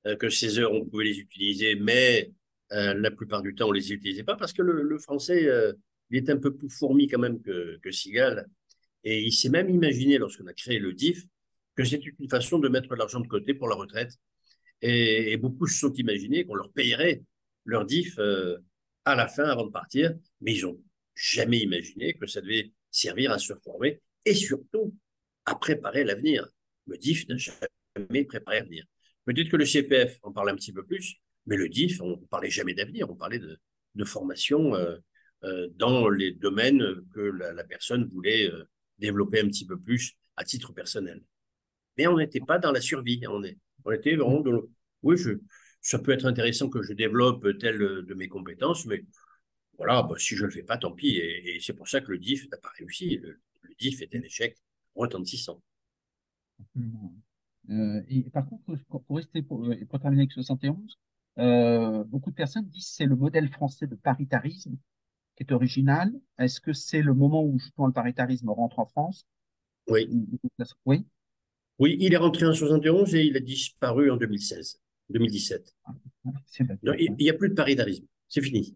euh, 0.07 0.15
que 0.15 0.29
ces 0.29 0.59
heures, 0.59 0.71
on 0.71 0.85
pouvait 0.85 1.05
les 1.05 1.19
utiliser, 1.19 1.75
mais 1.75 2.31
euh, 2.71 2.93
la 2.93 3.11
plupart 3.11 3.41
du 3.41 3.55
temps, 3.55 3.67
on 3.67 3.71
les 3.71 3.91
utilisait 3.91 4.23
pas 4.23 4.35
parce 4.35 4.53
que 4.53 4.61
le, 4.61 4.97
français, 4.99 5.45
euh, 5.47 5.73
il 6.09 6.17
est 6.17 6.29
un 6.29 6.37
peu 6.37 6.55
plus 6.55 6.69
fourmi 6.69 7.07
quand 7.07 7.19
même 7.19 7.41
que, 7.41 7.77
que 7.81 7.91
Sigal. 7.91 8.47
Et 9.03 9.21
il 9.23 9.31
s'est 9.31 9.49
même 9.49 9.69
imaginé, 9.69 10.17
lorsqu'on 10.17 10.47
a 10.47 10.53
créé 10.53 10.79
le 10.79 10.93
DIF, 10.93 11.25
que 11.75 11.83
c'était 11.83 12.11
une 12.19 12.29
façon 12.29 12.59
de 12.59 12.67
mettre 12.69 12.95
l'argent 12.95 13.19
de 13.19 13.27
côté 13.27 13.53
pour 13.53 13.67
la 13.67 13.75
retraite. 13.75 14.17
Et, 14.81 15.37
beaucoup 15.37 15.67
se 15.67 15.79
sont 15.79 15.93
imaginés 15.93 16.45
qu'on 16.45 16.55
leur 16.55 16.71
payerait 16.71 17.21
leur 17.65 17.85
DIF 17.85 18.17
à 19.05 19.15
la 19.15 19.27
fin 19.27 19.45
avant 19.45 19.65
de 19.65 19.71
partir, 19.71 20.13
mais 20.41 20.55
ils 20.55 20.63
n'ont 20.63 20.79
jamais 21.15 21.59
imaginé 21.59 22.13
que 22.13 22.27
ça 22.27 22.41
devait 22.41 22.71
servir 22.91 23.31
à 23.31 23.39
se 23.39 23.53
former 23.63 24.01
et 24.25 24.33
surtout 24.33 24.95
à 25.45 25.55
préparer 25.55 26.03
l'avenir. 26.03 26.47
Le 26.87 26.97
DIF 26.97 27.27
n'a 27.27 27.35
jamais 27.37 28.25
préparé 28.25 28.59
l'avenir. 28.59 28.85
Peut-être 29.25 29.49
que 29.49 29.57
le 29.57 29.65
CPF 29.65 30.17
en 30.23 30.31
parle 30.31 30.49
un 30.49 30.55
petit 30.55 30.73
peu 30.73 30.85
plus, 30.85 31.17
mais 31.45 31.57
le 31.57 31.69
DIF, 31.69 32.01
on 32.01 32.11
ne 32.11 32.25
parlait 32.27 32.49
jamais 32.49 32.73
d'avenir, 32.73 33.09
on 33.09 33.15
parlait 33.15 33.39
de, 33.39 33.57
formation 34.05 34.75
euh, 34.75 34.97
euh, 35.43 35.67
dans 35.75 36.07
les 36.07 36.31
domaines 36.31 37.03
que 37.13 37.19
la, 37.19 37.63
personne 37.65 38.05
voulait 38.05 38.49
euh, 38.49 38.63
développer 38.97 39.41
un 39.41 39.47
petit 39.47 39.65
peu 39.65 39.77
plus 39.77 40.13
à 40.37 40.45
titre 40.45 40.71
personnel. 40.71 41.21
Mais 41.97 42.07
on 42.07 42.17
n'était 42.17 42.39
pas 42.39 42.59
dans 42.59 42.71
la 42.71 42.79
survie, 42.79 43.21
on, 43.27 43.43
est, 43.43 43.57
on 43.85 43.91
était 43.91 44.15
vraiment 44.15 44.41
dans 44.41 44.51
le, 44.51 44.69
oui, 45.03 45.17
je, 45.17 45.31
ça 45.81 45.99
peut 45.99 46.11
être 46.11 46.25
intéressant 46.25 46.69
que 46.69 46.81
je 46.81 46.93
développe 46.93 47.57
telle 47.59 47.77
de 47.77 48.13
mes 48.13 48.27
compétences, 48.27 48.85
mais 48.85 49.05
voilà, 49.79 50.03
bah, 50.03 50.15
si 50.17 50.35
je 50.35 50.41
ne 50.41 50.47
le 50.47 50.53
fais 50.53 50.63
pas, 50.63 50.77
tant 50.77 50.91
pis. 50.91 51.17
Et, 51.17 51.57
c'est 51.61 51.73
pour 51.73 51.87
ça 51.87 52.01
que 52.01 52.11
le 52.11 52.19
DIF 52.19 52.49
n'a 52.51 52.57
pas 52.57 52.69
réussi. 52.77 53.17
Le, 53.17 53.39
DIF 53.79 54.01
est 54.01 54.13
un 54.13 54.21
échec 54.21 54.57
retentissant. 54.93 55.61
Euh, 57.69 58.01
et 58.09 58.23
par 58.29 58.45
contre, 58.47 58.77
pour, 58.89 59.03
rester 59.15 59.41
pour, 59.41 59.63
euh, 59.65 59.75
pour, 59.89 59.99
terminer 59.99 60.23
avec 60.23 60.33
71, 60.33 60.99
euh, 61.37 62.03
beaucoup 62.03 62.29
de 62.29 62.35
personnes 62.35 62.65
disent 62.65 62.87
que 62.87 62.91
c'est 62.91 63.05
le 63.05 63.15
modèle 63.15 63.49
français 63.49 63.87
de 63.87 63.95
paritarisme 63.95 64.75
qui 65.37 65.43
est 65.43 65.51
original. 65.53 66.11
Est-ce 66.37 66.59
que 66.59 66.73
c'est 66.73 67.01
le 67.01 67.13
moment 67.13 67.41
où 67.41 67.57
justement 67.57 67.87
le 67.87 67.93
paritarisme 67.93 68.49
rentre 68.49 68.79
en 68.79 68.85
France? 68.85 69.25
Oui. 69.87 70.09
Oui. 70.85 71.05
Oui, 71.79 71.95
il 72.01 72.13
est 72.13 72.17
rentré 72.17 72.45
en 72.45 72.53
71 72.53 73.15
et 73.15 73.23
il 73.23 73.37
a 73.37 73.39
disparu 73.39 74.11
en 74.11 74.17
2016, 74.17 74.81
2017. 75.09 75.75
Ah, 75.85 75.91
il 76.99 77.15
n'y 77.17 77.29
a 77.29 77.33
plus 77.33 77.49
de 77.49 77.53
paritarisme, 77.53 78.05
c'est 78.27 78.41
fini. 78.41 78.75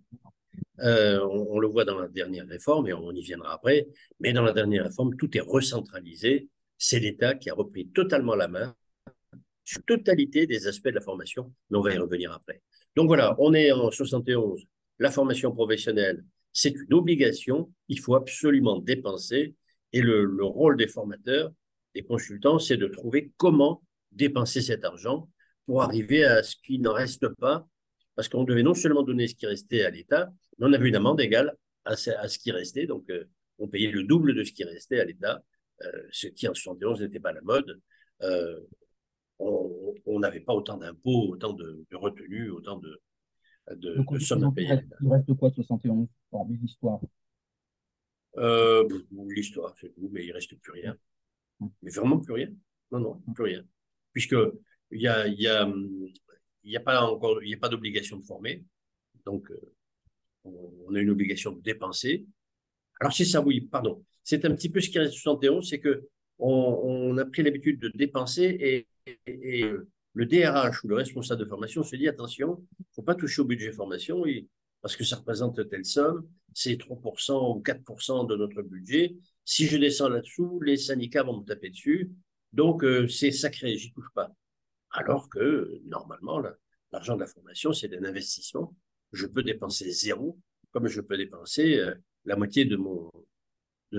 Euh, 0.79 1.19
on, 1.21 1.59
le 1.59 1.67
voit 1.67 1.83
dans 1.83 1.99
la 1.99 2.07
dernière 2.07 2.47
réforme 2.47 2.87
et 2.87 2.93
on 2.93 3.11
y 3.11 3.21
viendra 3.21 3.53
après, 3.53 3.87
mais 4.21 4.31
dans 4.31 4.41
la 4.41 4.53
dernière 4.53 4.85
réforme, 4.85 5.15
tout 5.17 5.37
est 5.37 5.41
recentralisé. 5.41 6.47
C'est 6.77 6.99
l'État 6.99 7.35
qui 7.35 7.49
a 7.49 7.53
repris 7.53 7.89
totalement 7.89 8.35
la 8.35 8.47
main 8.47 8.73
sur 9.65 9.83
totalité 9.83 10.47
des 10.47 10.67
aspects 10.67 10.87
de 10.87 10.95
la 10.95 11.01
formation, 11.01 11.53
mais 11.69 11.77
on 11.77 11.81
va 11.81 11.93
y 11.93 11.97
revenir 11.97 12.31
après. 12.31 12.61
Donc 12.95 13.07
voilà, 13.07 13.35
on 13.37 13.53
est 13.53 13.71
en 13.71 13.91
71. 13.91 14.65
La 14.99 15.11
formation 15.11 15.51
professionnelle, 15.51 16.23
c'est 16.53 16.73
une 16.73 16.93
obligation. 16.93 17.71
Il 17.89 17.99
faut 17.99 18.15
absolument 18.15 18.79
dépenser. 18.79 19.55
Et 19.91 20.01
le 20.01 20.43
rôle 20.43 20.75
des 20.75 20.87
formateurs, 20.87 21.51
des 21.93 22.03
consultants, 22.03 22.59
c'est 22.59 22.77
de 22.77 22.87
trouver 22.87 23.31
comment 23.37 23.83
dépenser 24.11 24.61
cet 24.61 24.85
argent 24.85 25.29
pour 25.65 25.81
arriver 25.81 26.23
à 26.23 26.43
ce 26.43 26.55
qu'il 26.63 26.81
n'en 26.81 26.93
reste 26.93 27.27
pas, 27.35 27.67
parce 28.15 28.27
qu'on 28.27 28.43
devait 28.43 28.63
non 28.63 28.73
seulement 28.73 29.03
donner 29.03 29.27
ce 29.27 29.35
qui 29.35 29.45
restait 29.45 29.83
à 29.83 29.89
l'État, 29.89 30.31
mais 30.57 30.67
on 30.67 30.73
avait 30.73 30.89
une 30.89 30.95
amende 30.95 31.21
égale 31.21 31.55
à 31.85 31.95
ce, 31.95 32.37
qui 32.37 32.51
restait, 32.51 32.85
donc 32.85 33.09
euh, 33.09 33.25
on 33.59 33.67
payait 33.67 33.91
le 33.91 34.03
double 34.03 34.35
de 34.35 34.43
ce 34.43 34.51
qui 34.51 34.63
restait 34.63 34.99
à 34.99 35.05
l'État, 35.05 35.43
euh, 35.83 36.03
ce 36.11 36.27
qui 36.27 36.47
en 36.47 36.53
71 36.53 37.01
n'était 37.01 37.19
pas 37.19 37.33
la 37.33 37.41
mode. 37.41 37.81
Euh, 38.21 38.59
on 39.39 40.19
n'avait 40.19 40.39
pas 40.39 40.53
autant 40.53 40.77
d'impôts, 40.77 41.31
autant 41.31 41.53
de, 41.53 41.85
retenues, 41.91 42.49
autant 42.49 42.77
de, 42.77 43.01
de, 43.75 44.19
sommes 44.19 44.45
à 44.45 44.51
payer. 44.51 44.79
Il 45.01 45.09
reste 45.09 45.33
quoi 45.33 45.51
71, 45.51 46.07
hormis 46.31 46.57
l'histoire? 46.57 47.01
L'histoire, 48.37 49.75
c'est 49.81 49.93
tout, 49.93 50.09
mais 50.13 50.25
il 50.25 50.31
reste 50.31 50.55
plus 50.61 50.71
rien. 50.71 50.95
Mais 51.59 51.91
vraiment 51.91 52.19
plus 52.19 52.33
rien. 52.33 52.49
Non, 52.91 52.99
non, 52.99 53.21
plus 53.33 53.43
rien. 53.43 53.63
Puisque 54.11 54.35
il 54.91 55.01
y 55.01 55.07
a, 55.07 55.27
y 55.27 55.47
a, 55.47 55.67
y 56.63 56.77
a 56.77 56.79
pas 56.79 57.01
encore, 57.01 57.41
il 57.41 57.47
n'y 57.47 57.55
a 57.55 57.57
pas 57.57 57.69
d'obligation 57.69 58.17
de 58.17 58.25
former. 58.25 58.63
Donc, 59.25 59.49
euh, 59.51 59.73
on 60.45 60.93
a 60.93 60.99
une 60.99 61.09
obligation 61.09 61.51
de 61.51 61.61
dépenser. 61.61 62.25
Alors, 62.99 63.13
c'est 63.13 63.25
ça, 63.25 63.41
oui, 63.41 63.61
pardon. 63.61 64.03
C'est 64.23 64.45
un 64.45 64.55
petit 64.55 64.69
peu 64.69 64.79
ce 64.79 64.89
qui 64.89 64.99
reste 64.99 65.13
71, 65.13 65.67
c'est 65.67 65.79
que 65.79 66.07
on, 66.39 67.17
a 67.17 67.25
pris 67.25 67.43
l'habitude 67.43 67.79
de 67.79 67.89
dépenser 67.89 68.87
et, 69.05 69.19
et, 69.27 69.71
le 70.15 70.25
DRH 70.25 70.83
ou 70.83 70.87
le 70.87 70.95
responsable 70.95 71.41
de 71.41 71.49
formation 71.49 71.83
se 71.83 71.95
dit 71.95 72.07
attention, 72.07 72.63
il 72.79 72.83
ne 72.83 72.93
faut 72.93 73.01
pas 73.01 73.15
toucher 73.15 73.41
au 73.41 73.45
budget 73.45 73.71
formation 73.71 74.23
parce 74.81 74.95
que 74.95 75.03
ça 75.03 75.15
représente 75.15 75.67
telle 75.69 75.85
somme, 75.85 76.27
c'est 76.53 76.75
3% 76.75 77.57
ou 77.57 77.61
4% 77.61 78.27
de 78.27 78.35
notre 78.35 78.61
budget. 78.61 79.15
Si 79.45 79.67
je 79.67 79.77
descends 79.77 80.09
là-dessous, 80.09 80.61
les 80.61 80.77
syndicats 80.77 81.23
vont 81.23 81.39
me 81.39 81.45
taper 81.45 81.69
dessus. 81.69 82.11
Donc, 82.53 82.83
euh, 82.83 83.07
c'est 83.07 83.31
sacré, 83.31 83.75
j'y 83.77 83.91
touche 83.91 84.11
pas. 84.13 84.31
Alors 84.91 85.27
que, 85.29 85.81
normalement, 85.85 86.41
l'argent 86.91 87.15
de 87.15 87.21
la 87.21 87.27
formation, 87.27 87.73
c'est 87.73 87.93
un 87.95 88.03
investissement. 88.03 88.75
Je 89.11 89.25
peux 89.25 89.43
dépenser 89.43 89.91
zéro, 89.91 90.39
comme 90.71 90.87
je 90.87 91.01
peux 91.01 91.17
dépenser 91.17 91.79
euh, 91.79 91.95
la 92.25 92.35
moitié 92.35 92.65
de, 92.65 92.77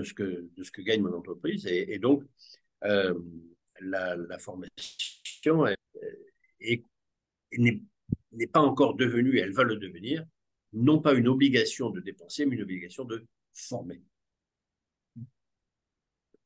ce 0.03 0.13
que, 0.13 0.49
de 0.55 0.63
ce 0.63 0.71
que 0.71 0.81
gagne 0.81 1.01
mon 1.01 1.13
entreprise. 1.13 1.65
Et, 1.67 1.99
donc, 1.99 2.23
euh, 2.83 3.13
la, 3.81 4.39
formation 4.39 5.65
n'est 7.51 8.47
pas 8.47 8.61
encore 8.61 8.95
devenue, 8.95 9.37
elle 9.39 9.51
va 9.51 9.63
le 9.63 9.75
devenir, 9.75 10.25
non 10.73 11.01
pas 11.01 11.13
une 11.13 11.27
obligation 11.27 11.89
de 11.89 12.01
dépenser, 12.01 12.45
mais 12.45 12.55
une 12.55 12.63
obligation 12.63 13.05
de 13.05 13.25
former. 13.53 14.01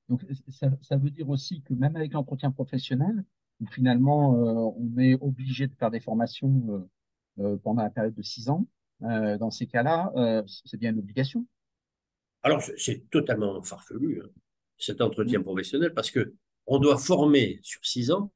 Donc, 0.10 0.26
ça, 0.82 0.98
veut 0.98 1.12
dire 1.12 1.30
aussi 1.30 1.62
que 1.62 1.74
même 1.74 1.96
avec 1.96 2.14
l'entretien 2.14 2.52
professionnel, 2.52 3.24
où 3.62 3.68
finalement 3.68 4.34
euh, 4.34 4.74
on 4.78 4.98
est 4.98 5.14
obligé 5.22 5.68
de 5.68 5.76
faire 5.76 5.92
des 5.92 6.00
formations 6.00 6.90
euh, 7.40 7.44
euh, 7.44 7.58
pendant 7.58 7.84
la 7.84 7.92
période 7.92 8.16
de 8.16 8.24
six 8.24 8.50
ans, 8.50 8.66
dans 9.02 9.50
ces 9.50 9.66
cas-là, 9.66 10.12
c'est 10.66 10.76
bien 10.76 10.92
une 10.92 11.00
obligation. 11.00 11.46
Alors, 12.44 12.62
c'est 12.62 13.10
totalement 13.10 13.64
farfelu, 13.64 14.22
hein, 14.22 14.28
cet 14.78 15.00
entretien 15.00 15.42
professionnel, 15.42 15.94
parce 15.94 16.12
que 16.12 16.34
on 16.68 16.80
doit 16.80 16.98
former 16.98 17.62
sur 17.64 17.80
six 17.86 18.12
ans, 18.12 18.30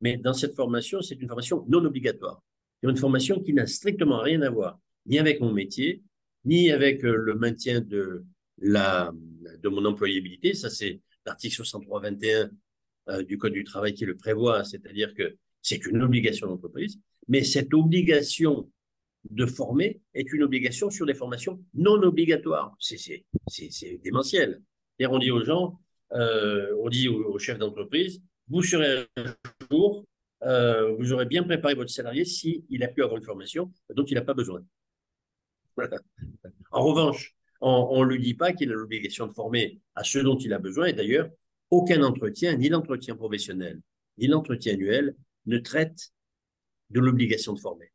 mais 0.00 0.16
dans 0.16 0.32
cette 0.32 0.56
formation, 0.56 1.02
c'est 1.02 1.14
une 1.14 1.28
formation 1.28 1.64
non 1.68 1.84
obligatoire. 1.84 2.42
C'est 2.82 2.90
une 2.90 2.96
formation 2.96 3.40
qui 3.40 3.52
n'a 3.52 3.68
strictement 3.68 4.22
rien 4.22 4.42
à 4.42 4.50
voir, 4.50 4.80
ni 5.06 5.20
avec 5.20 5.40
mon 5.40 5.52
métier, 5.52 6.02
ni 6.44 6.72
avec 6.72 7.02
le 7.04 7.36
maintien 7.36 7.80
de 7.80 8.24
de 8.60 9.68
mon 9.68 9.84
employabilité. 9.84 10.54
Ça, 10.54 10.70
c'est 10.70 11.00
l'article 11.26 11.62
63-21 11.62 12.50
euh, 13.08 13.22
du 13.22 13.38
Code 13.38 13.52
du 13.52 13.64
travail 13.64 13.94
qui 13.94 14.04
le 14.04 14.16
prévoit, 14.16 14.64
c'est-à-dire 14.64 15.14
que 15.14 15.36
c'est 15.62 15.86
une 15.86 16.02
obligation 16.02 16.46
d'entreprise, 16.46 16.98
mais 17.28 17.44
cette 17.44 17.72
obligation 17.74 18.70
de 19.28 19.46
former 19.46 20.00
est 20.14 20.32
une 20.32 20.42
obligation 20.42 20.90
sur 20.90 21.06
des 21.06 21.14
formations 21.14 21.62
non 21.74 22.02
obligatoires. 22.02 22.74
C'est 22.78 23.24
démentiel. 24.02 24.62
on 25.00 25.18
dit 25.18 25.30
aux 25.30 25.44
gens, 25.44 25.78
euh, 26.12 26.74
on 26.82 26.88
dit 26.88 27.08
aux, 27.08 27.38
chefs 27.38 27.58
d'entreprise, 27.58 28.22
vous 28.48 28.62
serez 28.62 29.06
un 29.16 29.34
jour, 29.70 30.06
euh, 30.42 30.94
vous 30.96 31.12
aurez 31.12 31.26
bien 31.26 31.42
préparé 31.42 31.74
votre 31.74 31.90
salarié 31.90 32.24
s'il 32.24 32.82
a 32.82 32.88
pu 32.88 33.02
avoir 33.02 33.18
une 33.18 33.24
formation 33.24 33.72
dont 33.94 34.04
il 34.04 34.14
n'a 34.14 34.22
pas 34.22 34.34
besoin. 34.34 34.64
En 36.72 36.84
revanche, 36.84 37.34
on 37.60 38.04
ne 38.04 38.10
lui 38.10 38.20
dit 38.20 38.34
pas 38.34 38.52
qu'il 38.52 38.70
a 38.70 38.74
l'obligation 38.74 39.26
de 39.26 39.32
former 39.32 39.80
à 39.94 40.04
ce 40.04 40.18
dont 40.18 40.36
il 40.38 40.52
a 40.52 40.58
besoin. 40.58 40.86
Et 40.86 40.92
d'ailleurs, 40.92 41.30
aucun 41.70 42.02
entretien, 42.02 42.56
ni 42.56 42.68
l'entretien 42.68 43.16
professionnel, 43.16 43.80
ni 44.18 44.26
l'entretien 44.26 44.74
annuel, 44.74 45.14
ne 45.46 45.58
traite 45.58 46.12
de 46.90 47.00
l'obligation 47.00 47.52
de 47.52 47.60
former. 47.60 47.92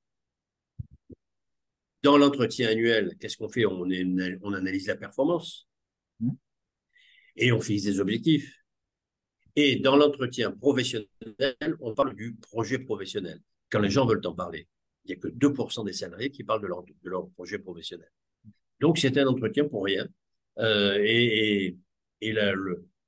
Dans 2.04 2.17
l'entretien 2.17 2.69
annuel, 2.69 3.15
qu'est-ce 3.19 3.38
qu'on 3.38 3.49
fait? 3.49 3.65
On, 3.65 3.88
on, 4.43 4.54
analyse 4.54 4.88
la 4.88 4.95
performance 4.95 5.67
et 7.36 7.51
on 7.51 7.60
fixe 7.60 7.84
des 7.84 7.99
objectifs. 7.99 8.63
Et 9.56 9.78
dans 9.78 9.95
l'entretien 9.95 10.51
professionnel, 10.51 11.08
on 11.80 11.93
parle 11.93 12.15
du 12.15 12.36
projet 12.36 12.78
professionnel, 12.78 13.41
quand 13.69 13.80
les 13.80 13.89
gens 13.89 14.06
veulent 14.06 14.25
en 14.25 14.36
parler. 14.36 14.67
Il 15.06 15.10
n'y 15.10 15.13
a 15.13 15.19
que 15.19 15.28
2% 15.28 15.86
des 15.86 15.93
salariés 15.93 16.30
qui 16.30 16.43
parlent 16.43 16.62
de 16.62 16.67
leur, 16.67 16.84
de 16.84 17.10
leur 17.10 17.30
projet 17.32 17.60
professionnel. 17.60 18.10
Donc, 18.79 18.97
c'était 18.97 19.21
un 19.21 19.27
entretien 19.27 19.65
pour 19.65 19.85
rien. 19.85 20.07
Euh, 20.59 20.97
et, 21.03 21.77
et, 22.21 22.31
la, 22.33 22.53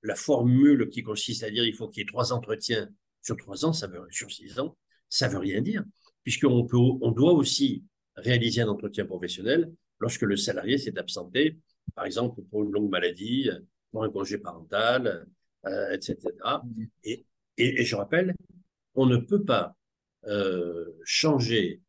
la, 0.03 0.15
formule 0.15 0.89
qui 0.89 1.01
consiste 1.01 1.43
à 1.43 1.49
dire 1.49 1.65
il 1.65 1.73
faut 1.73 1.88
qu'il 1.88 2.01
y 2.01 2.03
ait 2.03 2.08
trois 2.08 2.34
entretiens 2.34 2.89
sur 3.21 3.38
trois 3.38 3.65
ans, 3.65 3.73
ça 3.73 3.88
veut, 3.88 4.06
sur 4.10 4.30
six 4.32 4.60
ans, 4.60 4.77
ça 5.10 5.27
veut 5.27 5.38
rien 5.38 5.62
dire, 5.62 5.84
puisqu'on 6.23 6.65
peut, 6.65 6.77
on 6.77 7.12
doit 7.12 7.32
aussi 7.32 7.86
réaliser 8.15 8.62
un 8.62 8.67
entretien 8.67 9.06
professionnel 9.06 9.71
lorsque 9.99 10.23
le 10.23 10.36
salarié 10.36 10.77
s'est 10.77 10.97
absenté, 10.97 11.58
par 11.95 12.06
exemple 12.06 12.41
pour 12.49 12.63
une 12.63 12.71
longue 12.71 12.89
maladie, 12.89 13.49
pour 13.91 14.03
un 14.03 14.10
congé 14.10 14.38
parental, 14.38 15.25
etc. 15.91 16.17
Et, 17.03 17.25
et, 17.58 17.84
je 17.84 17.95
rappelle, 17.95 18.36
on 18.95 19.06
ne 19.06 19.17
peut 19.17 19.43
pas 19.43 19.75
changer 21.03 21.82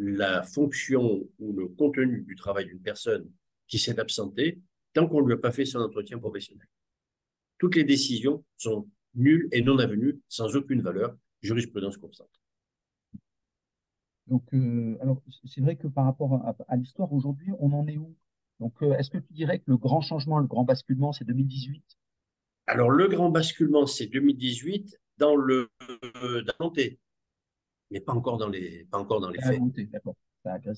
la 0.00 0.42
fonction 0.42 1.28
ou 1.38 1.52
le 1.52 1.68
contenu 1.68 2.22
du 2.22 2.34
travail 2.34 2.66
d'une 2.66 2.80
personne 2.80 3.30
qui 3.68 3.78
s'est 3.78 4.00
absentée 4.00 4.58
tant 4.94 5.06
qu'on 5.06 5.20
ne 5.20 5.26
lui 5.26 5.34
a 5.34 5.36
pas 5.36 5.52
fait 5.52 5.66
son 5.66 5.78
entretien 5.78 6.18
professionnel. 6.18 6.66
Toutes 7.58 7.76
les 7.76 7.84
décisions 7.84 8.42
sont 8.56 8.88
nulles 9.14 9.48
et 9.52 9.62
non 9.62 9.78
avenues, 9.78 10.18
sans 10.26 10.56
aucune 10.56 10.80
valeur, 10.80 11.14
jurisprudence 11.42 11.98
constante. 11.98 12.30
Donc, 14.26 14.42
euh, 14.54 14.96
alors, 15.02 15.20
c'est 15.44 15.60
vrai 15.60 15.76
que 15.76 15.86
par 15.86 16.06
rapport 16.06 16.34
à, 16.66 16.76
l'histoire 16.76 17.12
aujourd'hui, 17.12 17.52
on 17.58 17.72
en 17.72 17.86
est 17.86 17.98
où? 17.98 18.16
Donc, 18.58 18.74
euh, 18.82 18.96
est-ce 18.96 19.10
que 19.10 19.18
tu 19.18 19.32
dirais 19.34 19.58
que 19.58 19.64
le 19.66 19.76
grand 19.76 20.00
changement, 20.00 20.38
le 20.38 20.46
grand 20.46 20.64
basculement, 20.64 21.12
c'est 21.12 21.24
2018 21.24 21.84
Alors, 22.66 22.90
le 22.90 23.06
grand 23.08 23.28
basculement, 23.28 23.86
c'est 23.86 24.06
2018 24.06 24.98
dans 25.18 25.36
le 25.36 25.68
euh, 26.22 26.42
dans 26.58 26.72
mais 27.90 28.00
pas 28.00 28.12
encore 28.12 28.38
dans 28.38 28.48
les, 28.48 28.86
pas 28.90 28.98
encore 28.98 29.20
dans 29.20 29.30
les 29.30 29.40
faits. 29.40 29.60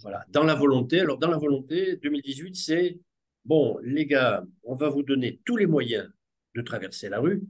Voilà, 0.03 0.25
dans 0.29 0.43
la 0.45 0.55
volonté. 0.55 1.01
Alors, 1.01 1.19
dans 1.19 1.31
la 1.31 1.37
volonté, 1.37 1.97
2018, 1.97 2.57
c'est 2.57 2.99
bon, 3.45 3.79
les 3.83 4.07
gars, 4.07 4.45
on 4.65 4.75
va 4.75 4.89
vous 4.89 5.03
donner 5.03 5.41
tous 5.45 5.57
les 5.57 5.67
moyens 5.67 6.11
de 6.55 6.63
traverser 6.63 7.09
la 7.09 7.21
rue. 7.21 7.43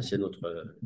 C'est 0.00 0.18
notre, 0.18 0.76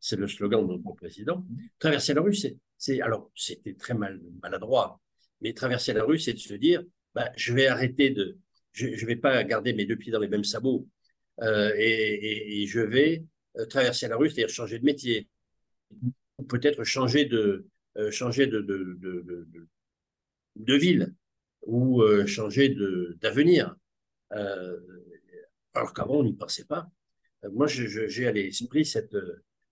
c'est 0.00 0.16
le 0.16 0.28
slogan 0.28 0.66
de 0.66 0.74
notre 0.74 0.94
président. 0.94 1.44
Traverser 1.78 2.14
la 2.14 2.22
rue, 2.22 2.34
c'est, 2.34 3.00
alors 3.00 3.30
c'était 3.34 3.74
très 3.74 3.94
mal, 3.94 4.20
maladroit, 4.42 5.00
mais 5.40 5.52
traverser 5.52 5.92
la 5.92 6.04
rue, 6.04 6.18
c'est 6.18 6.32
de 6.32 6.38
se 6.38 6.54
dire, 6.54 6.82
bah, 7.14 7.30
je 7.36 7.52
vais 7.52 7.66
arrêter 7.66 8.10
de, 8.10 8.38
je, 8.72 8.86
ne 8.86 9.06
vais 9.06 9.16
pas 9.16 9.42
garder 9.44 9.72
mes 9.72 9.86
deux 9.86 9.96
pieds 9.96 10.12
dans 10.12 10.20
les 10.20 10.28
mêmes 10.28 10.44
sabots 10.44 10.86
euh, 11.42 11.72
et, 11.76 12.66
je 12.66 12.80
vais 12.80 13.24
euh, 13.58 13.66
traverser 13.66 14.08
la 14.08 14.16
rue, 14.16 14.30
c'est-à-dire 14.30 14.54
changer 14.54 14.78
de 14.78 14.84
métier, 14.84 15.28
peut-être 16.48 16.84
changer 16.84 17.24
de, 17.24 17.66
euh, 17.96 18.10
changer 18.10 18.46
de, 18.46 18.62
ville 20.56 21.14
ou 21.62 22.02
changer 22.26 22.68
de 22.68 23.16
d'avenir. 23.20 23.74
alors 24.30 25.92
qu'avant 25.94 26.16
on 26.16 26.24
n'y 26.24 26.34
pensait 26.34 26.64
pas. 26.64 26.88
moi, 27.52 27.66
j'ai 27.66 28.26
à 28.26 28.32
l'esprit 28.32 28.84
cette 28.84 29.16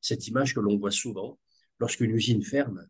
cette 0.00 0.28
image 0.28 0.54
que 0.54 0.60
l'on 0.60 0.76
voit 0.76 0.90
souvent 0.90 1.38
lorsqu'une 1.80 2.10
usine 2.10 2.42
ferme, 2.42 2.86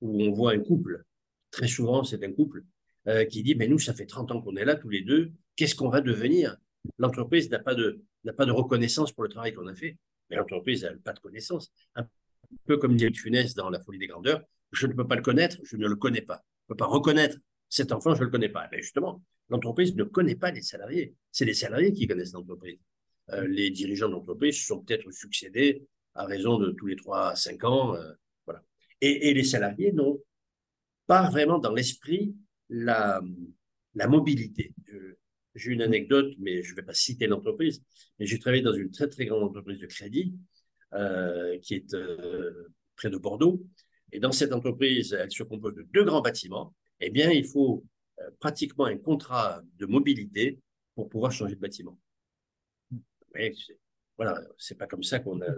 où 0.00 0.22
on 0.22 0.32
voit 0.32 0.52
un 0.52 0.60
couple, 0.60 1.04
très 1.50 1.68
souvent 1.68 2.02
c'est 2.02 2.24
un 2.24 2.32
couple, 2.32 2.64
euh, 3.08 3.24
qui 3.24 3.42
dit, 3.42 3.54
mais 3.54 3.68
nous, 3.68 3.78
ça 3.78 3.94
fait 3.94 4.06
30 4.06 4.32
ans 4.32 4.40
qu'on 4.40 4.56
est 4.56 4.64
là 4.64 4.74
tous 4.74 4.88
les 4.88 5.02
deux, 5.02 5.32
qu'est-ce 5.54 5.74
qu'on 5.74 5.90
va 5.90 6.00
devenir? 6.00 6.56
L'entreprise 6.98 7.50
n'a 7.50 7.58
pas, 7.58 7.74
de, 7.74 8.02
n'a 8.24 8.32
pas 8.32 8.46
de 8.46 8.52
reconnaissance 8.52 9.12
pour 9.12 9.22
le 9.22 9.28
travail 9.28 9.54
qu'on 9.54 9.66
a 9.66 9.74
fait, 9.74 9.98
mais 10.28 10.36
l'entreprise 10.36 10.82
n'a 10.82 10.92
pas 11.04 11.12
de 11.12 11.20
connaissance. 11.20 11.72
Peu 12.66 12.76
comme 12.76 12.96
dit 12.96 13.12
Funès 13.14 13.54
dans 13.54 13.70
La 13.70 13.80
folie 13.80 13.98
des 13.98 14.06
grandeurs, 14.06 14.42
je 14.72 14.86
ne 14.86 14.92
peux 14.92 15.06
pas 15.06 15.16
le 15.16 15.22
connaître, 15.22 15.56
je 15.64 15.76
ne 15.76 15.86
le 15.86 15.96
connais 15.96 16.22
pas. 16.22 16.44
Je 16.68 16.72
ne 16.72 16.74
peux 16.74 16.84
pas 16.84 16.86
reconnaître 16.86 17.36
cet 17.68 17.92
enfant, 17.92 18.14
je 18.14 18.20
ne 18.20 18.26
le 18.26 18.30
connais 18.30 18.48
pas. 18.48 18.68
Mais 18.72 18.82
justement, 18.82 19.22
l'entreprise 19.48 19.94
ne 19.96 20.04
connaît 20.04 20.36
pas 20.36 20.50
les 20.50 20.62
salariés. 20.62 21.14
C'est 21.30 21.44
les 21.44 21.54
salariés 21.54 21.92
qui 21.92 22.06
connaissent 22.06 22.32
l'entreprise. 22.32 22.78
Euh, 23.30 23.46
les 23.46 23.70
dirigeants 23.70 24.08
d'entreprise 24.08 24.64
sont 24.64 24.80
peut-être 24.82 25.10
succédés 25.10 25.86
à 26.14 26.24
raison 26.24 26.58
de 26.58 26.70
tous 26.70 26.86
les 26.86 26.96
3 26.96 27.30
à 27.30 27.36
5 27.36 27.64
ans. 27.64 27.94
Euh, 27.94 28.12
voilà. 28.44 28.62
Et, 29.00 29.34
les 29.34 29.44
salariés 29.44 29.92
n'ont 29.92 30.20
pas 31.06 31.28
vraiment 31.30 31.58
dans 31.58 31.72
l'esprit 31.72 32.34
la, 32.68 33.20
mobilité. 34.08 34.74
J'ai 35.54 35.72
une 35.72 35.82
anecdote, 35.82 36.34
mais 36.38 36.62
je 36.62 36.72
ne 36.72 36.76
vais 36.76 36.82
pas 36.82 36.92
citer 36.92 37.26
l'entreprise, 37.26 37.82
mais 38.18 38.26
j'ai 38.26 38.38
travaillé 38.38 38.62
dans 38.62 38.74
une 38.74 38.90
très 38.90 39.08
très 39.08 39.24
grande 39.24 39.44
entreprise 39.44 39.78
de 39.78 39.86
crédit 39.86 40.34
euh, 40.96 41.58
qui 41.60 41.74
est 41.74 41.94
euh, 41.94 42.72
près 42.96 43.10
de 43.10 43.18
Bordeaux. 43.18 43.62
Et 44.12 44.20
dans 44.20 44.32
cette 44.32 44.52
entreprise, 44.52 45.12
elle 45.12 45.30
se 45.30 45.42
compose 45.42 45.74
de 45.74 45.86
deux 45.92 46.04
grands 46.04 46.22
bâtiments. 46.22 46.74
Eh 47.00 47.10
bien, 47.10 47.30
il 47.30 47.46
faut 47.46 47.84
pratiquement 48.40 48.86
un 48.86 48.96
contrat 48.96 49.60
de 49.78 49.86
mobilité 49.86 50.58
pour 50.94 51.08
pouvoir 51.08 51.32
changer 51.32 51.54
de 51.54 51.60
bâtiment. 51.60 51.98
Mais 53.34 53.52
voilà, 54.16 54.40
c'est 54.56 54.78
pas 54.78 54.86
comme 54.86 55.02
ça 55.02 55.18
qu'on 55.18 55.42
a 55.42 55.52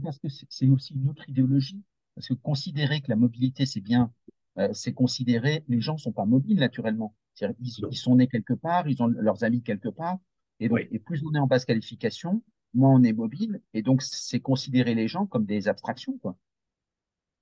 parce 0.00 0.18
que 0.18 0.28
c'est 0.28 0.68
aussi 0.68 0.94
une 0.94 1.08
autre 1.08 1.28
idéologie. 1.28 1.82
Parce 2.14 2.28
que 2.28 2.34
considérer 2.34 3.00
que 3.00 3.08
la 3.08 3.16
mobilité, 3.16 3.66
c'est 3.66 3.80
bien, 3.80 4.12
euh, 4.58 4.68
c'est 4.72 4.92
considérer, 4.92 5.64
les 5.68 5.80
gens 5.80 5.94
ne 5.94 5.98
sont 5.98 6.12
pas 6.12 6.24
mobiles 6.24 6.58
naturellement. 6.58 7.14
Ils, 7.40 7.54
ils, 7.90 7.96
sont 7.96 8.16
nés 8.16 8.28
quelque 8.28 8.52
part, 8.52 8.86
ils 8.88 9.02
ont 9.02 9.06
leurs 9.06 9.44
amis 9.44 9.62
quelque 9.62 9.88
part. 9.88 10.18
Et, 10.60 10.68
donc, 10.68 10.86
et 10.90 10.98
plus 10.98 11.22
on 11.24 11.34
est 11.34 11.38
en 11.38 11.46
basse 11.46 11.64
qualification, 11.64 12.42
moins 12.74 12.90
on 12.90 13.02
est 13.02 13.12
mobile. 13.12 13.60
Et 13.74 13.82
donc, 13.82 14.02
c'est 14.02 14.40
considérer 14.40 14.94
les 14.94 15.08
gens 15.08 15.26
comme 15.26 15.44
des 15.44 15.68
abstractions. 15.68 16.18
Quoi. 16.18 16.36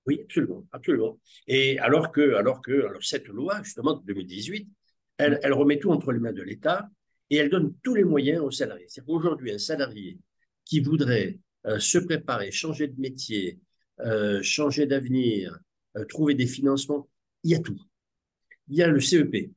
Oui, 0.07 0.21
absolument, 0.25 0.67
absolument. 0.73 1.19
Et 1.47 1.79
alors 1.79 2.11
que, 2.11 2.35
alors 2.35 2.63
que 2.63 2.87
alors 2.87 3.03
cette 3.03 3.29
loi, 3.29 3.63
justement, 3.63 3.95
de 3.95 4.05
2018, 4.07 4.69
elle, 5.19 5.39
elle 5.43 5.53
remet 5.53 5.79
tout 5.79 5.91
entre 5.91 6.13
les 6.13 6.19
mains 6.19 6.33
de 6.33 6.43
l'État 6.43 6.89
et 7.29 7.37
elle 7.37 7.51
donne 7.51 7.75
tous 7.83 7.95
les 7.95 8.05
moyens 8.05 8.43
aux 8.43 8.51
salariés. 8.51 8.87
C'est 8.89 9.05
qu'aujourd'hui, 9.05 9.53
un 9.53 9.59
salarié 9.59 10.19
qui 10.65 10.81
voudrait 10.81 11.39
euh, 11.67 11.79
se 11.79 11.99
préparer, 11.99 12.51
changer 12.51 12.89
de 12.89 12.99
métier, 13.01 13.61
euh, 14.01 14.43
changer 14.43 14.87
d'avenir, 14.87 15.59
euh, 15.97 16.05
trouver 16.05 16.35
des 16.35 16.47
financements, 16.47 17.09
il 17.45 17.51
y 17.51 17.55
a 17.55 17.61
tout. 17.61 17.79
Il 18.69 18.77
y 18.77 18.83
a 18.83 18.89
le 18.89 19.01
CEP, 19.01 19.51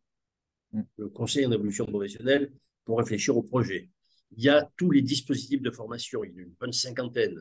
mm. 0.74 0.82
le 0.98 1.08
Conseil 1.10 1.46
en 1.46 1.52
évolution 1.52 1.86
professionnelle, 1.86 2.52
pour 2.86 2.98
réfléchir 2.98 3.38
au 3.38 3.44
projet. 3.44 3.90
Il 4.38 4.44
y 4.44 4.50
a 4.50 4.70
tous 4.78 4.92
les 4.92 5.02
dispositifs 5.02 5.62
de 5.62 5.72
formation, 5.72 6.24
il 6.24 6.32
y 6.32 6.34
en 6.34 6.38
a 6.38 6.42
une 6.42 6.56
bonne 6.60 6.74
cinquantaine. 6.74 7.40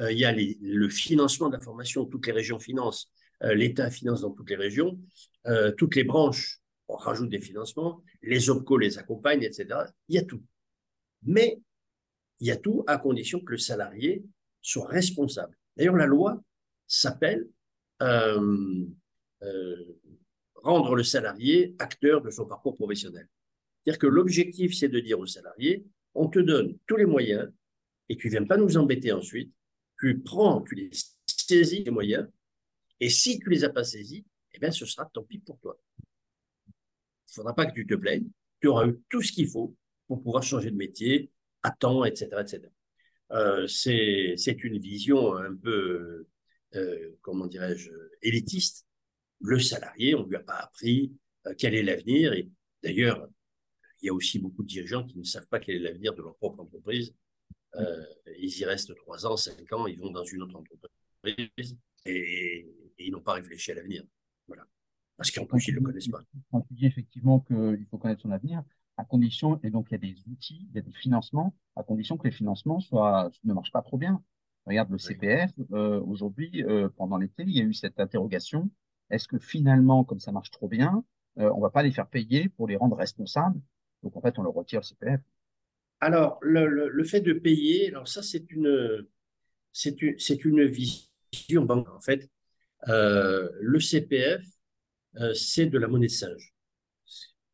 il 0.00 0.18
y 0.18 0.24
a 0.24 0.32
le 0.32 0.88
financement 0.88 1.48
de 1.48 1.54
la 1.54 1.60
formation, 1.60 2.04
toutes 2.04 2.26
les 2.26 2.32
régions 2.32 2.58
financent, 2.58 3.10
l'État 3.42 3.90
finance 3.90 4.22
dans 4.22 4.30
toutes 4.30 4.50
les 4.50 4.56
régions, 4.56 4.98
toutes 5.76 5.96
les 5.96 6.04
branches, 6.04 6.60
on 6.88 6.96
rajoute 6.96 7.28
des 7.28 7.40
financements, 7.40 8.02
les 8.22 8.50
OPCO 8.50 8.78
les 8.78 8.98
accompagnent, 8.98 9.42
etc. 9.42 9.66
Il 10.08 10.16
y 10.16 10.18
a 10.18 10.24
tout. 10.24 10.42
Mais 11.22 11.60
il 12.40 12.46
y 12.46 12.50
a 12.50 12.56
tout 12.56 12.84
à 12.86 12.98
condition 12.98 13.40
que 13.40 13.52
le 13.52 13.58
salarié 13.58 14.24
soit 14.62 14.86
responsable. 14.88 15.56
D'ailleurs, 15.76 15.96
la 15.96 16.06
loi 16.06 16.42
s'appelle 16.86 17.48
euh, 18.02 18.86
euh, 19.42 20.00
rendre 20.54 20.94
le 20.94 21.02
salarié 21.02 21.74
acteur 21.78 22.22
de 22.22 22.30
son 22.30 22.46
parcours 22.46 22.74
professionnel. 22.74 23.28
C'est-à-dire 23.84 23.98
que 23.98 24.06
l'objectif, 24.06 24.76
c'est 24.76 24.88
de 24.88 25.00
dire 25.00 25.18
au 25.18 25.26
salarié, 25.26 25.84
on 26.18 26.28
te 26.28 26.38
donne 26.38 26.76
tous 26.86 26.96
les 26.96 27.06
moyens 27.06 27.50
et 28.08 28.16
tu 28.16 28.26
ne 28.26 28.32
viens 28.32 28.44
pas 28.44 28.56
nous 28.56 28.76
embêter 28.76 29.12
ensuite, 29.12 29.52
tu 29.98 30.20
prends, 30.20 30.62
tu 30.62 30.74
les 30.74 30.90
saisis 31.26 31.84
les 31.84 31.90
moyens, 31.90 32.28
et 33.00 33.08
si 33.08 33.38
tu 33.38 33.48
les 33.50 33.64
as 33.64 33.70
pas 33.70 33.84
saisis, 33.84 34.24
eh 34.52 34.58
bien, 34.58 34.70
ce 34.70 34.86
sera 34.86 35.08
tant 35.12 35.22
pis 35.22 35.38
pour 35.38 35.58
toi. 35.60 35.78
Il 36.68 36.72
ne 36.72 37.32
faudra 37.34 37.54
pas 37.54 37.66
que 37.66 37.74
tu 37.74 37.86
te 37.86 37.94
plaignes, 37.94 38.28
tu 38.60 38.68
auras 38.68 38.86
eu 38.86 38.98
tout 39.08 39.22
ce 39.22 39.32
qu'il 39.32 39.48
faut 39.48 39.76
pour 40.06 40.22
pouvoir 40.22 40.42
changer 40.42 40.70
de 40.70 40.76
métier, 40.76 41.30
à 41.62 41.70
temps, 41.70 42.04
etc. 42.04 42.28
etc. 42.40 42.62
Euh, 43.32 43.66
c'est 43.66 44.64
une 44.64 44.78
vision 44.78 45.36
un 45.36 45.54
peu, 45.54 46.26
euh, 46.74 47.16
comment 47.20 47.46
dirais-je, 47.46 47.90
élitiste. 48.22 48.86
Le 49.40 49.60
salarié, 49.60 50.14
on 50.14 50.24
ne 50.24 50.28
lui 50.28 50.36
a 50.36 50.40
pas 50.40 50.56
appris 50.56 51.12
euh, 51.46 51.54
quel 51.56 51.74
est 51.74 51.82
l'avenir. 51.82 52.32
Et 52.32 52.48
d'ailleurs, 52.82 53.28
il 54.00 54.06
y 54.06 54.08
a 54.08 54.14
aussi 54.14 54.38
beaucoup 54.38 54.62
de 54.62 54.68
dirigeants 54.68 55.04
qui 55.04 55.18
ne 55.18 55.24
savent 55.24 55.46
pas 55.48 55.58
quel 55.58 55.76
est 55.76 55.80
l'avenir 55.80 56.14
de 56.14 56.22
leur 56.22 56.36
propre 56.36 56.60
entreprise. 56.60 57.14
ils 58.38 58.58
y 58.58 58.64
restent 58.64 58.94
trois 58.96 59.26
ans, 59.26 59.36
cinq 59.36 59.72
ans, 59.72 59.86
ils 59.86 59.98
vont 59.98 60.10
dans 60.10 60.24
une 60.24 60.42
autre 60.42 60.56
entreprise 60.56 61.76
et, 62.06 62.74
ils 62.98 63.12
n'ont 63.12 63.20
pas 63.20 63.34
réfléchi 63.34 63.70
à 63.70 63.74
l'avenir. 63.74 64.02
Voilà. 64.48 64.64
Parce 65.16 65.30
qu'en 65.30 65.46
plus, 65.46 65.68
ils 65.68 65.74
ne 65.74 65.80
le 65.80 65.84
connaissent 65.84 66.08
pas. 66.08 66.22
Quand 66.50 66.62
tu 66.62 66.74
dis 66.74 66.86
effectivement 66.86 67.40
qu'il 67.40 67.86
faut 67.90 67.98
connaître 67.98 68.22
son 68.22 68.30
avenir, 68.30 68.62
à 68.96 69.04
condition, 69.04 69.60
et 69.62 69.70
donc 69.70 69.86
il 69.90 69.92
y 69.92 69.94
a 69.94 69.98
des 69.98 70.16
outils, 70.28 70.66
il 70.70 70.76
y 70.76 70.78
a 70.78 70.82
des 70.82 70.92
financements, 70.92 71.54
à 71.76 71.84
condition 71.84 72.16
que 72.16 72.26
les 72.26 72.32
financements 72.32 72.80
soient, 72.80 73.30
ne 73.44 73.54
marchent 73.54 73.72
pas 73.72 73.82
trop 73.82 73.96
bien. 73.96 74.22
Regarde 74.66 74.90
le 74.90 74.98
CPF, 74.98 75.52
euh, 75.72 76.00
aujourd'hui, 76.00 76.62
euh, 76.64 76.88
pendant 76.96 77.16
l'été, 77.16 77.44
il 77.44 77.56
y 77.56 77.60
a 77.60 77.64
eu 77.64 77.72
cette 77.72 78.00
interrogation. 78.00 78.68
Est-ce 79.10 79.28
que 79.28 79.38
finalement, 79.38 80.04
comme 80.04 80.18
ça 80.18 80.32
marche 80.32 80.50
trop 80.50 80.68
bien, 80.68 81.04
euh, 81.38 81.50
on 81.54 81.60
va 81.60 81.70
pas 81.70 81.82
les 81.82 81.92
faire 81.92 82.08
payer 82.08 82.48
pour 82.50 82.66
les 82.66 82.76
rendre 82.76 82.96
responsables 82.96 83.60
Donc 84.02 84.16
en 84.16 84.20
fait, 84.20 84.38
on 84.38 84.42
leur 84.42 84.54
retire 84.54 84.80
le 84.80 84.84
CPF. 84.84 85.20
Alors, 86.00 86.38
le, 86.42 86.88
le, 86.88 87.04
fait 87.04 87.20
de 87.20 87.32
payer, 87.32 87.88
alors 87.88 88.06
ça, 88.06 88.22
c'est 88.22 88.50
une, 88.52 89.04
c'est 89.72 90.00
une, 90.00 90.18
c'est 90.18 90.44
une 90.44 90.64
vision 90.64 91.64
banque. 91.64 91.88
En 91.88 92.00
fait, 92.00 92.30
le 92.86 93.80
CPF, 93.80 94.44
c'est 95.34 95.66
de 95.66 95.78
la 95.78 95.88
monnaie 95.88 96.06
de 96.06 96.12
singe 96.12 96.54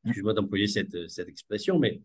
excuse-moi 0.04 0.34
d'employer 0.34 0.66
cette, 0.66 1.08
cette 1.08 1.28
expression, 1.28 1.78
mais 1.78 2.00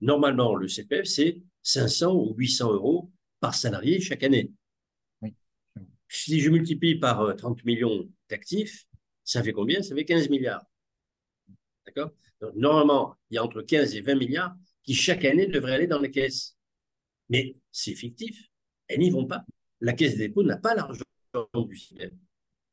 normalement, 0.00 0.54
le 0.54 0.68
CPF, 0.68 1.04
c'est 1.04 1.40
500 1.62 2.14
ou 2.14 2.34
800 2.36 2.72
euros 2.72 3.10
par 3.40 3.54
salarié 3.54 4.00
chaque 4.00 4.22
année. 4.22 4.50
Si 6.08 6.40
je 6.40 6.50
multiplie 6.50 6.96
par 6.96 7.34
30 7.36 7.58
euh, 7.58 7.62
millions 7.64 8.08
d'actifs, 8.28 8.86
ça 9.24 9.42
fait 9.42 9.52
combien? 9.52 9.82
Ça 9.82 9.94
fait 9.94 10.04
15 10.04 10.28
milliards. 10.28 10.64
D'accord? 11.86 12.12
Donc, 12.40 12.54
normalement, 12.54 13.16
il 13.30 13.34
y 13.34 13.38
a 13.38 13.44
entre 13.44 13.62
15 13.62 13.94
et 13.94 14.00
20 14.00 14.14
milliards 14.16 14.54
qui, 14.82 14.94
chaque 14.94 15.24
année, 15.24 15.46
devraient 15.46 15.74
aller 15.74 15.86
dans 15.86 16.00
les 16.00 16.10
caisses. 16.10 16.56
Mais 17.28 17.54
c'est 17.70 17.94
fictif. 17.94 18.48
Elles 18.88 19.00
n'y 19.00 19.10
vont 19.10 19.26
pas. 19.26 19.44
La 19.80 19.92
Caisse 19.92 20.16
des 20.16 20.28
dépôts 20.28 20.42
n'a 20.42 20.56
pas 20.56 20.74
l'argent 20.74 21.04
du 21.54 21.76
CPF. 21.76 22.12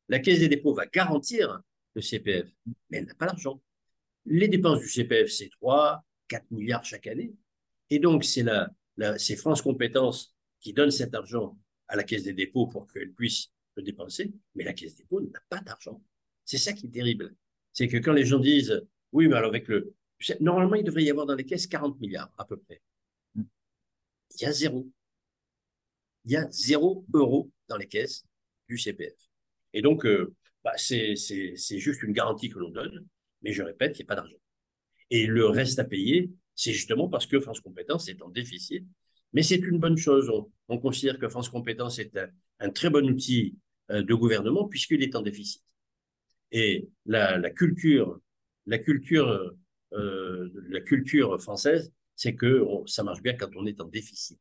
La 0.08 0.18
Caisse 0.18 0.40
des 0.40 0.48
dépôts 0.48 0.74
va 0.74 0.86
garantir 0.86 1.60
le 1.94 2.02
CPF, 2.02 2.48
mais 2.90 2.98
elle 2.98 3.06
n'a 3.06 3.14
pas 3.14 3.26
l'argent. 3.26 3.62
Les 4.24 4.48
dépenses 4.48 4.80
du 4.80 4.88
CPF, 4.88 5.30
c'est 5.30 5.50
3, 5.50 6.04
4 6.28 6.50
milliards 6.50 6.84
chaque 6.84 7.06
année. 7.06 7.34
Et 7.90 7.98
donc, 7.98 8.24
c'est 8.24 8.42
la, 8.42 8.70
c'est 9.18 9.36
France 9.36 9.62
Compétences 9.62 10.34
qui 10.60 10.72
donne 10.72 10.90
cet 10.90 11.14
argent 11.14 11.58
à 11.88 11.96
la 11.96 12.04
Caisse 12.04 12.24
des 12.24 12.32
dépôts 12.32 12.66
pour 12.66 12.90
qu'elle 12.90 13.12
puisse 13.12 13.48
le 13.74 13.82
dépenser, 13.82 14.32
mais 14.54 14.64
la 14.64 14.72
Caisse 14.72 14.96
des 14.96 15.02
dépôts 15.02 15.20
n'a 15.20 15.40
pas 15.48 15.60
d'argent. 15.60 16.02
C'est 16.44 16.58
ça 16.58 16.72
qui 16.72 16.86
est 16.86 16.90
terrible. 16.90 17.34
C'est 17.72 17.88
que 17.88 17.96
quand 17.96 18.12
les 18.12 18.26
gens 18.26 18.38
disent, 18.38 18.86
oui, 19.12 19.28
mais 19.28 19.36
alors 19.36 19.50
avec 19.50 19.68
le... 19.68 19.94
Normalement, 20.40 20.76
il 20.76 20.84
devrait 20.84 21.02
y 21.02 21.10
avoir 21.10 21.26
dans 21.26 21.34
les 21.34 21.44
caisses 21.44 21.66
40 21.66 22.00
milliards 22.00 22.30
à 22.38 22.44
peu 22.44 22.56
près. 22.56 22.80
Il 23.36 24.42
y 24.42 24.44
a 24.46 24.52
zéro. 24.52 24.88
Il 26.24 26.32
y 26.32 26.36
a 26.36 26.48
zéro 26.50 27.04
euro 27.12 27.50
dans 27.68 27.76
les 27.76 27.88
caisses 27.88 28.24
du 28.68 28.78
CPF. 28.78 29.14
Et 29.74 29.82
donc, 29.82 30.06
euh, 30.06 30.34
bah, 30.64 30.72
c'est 30.76 31.16
juste 31.16 32.02
une 32.02 32.12
garantie 32.12 32.48
que 32.48 32.58
l'on 32.58 32.70
donne, 32.70 33.06
mais 33.42 33.52
je 33.52 33.62
répète, 33.62 33.98
il 33.98 34.02
n'y 34.02 34.06
a 34.06 34.08
pas 34.08 34.14
d'argent. 34.14 34.36
Et 35.10 35.26
le 35.26 35.46
reste 35.46 35.78
à 35.78 35.84
payer, 35.84 36.30
c'est 36.54 36.72
justement 36.72 37.08
parce 37.08 37.26
que 37.26 37.40
France 37.40 37.60
Compétences 37.60 38.08
est 38.08 38.22
en 38.22 38.28
déficit. 38.28 38.86
Mais 39.32 39.42
c'est 39.42 39.56
une 39.56 39.78
bonne 39.78 39.96
chose. 39.96 40.30
On, 40.68 40.78
considère 40.78 41.18
que 41.18 41.28
France 41.28 41.48
Compétences 41.48 41.98
est 41.98 42.18
un, 42.60 42.70
très 42.70 42.90
bon 42.90 43.08
outil 43.08 43.56
euh, 43.90 44.02
de 44.02 44.14
gouvernement 44.14 44.68
puisqu'il 44.68 45.02
est 45.02 45.16
en 45.16 45.22
déficit. 45.22 45.62
Et 46.50 46.88
la, 47.06 47.38
la 47.38 47.50
culture, 47.50 48.20
la 48.66 48.78
culture, 48.78 49.54
euh, 49.92 50.50
la 50.68 50.80
culture 50.80 51.40
française, 51.40 51.92
c'est 52.16 52.34
que 52.34 52.64
ça 52.86 53.02
marche 53.02 53.22
bien 53.22 53.34
quand 53.34 53.50
on 53.56 53.66
est 53.66 53.80
en 53.80 53.86
déficit. 53.86 54.40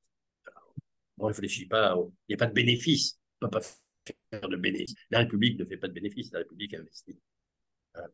on 1.17 1.23
ne 1.23 1.27
réfléchit 1.29 1.67
pas, 1.67 1.95
il 2.27 2.33
n'y 2.33 2.35
a 2.35 2.37
pas 2.37 2.47
de 2.47 2.53
bénéfice. 2.53 3.19
On 3.41 3.47
ne 3.47 3.51
peut 3.51 3.59
pas 3.59 3.65
faire 4.31 4.49
de 4.49 4.57
bénéfice. 4.57 4.95
La 5.09 5.19
République 5.19 5.59
ne 5.59 5.65
fait 5.65 5.77
pas 5.77 5.87
de 5.87 5.93
bénéfice, 5.93 6.31
la 6.31 6.39
République 6.39 6.73
investit. 6.73 7.19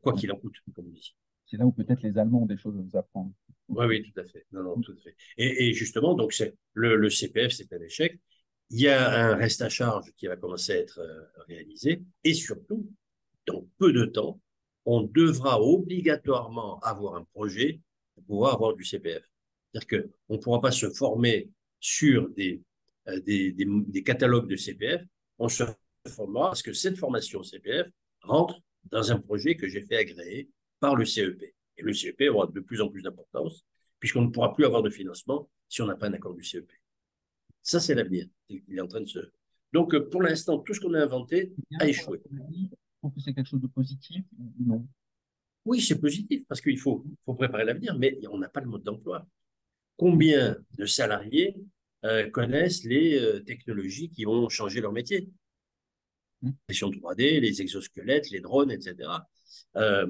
quoi 0.02 0.14
qu'il 0.14 0.32
en 0.32 0.38
coûte, 0.38 0.56
comme 0.74 0.88
on 0.88 0.92
dit 0.92 1.16
c'est 1.50 1.58
là 1.58 1.66
où 1.66 1.72
peut-être 1.72 2.02
les 2.04 2.18
Allemands 2.18 2.44
ont 2.44 2.46
des 2.46 2.58
choses 2.58 2.76
à 2.78 2.82
nous 2.82 2.96
apprendre. 2.96 3.32
Oui, 3.70 3.86
oui, 3.86 4.04
tout 4.04 4.20
à 4.20 4.26
fait. 4.26 4.46
Non, 4.52 4.64
non, 4.64 4.82
tout 4.82 4.92
à 4.92 5.02
fait. 5.02 5.16
Et, 5.38 5.74
justement, 5.74 6.14
donc 6.14 6.34
c'est 6.34 6.56
le, 6.74 6.96
le, 6.96 7.10
CPF, 7.10 7.52
c'est 7.52 7.72
un 7.74 7.82
échec. 7.82 8.20
Il 8.70 8.82
y 8.82 8.90
a 8.90 9.32
un 9.32 9.36
reste 9.36 9.62
à 9.62 9.70
charge 9.70 10.12
qui 10.18 10.28
va 10.28 10.36
commencer 10.36 10.74
à 10.74 10.78
être 10.78 11.00
euh, 11.00 11.22
réalisé. 11.48 12.04
Et 12.24 12.34
surtout, 12.34 12.92
dans 13.46 13.66
peu 13.78 13.94
de 13.94 14.06
temps, 14.06 14.42
on 14.88 15.02
devra 15.02 15.62
obligatoirement 15.62 16.80
avoir 16.80 17.16
un 17.16 17.26
projet 17.34 17.82
pour 18.16 18.24
pouvoir 18.24 18.54
avoir 18.54 18.74
du 18.74 18.86
CPF. 18.86 19.22
C'est-à-dire 19.74 20.06
qu'on 20.28 20.36
ne 20.36 20.40
pourra 20.40 20.62
pas 20.62 20.72
se 20.72 20.90
former 20.90 21.50
sur 21.82 22.30
des, 22.30 22.64
euh, 23.10 23.20
des, 23.20 23.52
des, 23.52 23.66
des, 23.66 24.04
catalogues 24.04 24.48
de 24.48 24.56
CPF. 24.56 25.04
On 25.40 25.50
se 25.50 25.64
formera 26.08 26.48
parce 26.48 26.62
que 26.62 26.72
cette 26.72 26.98
formation 26.98 27.44
CPF 27.44 27.88
rentre 28.22 28.62
dans 28.86 29.12
un 29.12 29.20
projet 29.20 29.58
que 29.58 29.68
j'ai 29.68 29.82
fait 29.82 29.98
agréer 29.98 30.50
par 30.80 30.96
le 30.96 31.04
CEP. 31.04 31.44
Et 31.78 31.84
le 31.84 31.94
CEP 31.94 32.24
aura 32.32 32.48
de 32.48 32.60
plus 32.62 32.80
en 32.80 32.88
plus 32.88 33.04
d'importance, 33.04 33.66
puisqu'on 34.00 34.22
ne 34.22 34.30
pourra 34.30 34.54
plus 34.54 34.66
avoir 34.66 34.84
de 34.84 34.90
financement 34.90 35.50
si 35.68 35.82
on 35.82 35.86
n'a 35.86 35.98
pas 35.98 36.08
un 36.08 36.14
accord 36.14 36.34
du 36.34 36.46
CEP. 36.46 36.72
Ça, 37.62 37.82
c'est 37.82 37.94
l'avenir. 37.94 38.26
Il 38.48 38.64
est 38.70 38.80
en 38.80 38.88
train 38.88 39.02
de 39.02 39.06
se. 39.06 39.20
Donc, 39.74 39.94
euh, 39.94 40.10
pour 40.10 40.22
l'instant, 40.22 40.60
tout 40.60 40.74
ce 40.74 40.80
qu'on 40.80 40.94
a 40.94 41.04
inventé 41.04 41.54
a 41.82 41.90
échoué. 41.90 42.22
Que 43.10 43.20
c'est 43.20 43.34
quelque 43.34 43.48
chose 43.48 43.62
de 43.62 43.68
positif 43.68 44.24
ou 44.38 44.64
non? 44.66 44.88
Oui, 45.66 45.82
c'est 45.82 46.00
positif, 46.00 46.44
parce 46.48 46.62
qu'il 46.62 46.80
faut, 46.80 47.06
faut 47.26 47.34
préparer 47.34 47.66
l'avenir, 47.66 47.98
mais 47.98 48.18
on 48.32 48.38
n'a 48.38 48.48
pas 48.48 48.62
le 48.62 48.68
mode 48.68 48.84
d'emploi. 48.84 49.28
Combien 49.98 50.56
de 50.78 50.86
salariés 50.86 51.58
euh, 52.06 52.30
connaissent 52.30 52.84
les 52.86 53.20
euh, 53.20 53.42
technologies 53.42 54.10
qui 54.10 54.24
vont 54.24 54.48
changer 54.48 54.80
leur 54.80 54.94
métier? 54.94 55.30
Hum. 56.44 56.54
Les 56.70 56.76
3D, 56.76 57.40
les 57.42 57.62
exosquelettes, 57.62 58.30
les 58.30 58.40
drones, 58.40 58.72
etc. 58.72 59.10
Euh, 59.76 60.08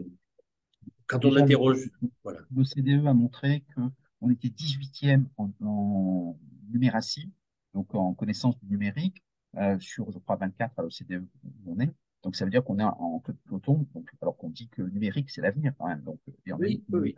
quand 1.07 1.23
on 1.25 1.36
interroge. 1.36 1.89
Voilà. 2.23 2.41
Le 2.55 2.63
CDE 2.63 3.05
a 3.07 3.13
montré 3.13 3.63
qu'on 3.73 4.29
était 4.29 4.49
18e 4.49 5.25
en, 5.38 6.38
numératie, 6.69 7.31
donc 7.73 7.95
en 7.95 8.13
connaissance 8.13 8.60
du 8.60 8.67
numérique, 8.67 9.23
euh, 9.55 9.79
sur, 9.79 10.12
je 10.12 10.19
crois, 10.19 10.36
24 10.36 10.77
à 10.77 10.81
l'OCDE 10.83 11.25
où 11.43 11.73
on 11.73 11.79
est. 11.79 11.91
Donc, 12.23 12.36
ça 12.36 12.45
veut 12.45 12.51
dire 12.51 12.63
qu'on 12.63 12.80
est 12.80 12.84
en 12.84 13.19
queue 13.19 13.34
de 13.34 13.38
peloton, 13.47 13.88
alors 14.21 14.36
qu'on 14.38 14.49
dit 14.49 14.67
que 14.69 14.82
le 14.82 14.89
numérique, 14.89 15.30
c'est 15.30 15.41
l'avenir 15.41 15.73
quand 15.77 15.88
même. 15.88 16.01
Donc, 16.01 16.19
oui, 16.60 16.84
oui, 16.89 17.15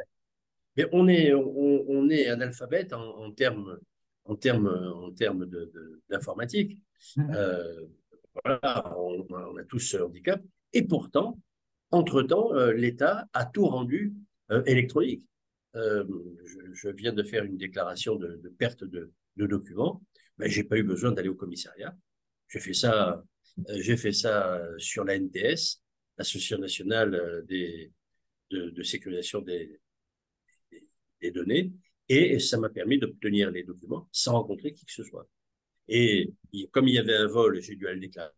Mais 0.77 0.85
on 0.91 1.07
est, 1.07 1.33
on, 1.33 2.09
est 2.09 2.27
analphabète 2.27 2.93
en, 2.93 3.17
en 3.17 3.31
termes 3.31 3.79
en 4.29 4.35
termes, 4.35 4.67
en 4.67 5.11
termes 5.11 5.49
d'informatique. 6.09 6.77
Mmh. 7.15 7.31
Euh, 7.33 7.85
voilà, 8.43 8.95
on, 8.97 9.25
on, 9.29 9.57
a 9.57 9.63
tous 9.63 9.79
ce 9.79 9.97
handicap. 9.97 10.41
Et 10.73 10.83
pourtant, 10.83 11.39
entre-temps, 11.91 12.53
euh, 12.53 12.71
l'État 12.71 13.27
a 13.33 13.45
tout 13.45 13.65
rendu 13.65 14.13
euh, 14.51 14.63
électronique. 14.65 15.25
Je, 15.73 16.89
viens 16.89 17.13
de 17.13 17.23
faire 17.23 17.43
une 17.43 17.57
déclaration 17.57 18.15
de, 18.15 18.53
perte 18.57 18.83
de, 18.83 19.11
documents, 19.35 20.01
mais 20.37 20.49
j'ai 20.49 20.63
pas 20.63 20.77
eu 20.77 20.83
besoin 20.83 21.11
d'aller 21.11 21.29
au 21.29 21.35
commissariat. 21.35 21.95
J'ai 22.47 22.59
fait 22.59 22.73
ça, 22.73 23.23
j'ai 23.77 23.97
fait 23.97 24.11
ça 24.11 24.61
sur 24.77 25.03
la 25.03 25.15
NTS, 25.15 25.81
l'Association 26.17 26.57
nationale 26.57 27.43
des, 27.47 27.91
de, 28.51 28.83
sécurisation 28.83 29.41
des, 29.41 29.79
données, 31.33 31.71
et 32.07 32.39
ça 32.39 32.57
m'a 32.57 32.69
permis 32.69 32.97
d'obtenir 32.97 33.51
les 33.51 33.63
documents 33.63 34.07
sans 34.11 34.33
rencontrer 34.33 34.73
qui 34.73 34.85
que 34.85 34.91
ce 34.91 35.03
soit. 35.03 35.27
Et 35.87 36.31
comme 36.71 36.87
il 36.87 36.93
y 36.93 36.99
avait 36.99 37.15
un 37.15 37.27
vol, 37.27 37.61
j'ai 37.61 37.75
dû 37.75 37.87
aller 37.87 37.95
le 37.95 38.01
déclarer, 38.01 38.31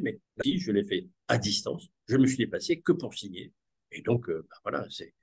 mais 0.00 0.20
je 0.44 0.70
l'ai 0.70 0.84
fait 0.84 1.08
à 1.28 1.36
distance. 1.36 1.88
Je 2.08 2.16
me 2.16 2.26
suis 2.26 2.36
déplacé 2.36 2.80
que 2.80 2.92
pour 2.92 3.14
signer. 3.14 3.52
Et 3.90 4.02
donc, 4.02 4.28
euh, 4.28 4.46
bah, 4.48 4.56
voilà, 4.62 4.86
c'est 4.90 5.14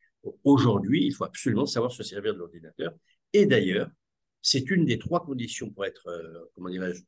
aujourd'hui, 0.44 1.06
il 1.06 1.14
faut 1.14 1.24
absolument 1.26 1.66
savoir 1.66 1.92
se 1.92 2.04
servir 2.04 2.34
de 2.34 2.40
l'ordinateur. 2.40 2.94
Et 3.32 3.46
d'ailleurs, 3.46 3.90
c'est 4.42 4.70
une 4.70 4.86
des 4.86 5.00
trois 5.00 5.26
conditions 5.26 5.70
pour 5.70 5.86
être, 5.86 6.08
euh, 6.08 6.46
comment 6.54 6.70
dirais-je, 6.70 7.02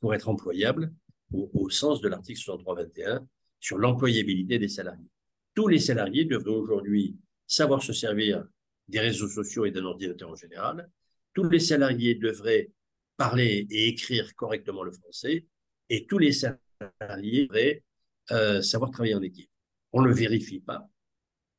pour 0.00 0.14
être 0.14 0.28
employable, 0.28 0.92
au, 1.32 1.70
sens 1.70 2.00
de 2.00 2.08
l'article 2.08 2.40
63-21 2.40 3.26
sur 3.60 3.78
l'employabilité 3.78 4.58
des 4.58 4.68
salariés. 4.68 5.08
Tous 5.54 5.68
les 5.68 5.78
salariés 5.78 6.24
devraient 6.24 6.50
aujourd'hui 6.50 7.16
savoir 7.46 7.82
se 7.82 7.92
servir 7.92 8.44
des 8.88 9.00
réseaux 9.00 9.28
sociaux 9.28 9.64
et 9.64 9.70
d'un 9.70 9.84
ordinateur 9.84 10.30
en 10.30 10.34
général. 10.34 10.90
Tous 11.34 11.44
les 11.44 11.60
salariés 11.60 12.14
devraient 12.14 12.70
parler 13.16 13.66
et 13.70 13.88
écrire 13.88 14.34
correctement 14.34 14.82
le 14.82 14.92
français, 14.92 15.46
et 15.88 16.06
tous 16.06 16.18
les 16.18 16.32
salariés 16.32 17.46
devraient 17.46 17.82
euh, 18.30 18.62
savoir 18.62 18.90
travailler 18.90 19.14
en 19.14 19.22
équipe. 19.22 19.50
On 19.92 20.02
ne 20.02 20.08
le 20.08 20.14
vérifie 20.14 20.60
pas. 20.60 20.88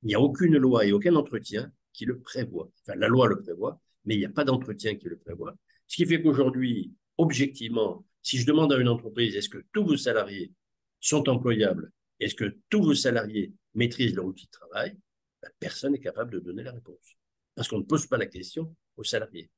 Il 0.01 0.07
n'y 0.07 0.15
a 0.15 0.19
aucune 0.19 0.57
loi 0.57 0.85
et 0.85 0.91
aucun 0.91 1.15
entretien 1.15 1.71
qui 1.93 2.05
le 2.05 2.19
prévoit. 2.19 2.69
Enfin, 2.81 2.97
la 2.97 3.07
loi 3.07 3.27
le 3.27 3.41
prévoit, 3.41 3.79
mais 4.05 4.15
il 4.15 4.19
n'y 4.19 4.25
a 4.25 4.29
pas 4.29 4.43
d'entretien 4.43 4.95
qui 4.95 5.07
le 5.07 5.17
prévoit. 5.17 5.55
Ce 5.87 5.95
qui 5.95 6.05
fait 6.05 6.21
qu'aujourd'hui, 6.21 6.91
objectivement, 7.17 8.03
si 8.23 8.39
je 8.39 8.45
demande 8.45 8.73
à 8.73 8.77
une 8.77 8.87
entreprise, 8.87 9.35
est-ce 9.35 9.49
que 9.49 9.63
tous 9.71 9.85
vos 9.85 9.97
salariés 9.97 10.51
sont 10.99 11.29
employables? 11.29 11.91
Est-ce 12.19 12.35
que 12.35 12.57
tous 12.69 12.81
vos 12.81 12.95
salariés 12.95 13.53
maîtrisent 13.75 14.15
leur 14.15 14.25
outil 14.25 14.45
de 14.47 14.51
travail? 14.51 14.97
Ben, 15.41 15.51
Personne 15.59 15.91
n'est 15.91 15.99
capable 15.99 16.31
de 16.31 16.39
donner 16.39 16.63
la 16.63 16.71
réponse. 16.71 17.17
Parce 17.53 17.67
qu'on 17.67 17.79
ne 17.79 17.83
pose 17.83 18.07
pas 18.07 18.17
la 18.17 18.25
question 18.25 18.75
aux 18.97 19.03
salariés 19.03 19.51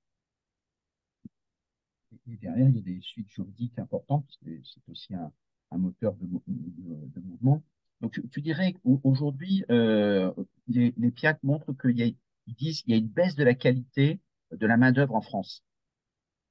et 2.28 2.38
derrière, 2.38 2.70
il 2.70 2.76
y 2.76 2.80
a 2.80 2.82
des 2.82 3.02
suites 3.02 3.30
juridiques 3.30 3.78
importantes, 3.78 4.28
c'est 4.44 4.92
aussi 4.92 5.14
un, 5.14 5.32
moteur 5.78 6.16
de, 6.16 7.22
mouvement. 7.22 7.64
Donc, 8.02 8.20
tu, 8.32 8.42
dirais 8.42 8.74
qu'aujourd'hui, 8.74 9.64
euh, 9.70 10.32
les, 10.68 10.94
les 10.98 11.12
PIAC 11.12 11.42
montrent 11.44 11.74
qu'ils 11.74 12.16
disent 12.48 12.82
qu'il 12.82 12.92
y 12.92 12.94
a 12.94 12.98
une 12.98 13.08
baisse 13.08 13.36
de 13.36 13.44
la 13.44 13.56
qualité 13.56 14.20
de 14.52 14.68
la 14.68 14.78
main-d'œuvre 14.78 15.16
en 15.16 15.22
France. 15.22 15.64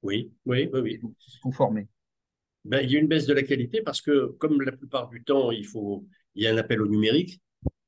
Oui, 0.01 0.31
oui, 0.45 0.69
oui. 0.71 0.81
oui. 0.81 0.99
Il 1.03 1.39
faut 1.41 1.51
former. 1.51 1.87
Ben, 2.65 2.81
il 2.81 2.91
y 2.91 2.97
a 2.97 2.99
une 2.99 3.07
baisse 3.07 3.25
de 3.25 3.33
la 3.33 3.43
qualité 3.43 3.81
parce 3.81 4.01
que, 4.01 4.27
comme 4.37 4.61
la 4.61 4.71
plupart 4.71 5.09
du 5.09 5.23
temps, 5.23 5.51
il, 5.51 5.65
faut, 5.65 6.05
il 6.35 6.43
y 6.43 6.47
a 6.47 6.53
un 6.53 6.57
appel 6.57 6.81
au 6.81 6.87
numérique, 6.87 7.41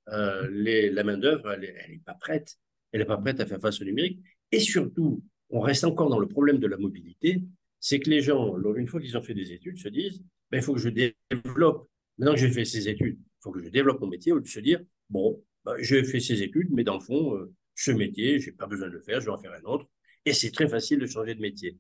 euh, 0.10 0.48
la 0.92 1.04
main-d'œuvre, 1.04 1.52
elle 1.52 1.62
n'est 1.90 2.02
pas 2.06 2.14
prête. 2.14 2.58
Elle 2.92 3.02
n'est 3.02 3.06
pas 3.06 3.18
prête 3.18 3.40
à 3.40 3.46
faire 3.46 3.60
face 3.60 3.82
au 3.82 3.86
numérique. 3.86 4.22
Et 4.52 4.60
surtout, 4.60 5.24
on 5.50 5.60
reste 5.60 5.84
encore 5.84 6.10
dans 6.10 6.20
le 6.20 6.28
problème 6.28 6.60
de 6.60 6.68
la 6.68 6.78
mobilité 6.78 7.42
c'est 7.80 8.00
que 8.00 8.10
les 8.10 8.22
gens, 8.22 8.58
une 8.76 8.88
fois 8.88 9.00
qu'ils 9.00 9.18
ont 9.18 9.22
fait 9.22 9.34
des 9.34 9.54
études, 9.54 9.78
se 9.78 9.90
disent, 9.90 10.24
ben, 10.52 10.58
il 10.58 10.64
faut 10.64 10.74
que 10.74 10.80
je 10.80 10.90
développe, 10.90 11.90
maintenant 12.18 12.34
que 12.34 12.40
j'ai 12.40 12.52
fait 12.52 12.66
ces 12.66 12.90
études, 12.90 13.18
il 13.20 13.42
faut 13.42 13.52
que 13.52 13.64
je 13.64 13.70
développe 13.70 14.02
mon 14.02 14.08
métier, 14.08 14.32
au 14.32 14.36
lieu 14.36 14.42
de 14.42 14.48
se 14.48 14.60
dire, 14.60 14.82
bon, 15.10 15.44
ben, 15.64 15.76
j'ai 15.80 16.04
fait 16.04 16.20
ces 16.20 16.42
études, 16.42 16.70
mais 16.72 16.84
dans 16.84 16.96
le 16.96 17.04
fond, 17.04 17.36
euh, 17.36 17.54
ce 17.76 17.92
métier, 17.92 18.40
j'ai 18.40 18.52
pas 18.52 18.66
besoin 18.66 18.88
de 18.88 18.94
le 18.94 19.02
faire, 19.02 19.22
je 19.22 19.26
vais 19.26 19.32
en 19.32 19.38
faire 19.38 19.54
un 19.54 19.64
autre. 19.64 19.88
Et 20.26 20.34
c'est 20.34 20.52
très 20.52 20.68
facile 20.68 21.00
de 21.00 21.06
changer 21.06 21.36
de 21.36 21.42
métier. 21.42 21.78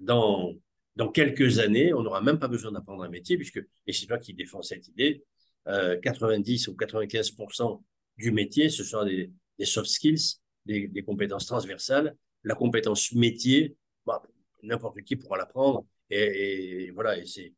Dans, 0.00 0.54
dans 0.96 1.08
quelques 1.08 1.58
années, 1.58 1.94
on 1.94 2.02
n'aura 2.02 2.20
même 2.20 2.38
pas 2.38 2.48
besoin 2.48 2.72
d'apprendre 2.72 3.02
un 3.02 3.08
métier, 3.08 3.36
puisque, 3.36 3.64
et 3.86 3.92
c'est 3.92 4.06
toi 4.06 4.18
qui 4.18 4.34
défends 4.34 4.62
cette 4.62 4.88
idée, 4.88 5.24
90 5.66 6.68
euh, 6.68 6.72
ou 6.72 6.76
95% 6.76 7.82
du 8.16 8.32
métier, 8.32 8.68
ce 8.68 8.84
sont 8.84 9.04
des, 9.04 9.30
soft 9.64 9.88
skills, 9.88 10.38
des, 10.66 11.02
compétences 11.02 11.46
transversales. 11.46 12.16
La 12.44 12.54
compétence 12.54 13.12
métier, 13.12 13.76
bah, 14.06 14.22
n'importe 14.62 15.02
qui 15.02 15.16
pourra 15.16 15.38
l'apprendre. 15.38 15.86
Et, 16.10 16.86
et, 16.86 16.90
voilà, 16.90 17.18
et 17.18 17.26
c'est 17.26 17.52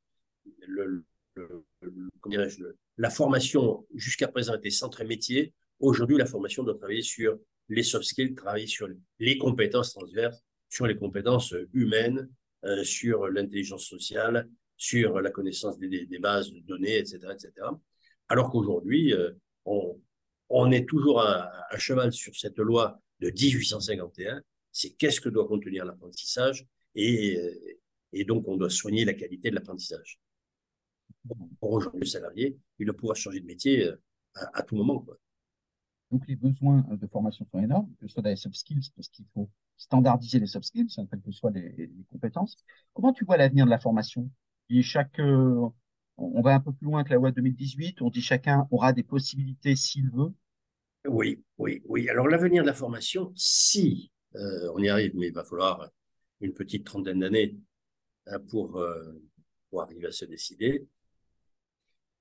le, 0.67 1.05
le, 1.35 1.65
le 1.81 2.77
la 2.99 3.11
formation 3.11 3.87
jusqu'à 3.95 4.29
présent 4.29 4.55
était 4.55 4.71
centrée 4.71 5.05
métier. 5.05 5.55
Aujourd'hui, 5.81 6.19
la 6.19 6.27
formation 6.27 6.63
doit 6.63 6.77
travailler 6.77 7.03
sur 7.03 7.39
les 7.69 7.83
soft 7.83 8.05
skills, 8.05 8.35
travailler 8.35 8.67
sur 8.67 8.89
les 9.19 9.39
compétences 9.39 9.95
transverses, 9.95 10.43
sur 10.69 10.87
les 10.87 10.97
compétences 10.97 11.55
humaines, 11.73 12.29
euh, 12.65 12.85
sur 12.85 13.29
l'intelligence 13.29 13.87
sociale, 13.87 14.49
sur 14.77 15.21
la 15.21 15.31
connaissance 15.31 15.79
des, 15.79 16.19
bases 16.19 16.51
de 16.51 16.61
données, 16.61 16.99
etc., 16.99 17.19
etc. 17.33 17.53
Alors 18.29 18.51
qu'aujourd'hui, 18.51 19.13
euh, 19.13 19.31
on, 19.65 20.71
est 20.71 20.89
toujours 20.89 21.21
à, 21.21 21.51
cheval 21.79 22.13
sur 22.13 22.35
cette 22.35 22.59
loi 22.59 23.01
de 23.21 23.31
1851. 23.31 24.43
C'est 24.71 24.91
qu'est-ce 24.91 25.21
que 25.21 25.29
doit 25.29 25.47
contenir 25.47 25.85
l'apprentissage 25.85 26.67
et, 26.95 27.39
et 28.13 28.25
donc 28.25 28.47
on 28.47 28.57
doit 28.57 28.71
soigner 28.71 29.05
la 29.05 29.15
qualité 29.15 29.51
de 29.51 29.55
l'apprentissage. 29.55 30.21
aujourd'hui, 31.61 32.01
le 32.01 32.07
salarié, 32.07 32.59
il 32.79 32.93
pouvoir 32.93 33.17
changer 33.17 33.41
de 33.41 33.47
métier 33.47 33.85
euh, 33.85 33.97
à, 34.35 34.63
tout 34.63 34.77
moment. 34.77 35.07
Donc, 36.13 36.29
les 36.29 36.37
besoins 36.37 36.85
de 36.91 37.07
formation 37.07 37.47
sont 37.51 37.59
énormes, 37.59 37.91
que 37.99 38.07
ce 38.07 38.13
soit 38.13 38.23
dans 38.23 38.29
les 38.29 38.37
soft 38.37 38.55
skills, 38.55 38.91
parce 38.95 39.09
qu'il 39.09 39.25
faut 39.33 39.49
standardiser 39.79 40.39
les 40.39 40.47
soft 40.47 40.67
skills, 40.67 40.93
hein, 40.99 41.07
quelles 41.11 41.23
que 41.23 41.33
soient 41.33 41.51
les, 41.51 41.91
compétences. 42.11 42.55
Comment 42.93 43.15
tu 43.15 43.25
vois 43.25 43.39
l'avenir 43.39 43.65
de 43.65 43.71
la 43.71 43.79
formation? 43.79 44.31
Euh, 44.71 45.69
on 46.19 46.43
va 46.43 46.55
un 46.55 46.61
peu 46.61 46.73
plus 46.73 46.85
loin 46.85 47.03
que 47.03 47.11
la 47.11 47.17
loi 47.17 47.31
2018, 47.31 48.03
on 48.03 48.11
dit 48.11 48.21
chacun 48.21 48.69
aura 48.71 48.93
des 48.93 49.03
possibilités 49.03 49.75
s'il 49.75 50.11
veut. 50.11 50.35
Oui, 51.07 51.43
oui, 51.57 51.83
oui. 51.87 52.09
Alors, 52.11 52.29
l'avenir 52.29 52.63
de 52.63 52.69
la 52.69 52.75
formation, 52.75 53.33
si 53.35 54.13
euh, 54.37 54.71
on 54.75 54.83
y 54.83 54.91
arrive, 54.91 55.17
mais 55.17 55.29
il 55.29 55.33
va 55.33 55.45
falloir 55.45 55.89
une 56.41 56.53
petite 56.53 56.85
trentaine 56.85 57.21
d'années 57.21 57.57
hein, 58.27 58.39
pour, 58.51 58.77
euh, 58.79 59.19
pour 59.71 59.81
arriver 59.81 60.09
à 60.09 60.13
se 60.13 60.27
décider. 60.27 60.87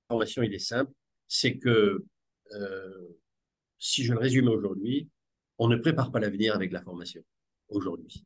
La 0.10 0.14
formation, 0.14 0.44
il 0.44 0.54
est 0.54 0.60
simple, 0.60 0.94
c'est 1.28 1.58
que 1.58 2.06
si 3.82 4.04
je 4.04 4.14
le 4.14 4.20
résume 4.20 4.48
aujourd'hui, 4.48 5.10
on 5.58 5.68
ne 5.68 5.76
prépare 5.76 6.12
pas 6.12 6.20
l'avenir 6.20 6.56
avec 6.56 6.72
la 6.72 6.82
formation 6.82 7.24
aujourd'hui. 7.68 8.24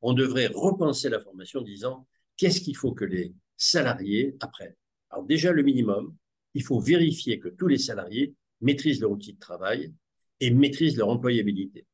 On 0.00 0.14
devrait 0.14 0.48
repenser 0.52 1.10
la 1.10 1.20
formation 1.20 1.60
en 1.60 1.62
disant 1.62 2.08
qu'est-ce 2.36 2.62
qu'il 2.62 2.76
faut 2.76 2.92
que 2.92 3.04
les 3.04 3.34
salariés 3.56 4.34
apprennent? 4.40 4.74
Alors 5.10 5.26
déjà, 5.26 5.52
le 5.52 5.62
minimum, 5.62 6.16
il 6.54 6.64
faut 6.64 6.80
vérifier 6.80 7.38
que 7.38 7.48
tous 7.48 7.68
les 7.68 7.76
salariés 7.76 8.34
maîtrisent 8.62 9.00
leur 9.02 9.10
outil 9.10 9.34
de 9.34 9.38
travail 9.38 9.92
et 10.40 10.50
maîtrisent 10.50 10.96
leur 10.96 11.10
employabilité. 11.10 11.86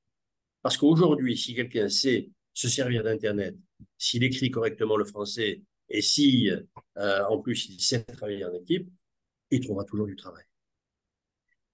Parce 0.63 0.77
qu'aujourd'hui, 0.77 1.37
si 1.37 1.55
quelqu'un 1.55 1.89
sait 1.89 2.31
se 2.55 2.69
servir 2.69 3.03
d'Internet, 3.03 3.57
s'il 3.99 4.23
écrit 4.23 4.51
correctement 4.51 4.97
le 4.97 5.05
français 5.05 5.63
et 5.89 6.01
si, 6.01 6.51
euh, 6.97 7.25
en 7.29 7.39
plus, 7.39 7.69
il 7.69 7.81
sait 7.81 8.05
travailler 8.05 8.45
en 8.45 8.55
équipe, 8.55 8.89
il 9.51 9.61
trouvera 9.61 9.85
toujours 9.85 10.07
du 10.07 10.17
travail. 10.17 10.45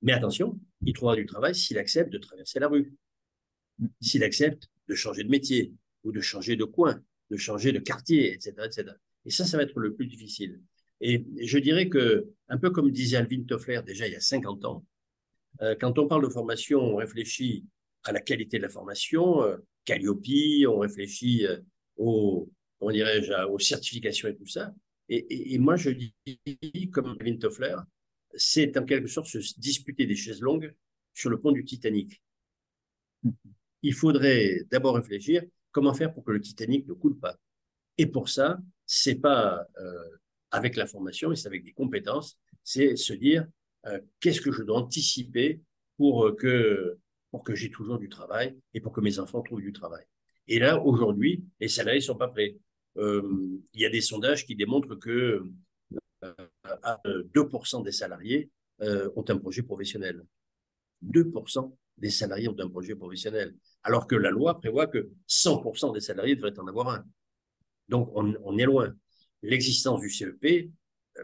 Mais 0.05 0.13
attention, 0.13 0.61
il 0.83 0.93
trouvera 0.93 1.17
du 1.17 1.25
travail 1.25 1.55
s'il 1.55 1.79
accepte 1.79 2.13
de 2.13 2.19
traverser 2.19 2.61
la 2.61 2.69
rue, 2.69 2.93
s'il 4.03 4.23
accepte 4.23 4.69
de 4.87 4.95
changer 4.95 5.25
de 5.25 5.31
métier 5.31 5.73
ou 6.05 6.13
de 6.13 6.21
changer 6.21 6.57
de 6.57 6.65
coin, 6.65 7.03
de 7.31 7.39
changer 7.39 7.73
de 7.73 7.79
quartier, 7.79 8.35
etc., 8.35 8.53
etc. 8.67 8.91
Et 9.25 9.31
ça, 9.31 9.47
ça 9.47 9.57
va 9.57 9.63
être 9.63 9.79
le 9.81 9.95
plus 9.95 10.07
difficile. 10.07 10.61
Et 11.01 11.25
je 11.41 11.59
dirais 11.59 11.89
que, 11.89 12.29
un 12.49 12.59
peu 12.59 12.71
comme 12.71 12.91
disait 12.91 13.17
Alvin 13.17 13.45
Toffler 13.45 13.81
déjà 13.85 14.07
il 14.07 14.13
y 14.13 14.17
a 14.17 14.21
50 14.21 14.67
ans, 14.67 14.85
euh, 15.63 15.75
quand 15.81 15.99
on 15.99 16.07
parle 16.07 16.25
de 16.25 16.29
formation, 16.29 16.81
on 16.81 16.97
réfléchit 16.97 17.65
à 18.05 18.13
la 18.13 18.21
qualité 18.21 18.59
de 18.59 18.63
la 18.63 18.69
formation, 18.69 19.43
euh, 19.43 19.57
Calliope, 19.87 20.27
on 20.69 20.81
réfléchit 20.81 21.47
euh, 21.47 21.57
aux, 21.97 22.51
comment 22.79 22.93
dirais-je, 22.93 23.33
aux 23.47 23.59
certifications 23.59 24.29
et 24.29 24.37
tout 24.37 24.47
ça. 24.47 24.75
Et 25.09 25.59
moi, 25.59 25.77
je 25.77 25.91
dis, 25.91 26.15
comme 26.91 27.15
Alvin 27.21 27.37
Toffler, 27.37 27.77
c'est 28.37 28.77
en 28.77 28.85
quelque 28.85 29.09
sorte 29.09 29.27
se 29.27 29.39
disputer 29.59 30.07
des 30.07 30.17
chaises 30.17 30.41
longues 30.41 30.75
sur 31.13 31.31
le 31.31 31.41
pont 31.41 31.53
du 31.53 31.65
Titanic. 31.65 32.23
Il 33.83 33.95
faudrait 33.95 34.63
d'abord 34.71 34.97
réfléchir 34.97 35.43
comment 35.73 35.95
faire 35.95 36.13
pour 36.13 36.25
que 36.25 36.33
le 36.33 36.41
Titanic 36.41 36.87
ne 36.87 36.95
coule 36.95 37.19
pas. 37.19 37.37
Et 37.99 38.07
pour 38.07 38.29
ça, 38.29 38.59
c'est 38.87 39.17
pas 39.17 39.67
euh, 39.81 40.09
avec 40.51 40.77
la 40.77 40.87
formation, 40.87 41.31
mais 41.31 41.37
c'est 41.37 41.49
avec 41.49 41.65
des 41.65 41.73
compétences. 41.73 42.39
C'est 42.63 42.97
se 42.97 43.13
dire 43.13 43.47
euh, 43.87 44.01
qu'est-ce 44.21 44.41
que 44.41 44.53
je 44.53 44.63
dois 44.63 44.79
anticiper 44.79 45.61
pour 45.97 46.35
que 46.37 46.99
pour 47.31 47.43
que 47.43 47.57
j'ai 47.57 47.69
toujours 47.69 47.99
du 47.99 48.09
travail 48.09 48.57
et 48.75 48.81
pour 48.81 48.93
que 48.93 49.01
mes 49.01 49.19
enfants 49.19 49.43
trouvent 49.43 49.61
du 49.61 49.73
travail. 49.73 50.05
Et 50.47 50.61
là, 50.61 50.81
aujourd'hui, 50.81 51.45
les 51.59 51.67
salariés 51.67 52.01
sont 52.01 52.15
pas 52.15 52.29
prêts. 52.29 52.57
Euh, 52.97 53.61
il 53.73 53.81
y 53.81 53.85
a 53.85 53.91
des 53.91 54.01
sondages 54.01 54.47
qui 54.47 54.55
démontrent 54.55 54.95
que 54.95 55.45
2% 56.85 57.83
des 57.83 57.93
salariés 57.93 58.51
euh, 58.83 59.11
ont 59.17 59.25
un 59.29 59.39
projet 59.39 59.63
professionnel. 59.63 60.23
2% 61.03 61.77
des 61.99 62.11
salariés 62.11 62.49
ont 62.49 62.59
un 62.59 62.69
projet 62.69 62.95
professionnel, 62.95 63.55
alors 63.83 64.07
que 64.07 64.17
la 64.17 64.31
loi 64.31 64.59
prévoit 64.59 64.87
que 64.87 65.11
100% 65.29 65.95
des 65.95 66.01
salariés 66.01 66.37
devraient 66.37 66.59
en 66.59 66.67
avoir 66.67 66.89
un. 66.89 67.05
Donc, 67.89 68.11
on, 68.15 68.59
est 68.59 68.65
loin. 68.65 68.95
L'existence 69.43 70.01
du 70.01 70.11
CEP, 70.11 70.71
euh, 71.19 71.23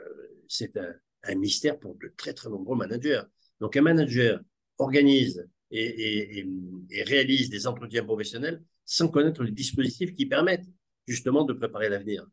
c'est 0.48 0.76
un, 0.76 1.34
mystère 1.34 1.78
pour 1.78 1.96
de 1.96 2.12
très, 2.16 2.34
très 2.34 2.48
nombreux 2.48 2.76
managers. 2.76 3.22
Donc, 3.60 3.76
un 3.76 3.82
manager 3.82 4.40
organise 4.78 5.46
et, 5.70 6.44
et, 6.90 7.02
réalise 7.04 7.50
des 7.50 7.66
entretiens 7.66 8.04
professionnels 8.04 8.62
sans 8.84 9.08
connaître 9.08 9.42
les 9.42 9.52
dispositifs 9.52 10.14
qui 10.14 10.26
permettent 10.26 10.66
justement 11.06 11.44
de 11.44 11.52
préparer 11.52 11.88
l'avenir. 11.88 12.26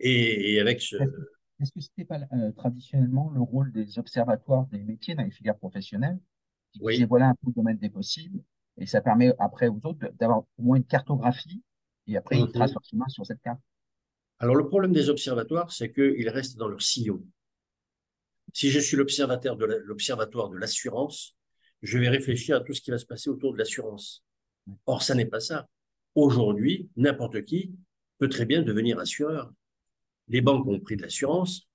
Et, 0.00 0.60
avec 0.60 0.80
ce, 0.80 0.96
est-ce 1.60 1.72
que 1.72 1.80
ce 1.80 1.88
n'était 1.90 2.06
pas 2.06 2.20
euh, 2.32 2.52
traditionnellement 2.52 3.30
le 3.30 3.40
rôle 3.40 3.72
des 3.72 3.98
observatoires 3.98 4.66
des 4.66 4.82
métiers 4.82 5.14
dans 5.14 5.22
les 5.22 5.30
filières 5.30 5.58
professionnelles 5.58 6.18
qui 6.72 6.80
oui. 6.82 6.94
disaient 6.94 7.06
voilà 7.06 7.28
un 7.28 7.34
peu 7.34 7.48
le 7.48 7.52
domaine 7.52 7.78
des 7.78 7.90
possibles 7.90 8.40
et 8.76 8.86
ça 8.86 9.00
permet 9.00 9.32
après 9.38 9.68
aux 9.68 9.80
autres 9.84 10.10
d'avoir 10.18 10.44
au 10.58 10.62
moins 10.62 10.76
une 10.76 10.84
cartographie 10.84 11.62
et 12.06 12.16
après 12.16 12.38
ils 12.38 12.50
tracent 12.50 12.74
leur 12.74 12.84
chemin 12.84 13.08
sur 13.08 13.24
cette 13.24 13.40
carte? 13.40 13.60
Alors 14.40 14.56
le 14.56 14.66
problème 14.66 14.92
des 14.92 15.08
observatoires, 15.08 15.70
c'est 15.72 15.92
qu'ils 15.92 16.28
restent 16.28 16.56
dans 16.56 16.68
leur 16.68 16.82
sillon. 16.82 17.24
Si 18.52 18.70
je 18.70 18.80
suis 18.80 18.96
l'observateur 18.96 19.56
de 19.56 19.64
l'observatoire 19.64 20.50
de 20.50 20.56
l'assurance, 20.56 21.36
je 21.82 21.98
vais 21.98 22.08
réfléchir 22.08 22.56
à 22.56 22.60
tout 22.60 22.72
ce 22.72 22.80
qui 22.80 22.90
va 22.90 22.98
se 22.98 23.06
passer 23.06 23.30
autour 23.30 23.52
de 23.52 23.58
l'assurance. 23.58 24.24
Or, 24.86 25.02
ça 25.02 25.14
n'est 25.14 25.26
pas 25.26 25.40
ça. 25.40 25.68
Aujourd'hui, 26.14 26.88
n'importe 26.96 27.44
qui 27.44 27.74
peut 28.18 28.28
très 28.28 28.46
bien 28.46 28.62
devenir 28.62 28.98
assureur 28.98 29.52
les 30.28 30.40
banques 30.40 30.66
ont 30.66 30.80
pris 30.80 30.96
de 30.96 31.02
l'assurance, 31.02 31.68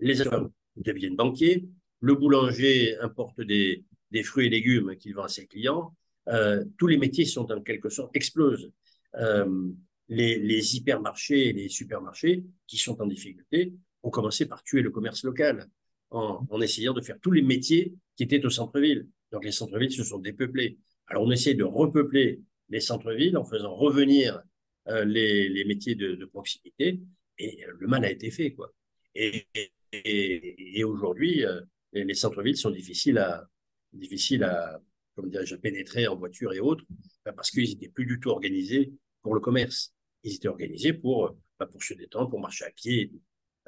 les 0.00 0.20
assureurs 0.20 0.50
deviennent 0.76 1.16
banquiers, 1.16 1.68
le 2.00 2.14
boulanger 2.14 2.96
importe 2.98 3.40
des, 3.40 3.84
fruits 4.22 4.46
et 4.46 4.50
légumes 4.50 4.94
qu'il 4.96 5.14
vend 5.14 5.24
à 5.24 5.28
ses 5.28 5.46
clients. 5.46 5.96
Euh, 6.28 6.64
tous 6.78 6.86
les 6.86 6.98
métiers 6.98 7.24
sont 7.24 7.50
en 7.50 7.60
quelque 7.62 7.88
sorte 7.88 8.14
explosent. 8.14 8.70
Euh, 9.16 9.70
les, 10.08 10.76
hypermarchés 10.76 11.48
et 11.48 11.52
les 11.52 11.68
supermarchés 11.68 12.44
qui 12.66 12.76
sont 12.76 13.00
en 13.00 13.06
difficulté 13.06 13.72
ont 14.02 14.10
commencé 14.10 14.46
par 14.46 14.62
tuer 14.62 14.82
le 14.82 14.90
commerce 14.90 15.24
local 15.24 15.68
en, 16.10 16.60
essayant 16.60 16.92
de 16.92 17.00
faire 17.00 17.18
tous 17.20 17.32
les 17.32 17.42
métiers 17.42 17.94
qui 18.16 18.22
étaient 18.22 18.44
au 18.44 18.50
centre-ville. 18.50 19.08
Donc 19.32 19.44
les 19.44 19.52
centres-villes 19.52 19.92
se 19.92 20.04
sont 20.04 20.18
dépeuplés. 20.18 20.78
Alors 21.08 21.24
on 21.24 21.30
essaie 21.30 21.54
de 21.54 21.64
repeupler 21.64 22.40
les 22.68 22.80
centres-villes 22.80 23.36
en 23.36 23.44
faisant 23.44 23.74
revenir 23.74 24.42
euh, 24.88 25.04
les, 25.04 25.64
métiers 25.66 25.94
de 25.94 26.24
proximité 26.26 27.00
et 27.38 27.64
le 27.66 27.86
mal 27.86 28.04
a 28.04 28.10
été 28.10 28.30
fait, 28.30 28.52
quoi. 28.52 28.72
Et, 29.14 29.46
et, 29.92 30.78
et 30.78 30.84
aujourd'hui, 30.84 31.44
euh, 31.44 31.60
les 31.92 32.14
centres-villes 32.14 32.56
sont 32.56 32.70
difficiles 32.70 33.18
à, 33.18 33.48
difficiles 33.92 34.44
à, 34.44 34.80
comme 35.14 35.30
dirais-je, 35.30 35.56
pénétrer 35.56 36.06
en 36.06 36.16
voiture 36.16 36.52
et 36.52 36.60
autres, 36.60 36.84
bah, 37.24 37.32
parce 37.32 37.50
qu'ils 37.50 37.68
n'étaient 37.70 37.88
plus 37.88 38.06
du 38.06 38.18
tout 38.20 38.30
organisés 38.30 38.92
pour 39.22 39.34
le 39.34 39.40
commerce. 39.40 39.94
Ils 40.22 40.34
étaient 40.34 40.48
organisés 40.48 40.92
pour, 40.92 41.36
bah, 41.58 41.66
pour 41.66 41.82
se 41.82 41.94
détendre, 41.94 42.30
pour 42.30 42.40
marcher 42.40 42.64
à 42.64 42.70
pied. 42.70 43.12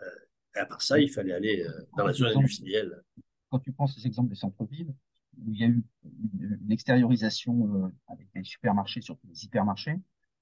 Euh, 0.00 0.04
et 0.56 0.58
à 0.58 0.66
part 0.66 0.82
ça, 0.82 0.98
il 0.98 1.10
fallait 1.10 1.32
aller 1.32 1.64
euh, 1.64 1.70
dans 1.96 2.06
la 2.06 2.12
zone 2.12 2.36
industrielle. 2.36 3.02
Quand 3.50 3.60
tu 3.60 3.72
prends 3.72 3.86
ces 3.86 4.06
exemples 4.06 4.30
des 4.30 4.36
centres-villes, 4.36 4.92
où 5.38 5.52
il 5.52 5.60
y 5.60 5.64
a 5.64 5.68
eu 5.68 5.84
une 6.02 6.72
extériorisation 6.72 7.84
euh, 7.84 7.88
avec 8.08 8.26
des 8.34 8.42
supermarchés, 8.42 9.02
surtout 9.02 9.26
des 9.26 9.44
hypermarchés, 9.44 9.96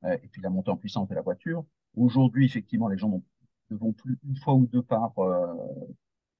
euh, 0.04 0.16
et 0.22 0.28
puis 0.28 0.40
la 0.40 0.50
montée 0.50 0.70
en 0.70 0.76
puissance 0.76 1.08
de 1.08 1.14
la 1.14 1.22
voiture, 1.22 1.66
Aujourd'hui, 1.96 2.46
effectivement, 2.46 2.88
les 2.88 2.98
gens 2.98 3.22
ne 3.70 3.76
vont 3.76 3.92
plus 3.92 4.18
une 4.24 4.36
fois 4.36 4.54
ou 4.54 4.66
deux 4.66 4.82
par, 4.82 5.18
euh, 5.18 5.46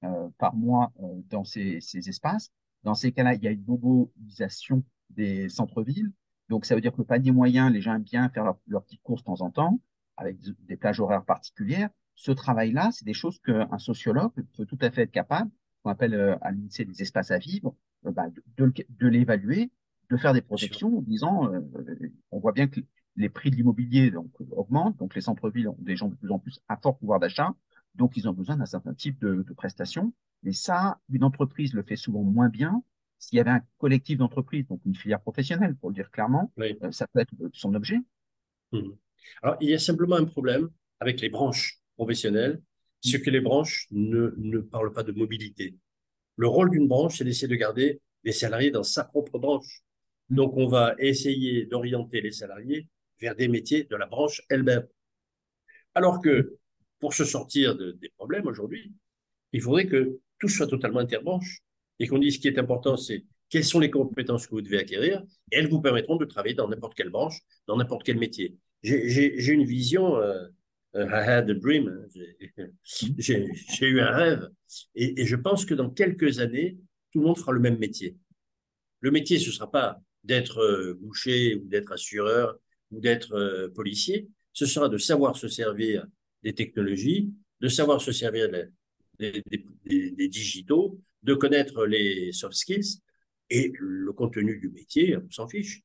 euh, 0.05 0.29
par 0.39 0.55
mois 0.55 0.93
euh, 1.03 1.21
dans 1.31 1.45
ces, 1.45 1.81
ces, 1.81 2.09
espaces. 2.09 2.53
Dans 2.83 2.95
ces 2.95 3.13
cas-là, 3.13 3.35
il 3.35 3.43
y 3.43 3.49
a 3.49 3.51
une 3.51 3.65
mobilisation 3.65 4.85
des 5.11 5.49
centres-villes. 5.49 6.13
Donc, 6.49 6.67
ça 6.67 6.75
veut 6.75 6.81
dire 6.81 6.93
que 6.93 6.99
le 6.99 7.05
panier 7.05 7.31
moyen, 7.31 7.71
les 7.71 7.81
gens 7.81 7.95
aiment 7.95 8.03
bien 8.03 8.29
faire 8.29 8.45
leurs 8.45 8.59
leur 8.67 8.83
petites 8.83 9.03
courses 9.03 9.23
de 9.23 9.27
temps 9.27 9.41
en 9.41 9.51
temps, 9.51 9.81
avec 10.17 10.39
des 10.41 10.77
plages 10.77 11.01
horaires 11.01 11.25
particulières. 11.25 11.89
Ce 12.17 12.33
travail-là, 12.33 12.91
c'est 12.93 13.05
des 13.05 13.15
choses 13.15 13.39
qu'un 13.41 13.79
sociologue 13.79 14.33
peut 14.57 14.67
tout 14.67 14.79
à 14.81 14.91
fait 14.91 15.03
être 15.03 15.11
capable, 15.11 15.51
qu'on 15.83 15.91
appelle 15.91 16.15
euh, 16.15 16.37
à 16.43 16.51
l'INSEE 16.51 16.85
des 16.85 17.01
espaces 17.01 17.31
à 17.31 17.39
vivre, 17.39 17.75
bah, 18.03 18.29
de, 18.29 18.67
de, 18.67 18.73
de 18.89 19.09
l'évaluer, 19.09 19.71
de 20.11 20.17
faire 20.17 20.35
des 20.35 20.43
projections 20.43 20.99
en 20.99 21.03
disant, 21.03 21.51
on 22.31 22.39
voit 22.39 22.53
bien 22.53 22.69
que 22.69 22.81
les 23.17 23.29
prix 23.29 23.51
de 23.51 23.57
l'immobilier 23.57 24.11
donc, 24.11 24.31
augmentent, 24.51 24.97
donc 24.99 25.15
les 25.15 25.21
centres-villes 25.21 25.69
ont 25.69 25.77
des 25.79 25.97
gens 25.97 26.09
de 26.09 26.15
plus 26.15 26.31
en 26.31 26.39
plus 26.39 26.61
à 26.69 26.77
fort 26.77 26.99
pouvoir 26.99 27.21
d'achat, 27.21 27.55
donc 27.95 28.17
ils 28.17 28.29
ont 28.29 28.33
besoin 28.33 28.57
d'un 28.57 28.67
certain 28.67 28.95
type 28.95 29.21
de, 29.21 29.43
de 29.43 29.53
prestations. 29.55 30.13
Et 30.45 30.53
ça, 30.53 30.99
une 31.11 31.25
entreprise 31.25 31.73
le 31.73 31.83
fait 31.83 31.97
souvent 31.97 32.23
moins 32.23 32.49
bien. 32.49 32.83
S'il 33.19 33.37
y 33.39 33.41
avait 33.41 33.51
un 33.51 33.63
collectif 33.79 34.19
d'entreprises, 34.19 34.67
donc 34.67 34.81
une 34.85 34.95
filière 34.95 35.21
professionnelle, 35.21 35.75
pour 35.77 35.91
le 35.91 35.95
dire 35.95 36.11
clairement, 36.11 36.53
Oui. 36.59 36.77
euh, 36.83 36.91
ça 36.93 37.07
peut 37.07 37.21
être 37.21 37.33
son 37.53 37.75
objet. 37.75 37.99
Mhm. 38.73 38.97
Alors, 39.43 39.57
il 39.61 39.71
y 39.71 39.75
a 39.75 39.79
simplement 39.79 40.17
un 40.17 40.25
problème 40.25 40.69
avec 41.01 41.21
les 41.21 41.31
branches 41.31 41.81
professionnelles, 41.97 42.61
c'est 43.01 43.23
que 43.23 43.31
les 43.31 43.41
branches 43.41 43.87
ne, 43.91 44.35
ne 44.37 44.59
parlent 44.59 44.93
pas 44.93 45.03
de 45.03 45.13
mobilité. 45.13 45.77
Le 46.37 46.49
rôle 46.49 46.71
d'une 46.71 46.89
branche, 46.89 47.19
c'est 47.19 47.25
d'essayer 47.25 47.49
de 47.49 47.55
garder 47.55 48.01
les 48.25 48.33
salariés 48.33 48.71
dans 48.71 48.83
sa 48.83 49.05
propre 49.05 49.39
branche. 49.39 49.83
Mm. 50.31 50.37
Donc, 50.37 50.57
on 50.57 50.67
va 50.67 50.95
essayer 50.99 51.67
d'orienter 51.67 52.21
les 52.21 52.33
salariés 52.33 52.89
vers 53.25 53.37
des 53.37 53.49
métiers 53.49 53.85
de 53.85 53.97
la 53.97 54.07
branche 54.07 54.43
elle-même. 54.51 54.87
Alors 55.95 56.21
que 56.21 56.57
pour 56.99 57.15
se 57.15 57.25
sortir 57.25 57.77
de- 57.77 57.93
des 57.93 58.09
problèmes 58.17 58.47
aujourd'hui, 58.47 58.93
il 59.53 59.61
faudrait 59.61 59.87
que 59.87 60.19
tout 60.39 60.49
soit 60.49 60.67
totalement 60.67 61.01
interbranche 61.01 61.61
et 61.99 62.07
qu'on 62.09 62.19
dise 62.19 62.37
ce 62.37 62.41
qui 62.41 62.49
est 62.49 62.59
important, 62.59 62.97
c'est 62.97 63.25
quelles 63.51 63.65
sont 63.65 63.81
les 63.81 63.91
compétences 63.91 64.47
que 64.47 64.53
vous 64.53 64.63
devez 64.63 64.79
acquérir 64.79 65.23
et 65.53 65.57
elles 65.59 65.69
vous 65.69 65.81
permettront 65.81 66.17
de 66.17 66.25
travailler 66.25 66.55
dans 66.55 66.69
n'importe 66.69 66.95
quelle 66.97 67.11
branche, 67.11 67.39
dans 67.67 67.77
n'importe 67.77 68.05
quel 68.05 68.19
métier. 68.19 68.57
J'ai- 68.83 69.53
une 69.53 69.65
vision, 69.65 70.17
euh, 70.17 70.47
euh, 70.97 71.07
I 71.07 71.29
had 71.29 71.51
a 71.51 71.55
dream, 71.55 71.89
hein, 71.89 72.67
j'ai 73.19 73.87
eu 73.87 74.01
un 74.01 74.11
rêve 74.11 74.49
et, 74.95 75.21
et 75.23 75.27
je 75.27 75.37
pense 75.37 75.65
que 75.65 75.75
dans 75.75 75.91
quelques 75.91 76.41
années, 76.41 76.79
tout 77.13 77.21
le 77.21 77.27
monde 77.27 77.39
fera 77.39 77.53
le 77.53 77.61
même 77.61 77.79
métier. 77.79 78.17
Le 79.01 79.11
métier, 79.11 79.39
ce 79.39 79.49
ne 79.49 79.53
sera 79.55 79.71
pas 79.71 80.01
d'être 80.25 80.59
euh, 80.61 80.95
boucher 81.01 81.57
ou 81.57 81.69
d'être 81.69 81.93
assureur 81.93 82.59
ou 82.95 83.01
d'être 83.01 83.33
euh, 83.35 83.69
policier, 83.71 84.29
ce 84.53 84.67
sera 84.67 84.89
de 84.89 84.99
savoir 84.99 85.37
se 85.37 85.49
servir 85.49 86.07
des 86.43 86.55
technologies, 86.55 87.33
de 87.61 87.69
savoir 87.69 88.01
se 88.01 88.13
servir 88.13 88.51
de- 88.51 88.71
des, 89.19 89.43
des- 89.51 89.67
des- 89.85 90.11
des 90.13 90.29
digitaux, 90.29 91.01
de 91.23 91.35
connaître 91.35 91.87
les 91.87 92.33
soft 92.33 92.55
skills 92.55 93.01
et 93.51 93.73
le 93.79 94.13
contenu 94.13 94.59
du 94.59 94.69
métier, 94.71 95.17
on 95.17 95.31
s'en 95.31 95.49
fiche. 95.49 95.83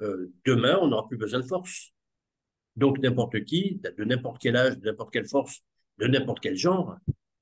Euh, 0.00 0.32
demain, 0.44 0.78
on 0.80 0.88
n'aura 0.88 1.08
plus 1.08 1.18
besoin 1.18 1.40
de 1.40 1.46
force. 1.46 1.92
Donc, 2.76 2.98
n'importe 2.98 3.44
qui, 3.44 3.80
de 3.98 4.04
n'importe 4.04 4.40
quel 4.40 4.56
âge, 4.56 4.78
de 4.78 4.86
n'importe 4.86 5.12
quelle 5.12 5.26
force, 5.28 5.60
de 5.98 6.06
n'importe 6.06 6.40
quel 6.40 6.56
genre, 6.56 6.96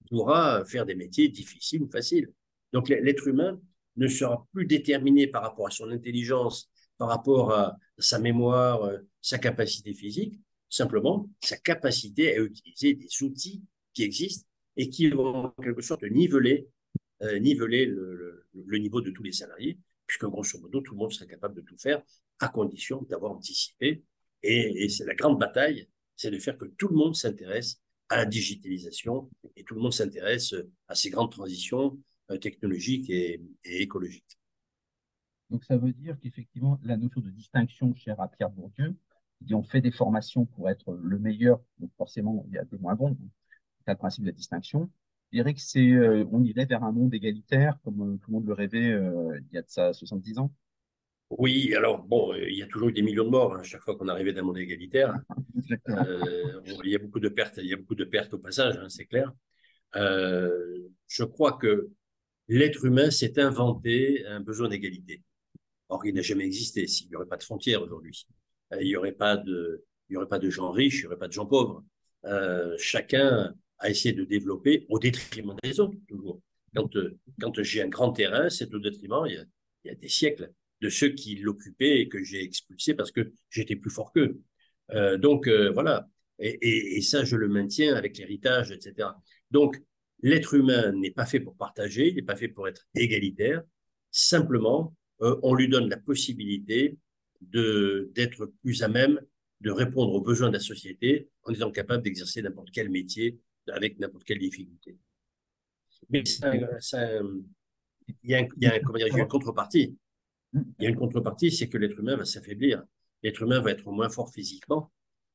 pourra 0.09 0.65
faire 0.65 0.85
des 0.87 0.95
métiers 0.97 1.29
difficiles 1.29 1.83
ou 1.83 1.91
faciles. 1.91 2.31
Donc, 2.73 2.89
l'être 2.89 3.29
humain 3.29 3.61
ne 3.97 4.09
sera 4.09 4.47
plus 4.53 4.67
déterminé 4.67 5.27
par 5.27 5.43
rapport 5.43 5.67
à 5.69 5.71
son 5.71 5.91
intelligence, 5.91 6.69
par 7.01 7.09
rapport 7.09 7.55
à 7.55 7.79
sa 7.97 8.19
mémoire, 8.19 8.85
euh, 8.85 8.99
sa 9.23 9.39
capacité 9.39 9.95
physique, 9.95 10.39
simplement 10.69 11.31
sa 11.43 11.57
capacité 11.57 12.37
à 12.37 12.43
utiliser 12.43 12.93
des 12.93 13.09
outils 13.23 13.63
qui 13.95 14.03
existent 14.03 14.47
et 14.77 14.91
qui 14.91 15.09
vont 15.09 15.47
en 15.47 15.63
quelque 15.63 15.81
sorte 15.81 16.03
niveler, 16.03 16.69
euh, 17.23 17.39
niveler 17.39 17.87
le, 17.87 18.45
niveau 18.79 19.01
de 19.01 19.11
tous 19.11 19.23
les 19.23 19.33
salariés, 19.33 19.79
puisque 20.07 20.27
grosso 20.27 20.59
modo, 20.61 20.83
tout 20.83 20.93
le 20.93 20.99
monde 20.99 21.11
sera 21.11 21.25
capable 21.25 21.55
de 21.55 21.63
tout 21.63 21.79
faire 21.79 22.03
à 22.39 22.49
condition 22.49 23.01
d'avoir 23.09 23.33
anticipé. 23.33 24.05
Et, 24.43 24.87
c'est 24.91 25.07
la 25.07 25.15
grande 25.15 25.39
bataille, 25.39 25.89
c'est 26.17 26.31
de 26.31 26.39
faire 26.39 26.59
que 26.59 26.67
tout 26.67 26.89
le 26.89 26.97
monde 26.97 27.17
s'intéresse 27.17 27.81
à 28.11 28.19
la 28.19 28.27
digitalisation 28.27 29.31
et 29.57 29.65
tout 29.65 29.75
le 29.75 29.81
monde 29.81 29.95
s'intéresse 29.95 30.55
à 30.87 30.95
ces 30.95 31.09
grandes 31.09 31.33
transitions 31.33 31.99
euh, 32.31 32.37
technologiques 32.37 33.09
et 33.09 33.41
écologiques. 33.65 34.40
Donc 35.51 35.65
ça 35.65 35.77
veut 35.77 35.93
dire 35.93 36.17
qu'effectivement, 36.21 36.79
la 36.85 36.97
notion 36.97 37.21
de 37.21 37.31
distinction 37.31 37.95
chère 37.95 38.21
à 38.21 38.29
Pierre 38.29 38.51
Bourdieu, 38.51 38.95
qui 39.47 39.55
on 39.55 39.63
fait 39.63 39.81
des 39.81 39.91
formations 39.91 40.47
pour 40.47 40.69
être 40.69 40.95
le 40.95 41.19
meilleur, 41.19 41.61
donc 41.79 41.91
forcément 41.97 42.45
il 42.49 42.55
y 42.55 42.59
a 42.59 42.65
des 42.65 42.79
moins 42.79 42.95
bons, 42.95 43.17
c'est 43.85 43.93
le 43.93 43.99
principe 43.99 44.25
de 44.25 44.29
la 44.29 44.35
distinction. 44.35 44.91
Je 45.33 45.39
dirais 45.39 45.55
que 45.55 45.61
c'est, 45.61 45.91
euh, 45.91 46.25
on 46.33 46.43
irait 46.43 46.67
vers 46.67 46.85
un 46.85 46.93
monde 46.93 47.15
égalitaire, 47.15 47.79
comme 47.85 48.15
euh, 48.15 48.17
tout 48.19 48.31
le 48.31 48.35
monde 48.35 48.47
le 48.47 48.53
rêvait 48.53 48.91
euh, 48.91 49.39
il 49.51 49.55
y 49.55 49.59
a 49.59 49.63
de 49.63 49.69
ça 49.69 49.93
70 49.93 50.39
ans? 50.39 50.53
Oui, 51.31 51.75
alors 51.77 52.03
bon, 52.03 52.35
il 52.35 52.57
y 52.57 52.63
a 52.63 52.67
toujours 52.67 52.89
eu 52.89 52.93
des 52.93 53.03
millions 53.03 53.25
de 53.25 53.31
morts 53.31 53.55
hein, 53.55 53.63
chaque 53.63 53.83
fois 53.83 53.97
qu'on 53.97 54.09
arrivait 54.09 54.33
d'un 54.33 54.43
monde 54.43 54.59
égalitaire. 54.59 55.15
Il 55.87 56.89
y 56.89 56.97
a 56.97 56.99
beaucoup 56.99 57.21
de 57.21 57.29
pertes, 57.29 57.59
il 57.59 57.67
y 57.67 57.75
a 57.75 57.77
beaucoup 57.77 57.95
de 57.95 58.05
pertes 58.05 58.35
au 58.35 58.39
passage, 58.39 58.77
hein, 58.79 58.89
c'est 58.89 59.07
clair. 59.07 59.33
Je 59.95 61.25
crois 61.25 61.53
que 61.53 61.91
l'être 62.49 62.85
humain 62.85 63.13
s'est 63.13 63.39
inventé 63.39 64.27
un 64.27 64.41
besoin 64.41 64.69
d'égalité. 64.69 65.23
Or, 65.91 66.07
il 66.07 66.15
n'a 66.15 66.23
jamais 66.23 66.45
existé. 66.45 66.87
S'il 66.87 67.09
n'y 67.09 67.17
aurait 67.17 67.27
pas 67.27 67.37
de 67.37 67.43
frontières 67.43 67.83
aujourd'hui, 67.83 68.27
il 68.81 68.87
n'y 68.87 68.97
aurait 68.97 69.13
pas 69.13 69.37
de, 69.37 69.85
il 70.09 70.15
y 70.15 70.17
aurait 70.17 70.29
pas 70.29 70.39
de 70.39 70.49
gens 70.49 70.71
riches, 70.71 70.99
il 70.99 71.01
n'y 71.03 71.07
aurait 71.09 71.19
pas 71.19 71.29
de 71.29 71.33
gens 71.33 71.47
pauvres. 71.47 71.85
Euh, 72.25 72.75
chacun 72.79 73.55
a 73.79 73.91
essayé 73.91 74.15
de 74.15 74.25
développer 74.25 74.87
au 74.89 74.99
détriment 74.99 75.57
des 75.63 75.81
autres, 75.81 75.97
toujours. 76.09 76.41
Quand, 76.75 76.97
quand 77.41 77.63
j'ai 77.63 77.83
un 77.83 77.89
grand 77.89 78.13
terrain, 78.13 78.49
c'est 78.49 78.73
au 78.73 78.79
détriment, 78.79 79.25
il 79.27 79.47
y, 79.85 79.91
a, 79.91 79.95
des 79.95 80.09
siècles, 80.09 80.53
de 80.81 80.89
ceux 80.89 81.11
qui 81.11 81.37
l'occupaient 81.37 82.01
et 82.01 82.09
que 82.09 82.23
j'ai 82.23 82.43
expulsés 82.43 82.95
parce 82.95 83.11
que 83.11 83.33
j'étais 83.51 83.77
plus 83.77 83.91
fort 83.91 84.13
qu'eux. 84.13 84.41
Euh, 84.93 85.19
donc, 85.19 85.47
euh, 85.47 85.71
voilà. 85.73 86.09
Et, 86.39 87.03
ça, 87.03 87.25
je 87.25 87.37
le 87.37 87.49
maintiens 87.49 87.95
avec 87.95 88.17
l'héritage, 88.17 88.73
etc. 88.73 89.11
Donc, 89.51 89.79
l'être 90.23 90.55
humain 90.55 90.93
n'est 90.93 91.11
pas 91.11 91.27
fait 91.27 91.41
pour 91.41 91.55
partager, 91.55 92.09
il 92.09 92.15
n'est 92.15 92.23
pas 92.23 92.37
fait 92.37 92.49
pour 92.49 92.67
être 92.67 92.87
égalitaire. 92.95 93.63
Simplement, 94.11 94.97
euh, 95.23 95.39
on 95.43 95.55
lui 95.55 95.69
donne 95.69 95.89
la 95.89 95.97
possibilité 95.97 96.97
d'être 97.41 98.47
plus 98.63 98.83
à 98.83 98.89
même 98.89 99.21
de 99.61 99.71
répondre 99.71 100.13
aux 100.13 100.21
besoins 100.21 100.49
de 100.49 100.55
la 100.55 100.61
société 100.61 101.29
en 101.45 101.53
étant 101.53 101.71
capable 101.71 102.03
d'exercer 102.03 102.43
n'importe 102.43 102.71
quel 102.73 102.91
métier 102.91 103.39
avec 103.69 103.99
n'importe 103.99 104.25
quelle 104.25 104.39
difficulté. 104.39 104.97
Mais 106.09 106.25
ça, 106.25 106.55
il 106.55 108.31
y 108.31 108.35
a, 108.35 108.41
y 108.41 109.19
une 109.19 109.29
contrepartie. 109.29 109.97
Il 110.53 110.65
y 110.81 110.87
a 110.87 110.89
une 110.89 110.97
contrepartie, 110.97 111.51
c'est 111.53 111.69
que 111.69 111.79
l'être 111.79 111.99
humain 111.99 112.17
va 112.17 112.25
s'affaiblir. 112.25 112.83
L'être 113.23 113.43
humain 113.43 113.61
va 113.61 113.71
être 113.71 113.91
moins 113.91 114.09
fort 114.09 114.33
physiquement. 114.33 114.91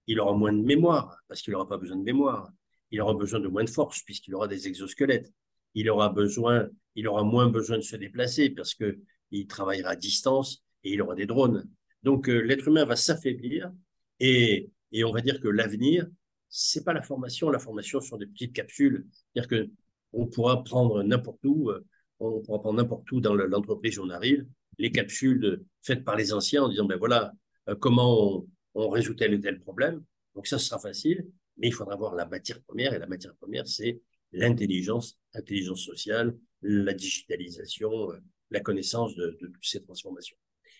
Il 0.07 0.19
aura 0.19 0.33
moins 0.33 0.53
de 0.53 0.61
mémoire 0.61 1.17
parce 1.27 1.41
qu'il 1.41 1.53
n'aura 1.53 1.67
pas 1.67 1.77
besoin 1.77 1.97
de 1.97 2.03
mémoire. 2.03 2.51
Il 2.91 3.01
aura 3.01 3.13
besoin 3.13 3.39
de 3.39 3.47
moins 3.47 3.63
de 3.63 3.69
force 3.69 4.01
puisqu'il 4.01 4.35
aura 4.35 4.47
des 4.47 4.67
exosquelettes. 4.67 5.31
Il 5.73 5.89
aura 5.89 6.09
besoin, 6.09 6.67
il 6.95 7.07
aura 7.07 7.23
moins 7.23 7.47
besoin 7.49 7.77
de 7.77 7.83
se 7.83 7.95
déplacer 7.95 8.49
parce 8.49 8.73
que 8.73 8.99
il 9.39 9.47
travaillera 9.47 9.91
à 9.91 9.95
distance 9.95 10.63
et 10.83 10.93
il 10.93 11.01
aura 11.01 11.15
des 11.15 11.25
drones. 11.25 11.67
Donc 12.03 12.29
euh, 12.29 12.39
l'être 12.39 12.67
humain 12.67 12.85
va 12.85 12.95
s'affaiblir 12.95 13.71
et, 14.19 14.69
et 14.91 15.03
on 15.03 15.11
va 15.11 15.21
dire 15.21 15.39
que 15.39 15.47
l'avenir, 15.47 16.07
c'est 16.49 16.83
pas 16.83 16.93
la 16.93 17.01
formation. 17.01 17.49
La 17.49 17.59
formation 17.59 17.99
sont 18.01 18.17
des 18.17 18.27
petites 18.27 18.53
capsules. 18.53 19.07
C'est-à-dire 19.33 19.49
que 19.49 19.69
on 20.13 20.27
pourra 20.27 20.63
prendre 20.63 21.03
n'importe 21.03 21.43
où, 21.43 21.71
on 22.19 22.41
pourra 22.41 22.59
prendre 22.59 22.77
n'importe 22.77 23.11
où 23.11 23.19
dans 23.19 23.33
l'entreprise 23.33 23.99
où 23.99 24.03
on 24.03 24.09
arrive, 24.09 24.45
les 24.77 24.91
capsules 24.91 25.63
faites 25.81 26.03
par 26.03 26.15
les 26.15 26.33
anciens 26.33 26.63
en 26.63 26.69
disant 26.69 26.85
ben 26.85 26.97
voilà 26.97 27.33
euh, 27.69 27.75
comment 27.75 28.45
on, 28.73 28.89
résout 28.89 29.13
tel 29.13 29.35
ou 29.35 29.39
tel 29.39 29.59
problème. 29.59 30.03
Donc 30.35 30.47
ça, 30.47 30.59
sera 30.59 30.79
facile, 30.79 31.27
mais 31.57 31.67
il 31.67 31.73
faudra 31.73 31.93
avoir 31.93 32.15
la 32.15 32.25
matière 32.25 32.61
première 32.61 32.93
et 32.93 32.99
la 32.99 33.07
matière 33.07 33.33
première, 33.35 33.67
c'est 33.67 34.01
l'intelligence, 34.33 35.17
l'intelligence 35.33 35.81
sociale, 35.81 36.37
la 36.61 36.93
digitalisation, 36.93 38.11
euh, 38.11 38.17
la 38.51 38.59
connaissance 38.59 39.15
de, 39.15 39.37
de, 39.41 39.51
ces 39.61 39.81
transformations. 39.81 40.37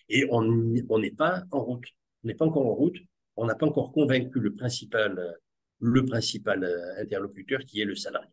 Et 0.08 0.26
on 0.30 0.42
n'est 0.42 1.10
pas 1.10 1.44
en 1.50 1.60
route. 1.64 1.86
On 2.22 2.28
n'est 2.28 2.34
pas 2.34 2.46
encore 2.46 2.66
en 2.66 2.74
route. 2.74 2.98
On 3.36 3.46
n'a 3.46 3.54
pas 3.54 3.66
encore 3.66 3.92
convaincu 3.92 4.40
le 4.40 4.54
principal, 4.54 5.38
le 5.80 6.04
principal 6.04 6.64
interlocuteur 6.98 7.60
qui 7.60 7.80
est 7.80 7.84
le 7.84 7.94
salarié. 7.96 8.30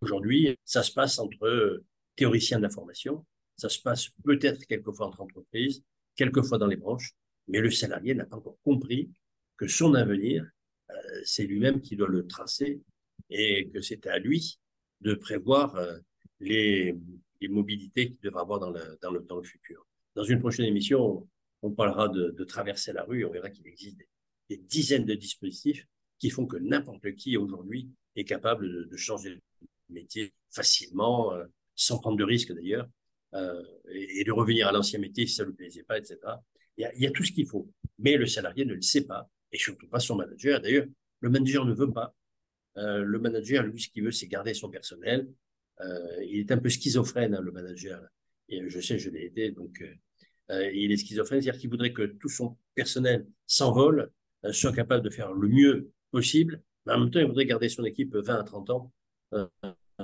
Aujourd'hui, 0.00 0.56
ça 0.64 0.82
se 0.82 0.92
passe 0.92 1.18
entre 1.18 1.82
théoriciens 2.16 2.58
de 2.58 2.62
l'information, 2.64 3.24
ça 3.56 3.68
se 3.68 3.80
passe 3.80 4.08
peut-être 4.24 4.66
quelquefois 4.66 5.06
entre 5.06 5.20
entreprises, 5.20 5.82
quelquefois 6.16 6.58
dans 6.58 6.66
les 6.66 6.76
branches, 6.76 7.12
mais 7.48 7.60
le 7.60 7.70
salarié 7.70 8.14
n'a 8.14 8.24
pas 8.24 8.36
encore 8.36 8.58
compris 8.62 9.10
que 9.56 9.68
son 9.68 9.94
avenir, 9.94 10.44
euh, 10.90 10.94
c'est 11.24 11.44
lui-même 11.44 11.80
qui 11.80 11.96
doit 11.96 12.08
le 12.08 12.26
tracer 12.26 12.80
et 13.30 13.68
que 13.70 13.80
c'est 13.80 14.06
à 14.06 14.18
lui 14.18 14.58
de 15.00 15.14
prévoir 15.14 15.76
euh, 15.76 15.98
les, 16.40 16.94
les, 17.44 17.48
mobilités 17.48 18.08
qu'il 18.08 18.20
devra 18.20 18.42
avoir 18.42 18.60
dans 18.60 18.70
le, 18.70 18.98
dans, 19.02 19.10
le, 19.10 19.20
dans 19.20 19.42
futur. 19.42 19.86
Dans 20.14 20.24
une 20.24 20.38
prochaine 20.38 20.66
émission, 20.66 21.28
on, 21.62 21.70
parlera 21.70 22.08
de, 22.08 22.44
traverser 22.44 22.92
la 22.92 23.04
rue 23.04 23.20
et 23.20 23.24
on 23.24 23.30
verra 23.30 23.50
qu'il 23.50 23.66
existe 23.66 23.98
des, 24.48 24.56
dizaines 24.56 25.04
de 25.04 25.14
dispositifs 25.14 25.86
qui 26.18 26.30
font 26.30 26.46
que 26.46 26.56
n'importe 26.56 27.14
qui 27.16 27.36
aujourd'hui 27.36 27.90
est 28.16 28.24
capable 28.24 28.88
de, 28.88 28.96
changer 28.96 29.30
de 29.30 29.40
métier 29.88 30.32
facilement, 30.50 31.32
euh, 31.32 31.44
sans 31.74 31.98
prendre 31.98 32.16
de 32.16 32.24
risques 32.24 32.52
d'ailleurs, 32.52 32.88
euh, 33.34 33.62
et, 33.90 34.24
de 34.24 34.32
revenir 34.32 34.68
à 34.68 34.72
l'ancien 34.72 34.98
métier 34.98 35.26
si 35.26 35.34
ça 35.34 35.42
ne 35.42 35.48
lui 35.48 35.56
plaisait 35.56 35.82
pas, 35.82 35.98
etc. 35.98 36.18
Il 36.76 36.82
y, 36.82 36.84
a, 36.84 36.94
il 36.94 37.02
y 37.02 37.06
a 37.06 37.10
tout 37.10 37.24
ce 37.24 37.32
qu'il 37.32 37.46
faut. 37.46 37.68
Mais 37.98 38.16
le 38.16 38.26
salarié 38.26 38.64
ne 38.64 38.74
le 38.74 38.82
sait 38.82 39.06
pas, 39.06 39.28
et 39.50 39.58
surtout 39.58 39.88
pas 39.88 40.00
son 40.00 40.16
manager. 40.16 40.60
D'ailleurs, 40.60 40.86
le 41.20 41.30
manager 41.30 41.64
ne 41.64 41.72
veut 41.72 41.90
pas. 41.90 42.14
Euh, 42.76 43.02
le 43.02 43.18
manager, 43.18 43.62
lui, 43.62 43.80
ce 43.80 43.88
qu'il 43.88 44.04
veut, 44.04 44.10
c'est 44.10 44.26
garder 44.26 44.54
son 44.54 44.68
personnel. 44.68 45.28
Euh, 45.80 46.24
il 46.24 46.40
est 46.40 46.52
un 46.52 46.58
peu 46.58 46.68
schizophrène, 46.68 47.34
hein, 47.34 47.40
le 47.40 47.52
manager. 47.52 48.00
Et 48.48 48.68
je 48.68 48.80
sais, 48.80 48.98
je 48.98 49.10
l'ai 49.10 49.26
été. 49.26 49.50
Donc, 49.50 49.82
Euh, 50.50 50.70
il 50.72 50.92
est 50.92 50.96
schizophrène, 50.96 51.40
c'est-à-dire 51.40 51.60
qu'il 51.60 51.70
voudrait 51.70 51.92
que 51.92 52.02
tout 52.02 52.28
son 52.28 52.56
personnel 52.74 53.26
s'envole, 53.46 54.10
euh, 54.44 54.52
soit 54.52 54.72
capable 54.72 55.02
de 55.02 55.10
faire 55.10 55.32
le 55.32 55.48
mieux 55.48 55.90
possible, 56.10 56.62
mais 56.84 56.92
en 56.92 57.00
même 57.00 57.10
temps, 57.10 57.20
il 57.20 57.26
voudrait 57.26 57.46
garder 57.46 57.68
son 57.68 57.84
équipe 57.84 58.14
20 58.14 58.40
à 58.40 58.44
30 58.44 58.70
ans 58.70 58.92
euh, 59.32 59.46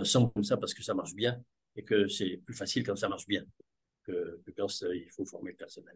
sans 0.02 0.28
comme 0.28 0.44
ça 0.44 0.56
parce 0.56 0.72
que 0.72 0.82
ça 0.82 0.94
marche 0.94 1.14
bien 1.14 1.42
et 1.76 1.84
que 1.84 2.08
c'est 2.08 2.38
plus 2.38 2.54
facile 2.54 2.84
quand 2.84 2.96
ça 2.96 3.08
marche 3.08 3.26
bien 3.26 3.44
que, 4.04 4.40
que 4.46 4.50
quand 4.56 4.68
il 4.94 5.10
faut 5.10 5.26
former 5.26 5.50
le 5.50 5.56
personnel. 5.56 5.94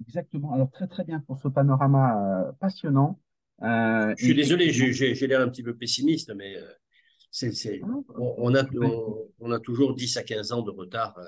Exactement. 0.00 0.54
Alors, 0.54 0.70
très, 0.70 0.86
très 0.86 1.04
bien 1.04 1.20
pour 1.20 1.38
ce 1.38 1.48
panorama 1.48 2.56
passionnant. 2.60 3.20
je 3.60 4.14
suis 4.16 4.34
désolé, 4.34 4.72
j'ai 4.72 5.26
l'air 5.26 5.40
un 5.40 5.48
petit 5.48 5.62
peu 5.62 5.76
pessimiste, 5.76 6.32
mais 6.34 6.56
ah, 7.42 7.86
on, 8.16 8.54
a, 8.54 8.64
on, 9.40 9.52
a 9.52 9.60
toujours 9.60 9.94
10 9.94 10.16
à 10.16 10.22
15 10.22 10.52
ans 10.52 10.62
de 10.62 10.70
retard 10.70 11.18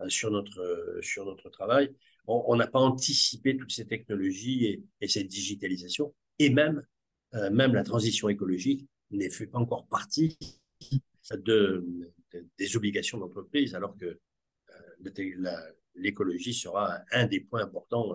euh, 0.00 0.08
sur 0.08 0.30
notre, 0.30 0.60
euh, 0.60 1.02
sur 1.02 1.24
notre 1.24 1.50
travail. 1.50 1.92
On 2.28 2.54
n'a 2.54 2.68
pas 2.68 2.78
anticipé 2.78 3.56
toutes 3.56 3.72
ces 3.72 3.84
technologies 3.84 4.66
et, 4.66 4.82
et 5.00 5.08
cette 5.08 5.26
digitalisation. 5.26 6.14
Et 6.38 6.50
même, 6.50 6.84
euh, 7.34 7.50
même 7.50 7.74
la 7.74 7.82
transition 7.82 8.28
écologique 8.28 8.86
n'est 9.10 9.28
fait 9.28 9.48
pas 9.48 9.58
encore 9.58 9.88
partie 9.88 10.38
de, 11.32 11.84
des 12.56 12.76
obligations 12.76 13.18
d'entreprise, 13.18 13.74
alors 13.74 13.96
que 13.96 14.20
l'écologie 15.96 16.54
sera 16.54 17.00
un 17.10 17.26
des 17.26 17.40
points 17.40 17.62
importants 17.62 18.14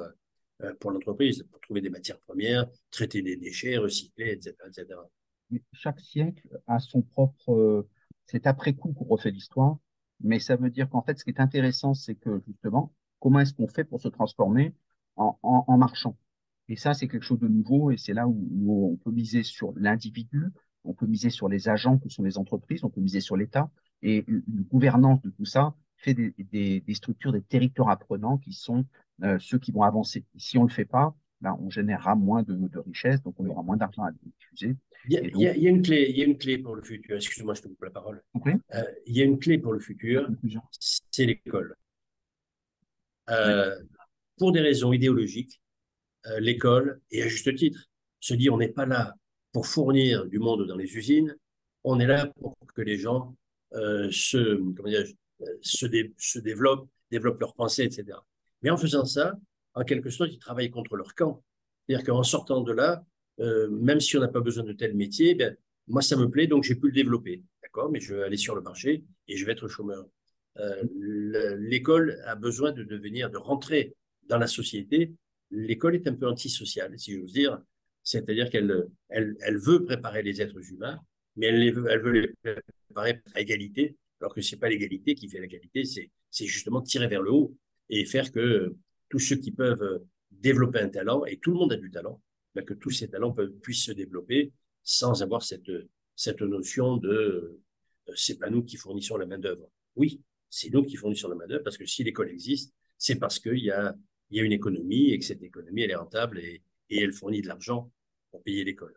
pour 0.80 0.92
l'entreprise, 0.92 1.44
pour 1.52 1.60
trouver 1.60 1.82
des 1.82 1.90
matières 1.90 2.20
premières, 2.22 2.66
traiter 2.90 3.22
des 3.22 3.36
déchets, 3.36 3.78
recycler, 3.78 4.32
etc. 4.32 4.56
etc. 4.68 5.00
Chaque 5.74 6.00
siècle 6.00 6.48
a 6.68 6.80
son 6.80 7.02
propre. 7.02 7.88
C'est 8.26 8.48
après 8.48 8.74
coup 8.74 8.94
qu'on 8.94 9.06
refait 9.06 9.32
l'histoire. 9.32 9.78
Mais 10.22 10.40
ça 10.40 10.56
veut 10.56 10.70
dire 10.70 10.90
qu'en 10.90 11.04
fait, 11.04 11.18
ce 11.20 11.24
qui 11.24 11.30
est 11.30 11.40
intéressant, 11.40 11.94
c'est 11.94 12.16
que 12.16 12.42
justement, 12.48 12.94
comment 13.20 13.40
est-ce 13.40 13.54
qu'on 13.54 13.68
fait 13.68 13.84
pour 13.84 14.02
se 14.02 14.08
transformer 14.08 14.74
en, 15.16 15.38
en, 15.44 15.66
en 15.68 15.78
marchand? 15.78 16.18
Et 16.70 16.76
ça, 16.76 16.94
c'est 16.94 17.08
quelque 17.08 17.24
chose 17.24 17.40
de 17.40 17.48
nouveau 17.48 17.92
et 17.92 17.98
c'est 17.98 18.14
là 18.14 18.28
où, 18.28 18.92
on 18.92 18.98
peut 18.98 19.12
miser 19.12 19.44
sur 19.44 19.74
l'individu, 19.78 20.48
on 20.84 20.94
peut 20.94 21.06
miser 21.06 21.30
sur 21.30 21.48
les 21.48 21.70
agents 21.70 21.98
que 21.98 22.10
sont 22.10 22.24
les 22.24 22.38
entreprises, 22.38 22.84
on 22.84 22.90
peut 22.90 23.02
miser 23.02 23.22
sur 23.22 23.38
l'État 23.38 23.70
et 24.02 24.26
une 24.28 24.64
gouvernance 24.64 25.22
de 25.22 25.30
tout 25.30 25.46
ça 25.46 25.76
fait 25.98 26.14
des, 26.14 26.34
des, 26.38 26.82
des 26.82 26.94
structures, 26.94 27.32
des 27.32 27.42
territoires 27.42 27.90
apprenants 27.90 28.38
qui 28.38 28.54
sont 28.54 28.86
euh, 29.24 29.40
ceux 29.40 29.58
qui 29.60 29.72
vont 29.72 29.84
avancer. 29.84 30.26
Si 30.36 30.58
on 30.58 30.64
le 30.64 30.70
fait 30.70 30.86
pas, 30.86 31.16
ben, 31.42 31.58
on 31.62 31.70
générera 31.70 32.16
moins 32.16 32.44
de, 32.44 32.54
de 32.54 32.80
richesses, 32.80 33.22
donc 33.22 33.36
on 33.38 33.48
aura 33.48 33.62
moins 33.62 33.78
d'argent 33.78 34.04
à 34.04 34.12
diffuser. 34.12 34.76
Il 35.08 35.14
y, 35.14 35.18
a, 35.18 35.22
il, 35.22 35.62
y 35.64 35.68
a, 35.68 35.70
une 35.70 35.82
clé, 35.82 36.08
il 36.10 36.18
y 36.18 36.22
a 36.22 36.26
une 36.26 36.38
clé 36.38 36.58
pour 36.58 36.76
le 36.76 36.82
futur. 36.82 37.16
Excuse-moi, 37.16 37.54
je 37.54 37.62
te 37.62 37.68
coupe 37.68 37.84
la 37.84 37.92
parole. 37.92 38.22
Euh, 38.74 38.84
il 39.06 39.16
y 39.16 39.22
a 39.22 39.26
une 39.26 39.40
clé 39.40 39.58
pour 39.58 39.72
le 39.72 39.80
futur, 39.80 40.28
c'est 40.72 41.26
l'école. 41.26 41.76
Euh, 43.30 43.76
pour 44.38 44.52
des 44.52 44.62
raisons 44.62 44.92
idéologiques, 44.92 45.62
euh, 46.26 46.40
l'école, 46.40 47.02
et 47.12 47.24
à 47.24 47.28
juste 47.28 47.56
titre, 47.56 47.88
se 48.20 48.34
dit 48.34 48.50
on 48.50 48.58
n'est 48.58 48.70
pas 48.70 48.86
là 48.86 49.14
pour 49.54 49.68
fournir 49.68 50.26
du 50.26 50.40
monde 50.40 50.68
dans 50.68 50.76
les 50.76 50.98
usines, 50.98 51.36
on 51.84 52.00
est 52.00 52.08
là 52.08 52.28
pour 52.40 52.58
que 52.76 52.82
les 52.82 52.98
gens 52.98 53.36
se, 53.72 54.56
comment 54.74 54.90
dire, 54.90 55.06
se, 55.62 55.86
dé, 55.86 56.14
se 56.18 56.40
développent, 56.40 56.90
développent 57.12 57.40
leurs 57.40 57.54
pensées, 57.54 57.84
etc. 57.84 58.18
Mais 58.62 58.70
en 58.70 58.78
faisant 58.78 59.06
ça, 59.06 59.36
en 59.78 59.84
quelque 59.84 60.10
sorte, 60.10 60.32
ils 60.34 60.40
travaillent 60.40 60.72
contre 60.72 60.96
leur 60.96 61.14
camp. 61.14 61.44
C'est-à-dire 61.88 62.06
qu'en 62.06 62.24
sortant 62.24 62.62
de 62.62 62.74
là, 62.74 63.06
euh, 63.40 63.70
même 63.70 64.00
si 64.00 64.18
on 64.18 64.22
n'a 64.22 64.28
pas 64.28 64.42
besoin 64.42 64.64
de 64.64 64.74
tel 64.74 64.96
métier, 64.96 65.36
ben, 65.36 65.56
moi, 65.88 66.02
ça 66.02 66.18
me 66.18 66.28
plaît, 66.30 66.48
donc 66.48 66.64
j'ai 66.64 66.76
pu 66.76 66.88
le 66.88 66.94
développer. 66.94 67.44
D'accord? 67.62 67.92
Mais 67.92 68.00
je 68.00 68.16
vais 68.16 68.24
aller 68.24 68.38
sur 68.38 68.56
le 68.56 68.62
marché 68.62 69.04
et 69.28 69.38
je 69.38 69.46
vais 69.46 69.52
être 69.52 69.68
chômeur. 69.68 70.08
Euh, 70.58 70.84
l'école 71.60 72.20
a 72.26 72.36
besoin 72.36 72.72
de 72.72 72.84
devenir, 72.84 73.30
de 73.30 73.38
rentrer 73.38 73.94
dans 74.24 74.40
la 74.40 74.48
société. 74.48 75.14
L'école 75.52 75.94
est 75.94 76.08
un 76.08 76.16
peu 76.16 76.28
antisociale, 76.28 76.98
si 76.98 77.14
j'ose 77.14 77.34
dire. 77.34 77.62
C'est-à-dire 78.02 78.50
qu'elle 78.50 78.88
elle, 79.10 79.58
veut 79.58 79.86
préparer 79.86 80.24
les 80.24 80.42
êtres 80.42 80.72
humains, 80.72 81.00
mais 81.36 81.48
elle, 81.48 81.72
veut, 81.72 81.86
elle 81.90 82.02
veut 82.02 82.12
les 82.12 82.56
préparer 82.88 83.22
à 83.36 83.42
égalité, 83.42 83.96
alors 84.22 84.34
que 84.34 84.42
c'est 84.42 84.58
pas 84.58 84.70
l'égalité 84.70 85.14
qui 85.14 85.30
fait 85.30 85.40
l'égalité, 85.40 85.84
c'est 85.86 86.46
justement 86.46 86.82
tirer 86.82 87.08
vers 87.08 87.22
le 87.22 87.32
haut 87.32 87.56
et 87.90 88.06
faire 88.06 88.32
que 88.32 88.76
tous 89.10 89.20
ceux 89.20 89.38
qui 89.38 89.52
peuvent 89.52 90.04
développer 90.32 90.80
un 90.80 90.90
talent, 90.90 91.26
et 91.26 91.38
tout 91.38 91.52
le 91.52 91.58
monde 91.58 91.74
a 91.74 91.78
du 91.78 91.90
talent, 91.90 92.22
ben, 92.56 92.64
que 92.64 92.74
tous 92.74 92.92
ces 92.92 93.10
talents 93.10 93.36
puissent 93.62 93.86
se 93.86 93.92
développer 93.92 94.52
sans 94.84 95.22
avoir 95.22 95.44
cette, 95.44 95.72
cette 96.16 96.42
notion 96.42 96.98
de 96.98 97.10
euh, 98.10 98.14
c'est 98.16 98.40
pas 98.40 98.50
nous 98.50 98.64
qui 98.64 98.78
fournissons 98.78 99.18
la 99.18 99.26
main-d'œuvre. 99.26 99.70
Oui, 99.96 100.22
c'est 100.50 100.70
nous 100.72 100.84
qui 100.84 100.96
fournissons 100.96 101.30
la 101.30 101.36
main-d'œuvre 101.36 101.64
parce 101.64 101.78
que 101.78 101.86
si 101.86 102.04
l'école 102.04 102.30
existe, 102.30 102.74
c'est 102.98 103.16
parce 103.16 103.40
qu'il 103.40 103.60
y 103.60 103.72
a, 103.72 103.96
y 104.32 104.40
a 104.40 104.44
une 104.44 104.54
économie 104.54 105.12
et 105.12 105.20
que 105.20 105.26
cette 105.26 105.44
économie, 105.44 105.82
elle 105.82 105.92
est 105.92 105.96
rentable 105.96 106.40
et, 106.40 106.64
et 106.90 107.02
elle 107.02 107.14
fournit 107.14 107.42
de 107.42 107.48
l'argent 107.48 107.92
pour 108.32 108.42
payer 108.44 108.64
l'école. 108.64 108.96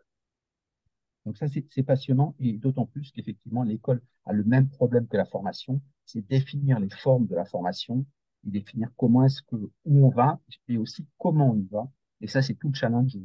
Donc 1.25 1.37
ça, 1.37 1.45
c'est 1.47 1.83
passionnant 1.83 2.35
et 2.39 2.53
d'autant 2.53 2.87
plus 2.87 3.11
qu'effectivement, 3.11 3.63
l'école 3.63 4.01
a 4.25 4.33
le 4.33 4.43
même 4.43 4.69
problème 4.69 5.07
que 5.07 5.17
la 5.17 5.25
formation, 5.25 5.81
c'est 6.05 6.25
définir 6.27 6.79
les 6.79 6.89
formes 6.89 7.27
de 7.27 7.35
la 7.35 7.45
formation 7.45 8.05
et 8.45 8.49
définir 8.49 8.89
comment 8.97 9.25
est-ce 9.25 9.41
que, 9.43 9.55
où 9.55 10.05
on 10.05 10.09
va 10.09 10.39
et 10.67 10.77
aussi 10.77 11.05
comment 11.17 11.51
on 11.51 11.57
y 11.57 11.67
va 11.71 11.89
et 12.21 12.27
ça, 12.27 12.41
c'est 12.41 12.53
tout 12.53 12.69
le 12.69 12.75
challenge 12.75 13.17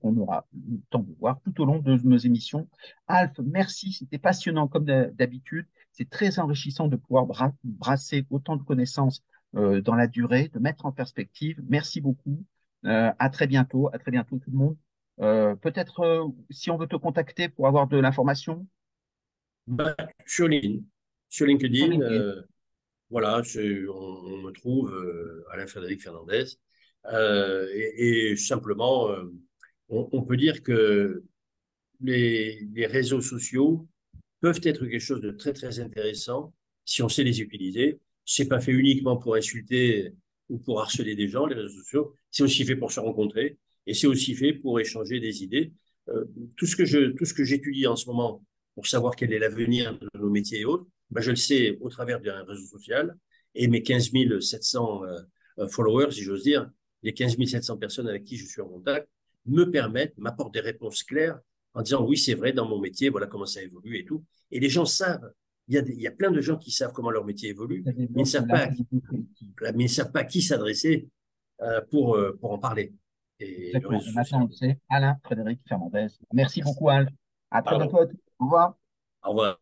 qu'on 0.00 0.16
aura 0.18 0.46
le 0.52 0.78
temps 0.90 1.00
de 1.00 1.14
voir 1.18 1.40
tout 1.40 1.58
au 1.62 1.64
long 1.64 1.78
de 1.78 1.96
nos 2.04 2.18
émissions. 2.18 2.68
Alf, 3.06 3.32
merci, 3.42 3.92
c'était 3.92 4.18
passionnant 4.18 4.68
comme 4.68 4.84
d'habitude. 4.84 5.66
C'est 5.92 6.08
très 6.08 6.38
enrichissant 6.38 6.86
de 6.86 6.96
pouvoir 6.96 7.26
brasser 7.64 8.26
autant 8.30 8.56
de 8.56 8.62
connaissances 8.62 9.24
euh, 9.56 9.80
dans 9.80 9.94
la 9.94 10.06
durée, 10.06 10.50
de 10.52 10.58
mettre 10.58 10.84
en 10.86 10.92
perspective. 10.92 11.62
Merci 11.66 12.00
beaucoup. 12.00 12.44
Euh, 12.84 13.10
à 13.18 13.30
très 13.30 13.46
bientôt. 13.46 13.88
À 13.92 13.98
très 13.98 14.10
bientôt 14.10 14.38
tout 14.38 14.50
le 14.50 14.58
monde. 14.58 14.76
Euh, 15.20 15.54
Peut-être 15.56 16.00
euh, 16.00 16.28
si 16.50 16.70
on 16.70 16.76
veut 16.76 16.86
te 16.86 16.96
contacter 16.96 17.48
pour 17.48 17.66
avoir 17.66 17.86
de 17.86 17.96
l'information. 17.96 18.66
Bah, 19.66 19.96
sur 20.26 20.48
LinkedIn. 20.48 20.82
Sur 21.28 21.46
LinkedIn, 21.46 22.44
Euh, 23.12 23.18
voilà, 23.18 23.42
on, 23.94 24.38
me 24.38 24.50
trouve 24.50 24.92
Alain 25.50 25.66
Frédéric 25.66 26.02
Fernandez. 26.02 26.44
Euh, 27.06 27.68
et, 27.74 28.36
simplement, 28.36 29.10
euh, 29.10 29.24
on, 29.88 30.22
peut 30.22 30.36
dire 30.36 30.62
que 30.62 31.24
les, 32.00 32.60
les, 32.72 32.86
réseaux 32.86 33.20
sociaux 33.20 33.88
peuvent 34.40 34.60
être 34.62 34.86
quelque 34.86 34.98
chose 34.98 35.20
de 35.20 35.30
très 35.30 35.52
très 35.52 35.80
intéressant 35.80 36.54
si 36.84 37.02
on 37.02 37.08
sait 37.08 37.24
les 37.24 37.40
utiliser. 37.40 38.00
C'est 38.24 38.48
pas 38.48 38.60
fait 38.60 38.72
uniquement 38.72 39.16
pour 39.16 39.34
insulter 39.34 40.14
ou 40.48 40.58
pour 40.58 40.80
harceler 40.80 41.16
des 41.16 41.28
gens, 41.28 41.46
les 41.46 41.56
réseaux 41.56 41.80
sociaux. 41.80 42.14
C'est 42.30 42.44
aussi 42.44 42.64
fait 42.64 42.76
pour 42.76 42.92
se 42.92 43.00
rencontrer 43.00 43.58
et 43.86 43.94
c'est 43.94 44.06
aussi 44.06 44.34
fait 44.34 44.52
pour 44.52 44.80
échanger 44.80 45.20
des 45.20 45.42
idées. 45.42 45.72
Euh, 46.08 46.24
tout 46.56 46.66
ce 46.66 46.76
que 46.76 46.84
je, 46.84 47.12
tout 47.12 47.24
ce 47.24 47.34
que 47.34 47.44
j'étudie 47.44 47.86
en 47.86 47.96
ce 47.96 48.06
moment 48.06 48.44
pour 48.74 48.86
savoir 48.86 49.16
quel 49.16 49.32
est 49.32 49.38
l'avenir 49.38 49.98
de 49.98 50.08
nos 50.18 50.30
métiers 50.30 50.60
et 50.60 50.64
autres, 50.64 50.86
ben 51.12 51.20
je 51.20 51.30
le 51.30 51.36
sais 51.36 51.78
au 51.80 51.88
travers 51.88 52.20
d'un 52.20 52.44
réseau 52.44 52.66
social 52.66 53.16
et 53.54 53.68
mes 53.68 53.82
15 53.82 54.10
700 54.40 55.02
euh, 55.04 55.68
followers, 55.68 56.10
si 56.12 56.22
j'ose 56.22 56.42
dire, 56.42 56.70
les 57.02 57.12
15 57.12 57.36
700 57.44 57.76
personnes 57.76 58.08
avec 58.08 58.24
qui 58.24 58.36
je 58.36 58.46
suis 58.46 58.60
en 58.60 58.68
contact 58.68 59.08
me 59.46 59.64
permettent, 59.64 60.16
m'apportent 60.18 60.54
des 60.54 60.60
réponses 60.60 61.02
claires 61.02 61.38
en 61.74 61.82
disant 61.82 62.04
oui, 62.04 62.16
c'est 62.16 62.34
vrai, 62.34 62.52
dans 62.52 62.66
mon 62.66 62.78
métier, 62.78 63.08
voilà 63.08 63.26
comment 63.26 63.46
ça 63.46 63.62
évolue 63.62 63.98
et 63.98 64.04
tout. 64.04 64.24
Et 64.50 64.60
les 64.60 64.68
gens 64.68 64.84
savent. 64.84 65.32
Il 65.68 65.74
y 65.74 65.78
a, 65.78 65.82
des, 65.82 65.92
il 65.92 66.00
y 66.00 66.08
a 66.08 66.10
plein 66.10 66.30
de 66.30 66.40
gens 66.40 66.58
qui 66.58 66.70
savent 66.70 66.92
comment 66.92 67.10
leur 67.10 67.24
métier 67.24 67.50
évolue, 67.50 67.84
mais 67.86 67.94
ils 67.96 68.16
ne 68.16 68.24
savent 68.24 68.48
pas, 68.48 68.68
mais 69.74 69.84
ils 69.84 69.88
savent 69.88 70.10
pas 70.10 70.20
à 70.20 70.24
qui 70.24 70.42
s'adresser 70.42 71.08
euh, 71.62 71.80
pour, 71.90 72.16
euh, 72.16 72.36
pour 72.40 72.52
en 72.52 72.58
parler. 72.58 72.92
Et 73.38 73.72
maintenant, 73.72 74.48
c'est 74.50 74.78
Alain 74.88 75.16
Frédéric 75.24 75.60
Fernandez. 75.68 76.08
Merci 76.32 76.62
beaucoup, 76.62 76.88
Alain. 76.88 77.08
À 77.50 77.62
très 77.62 77.76
bientôt. 77.76 77.98
Au 78.38 78.44
revoir. 78.44 78.76
Au 79.24 79.30
revoir. 79.30 79.58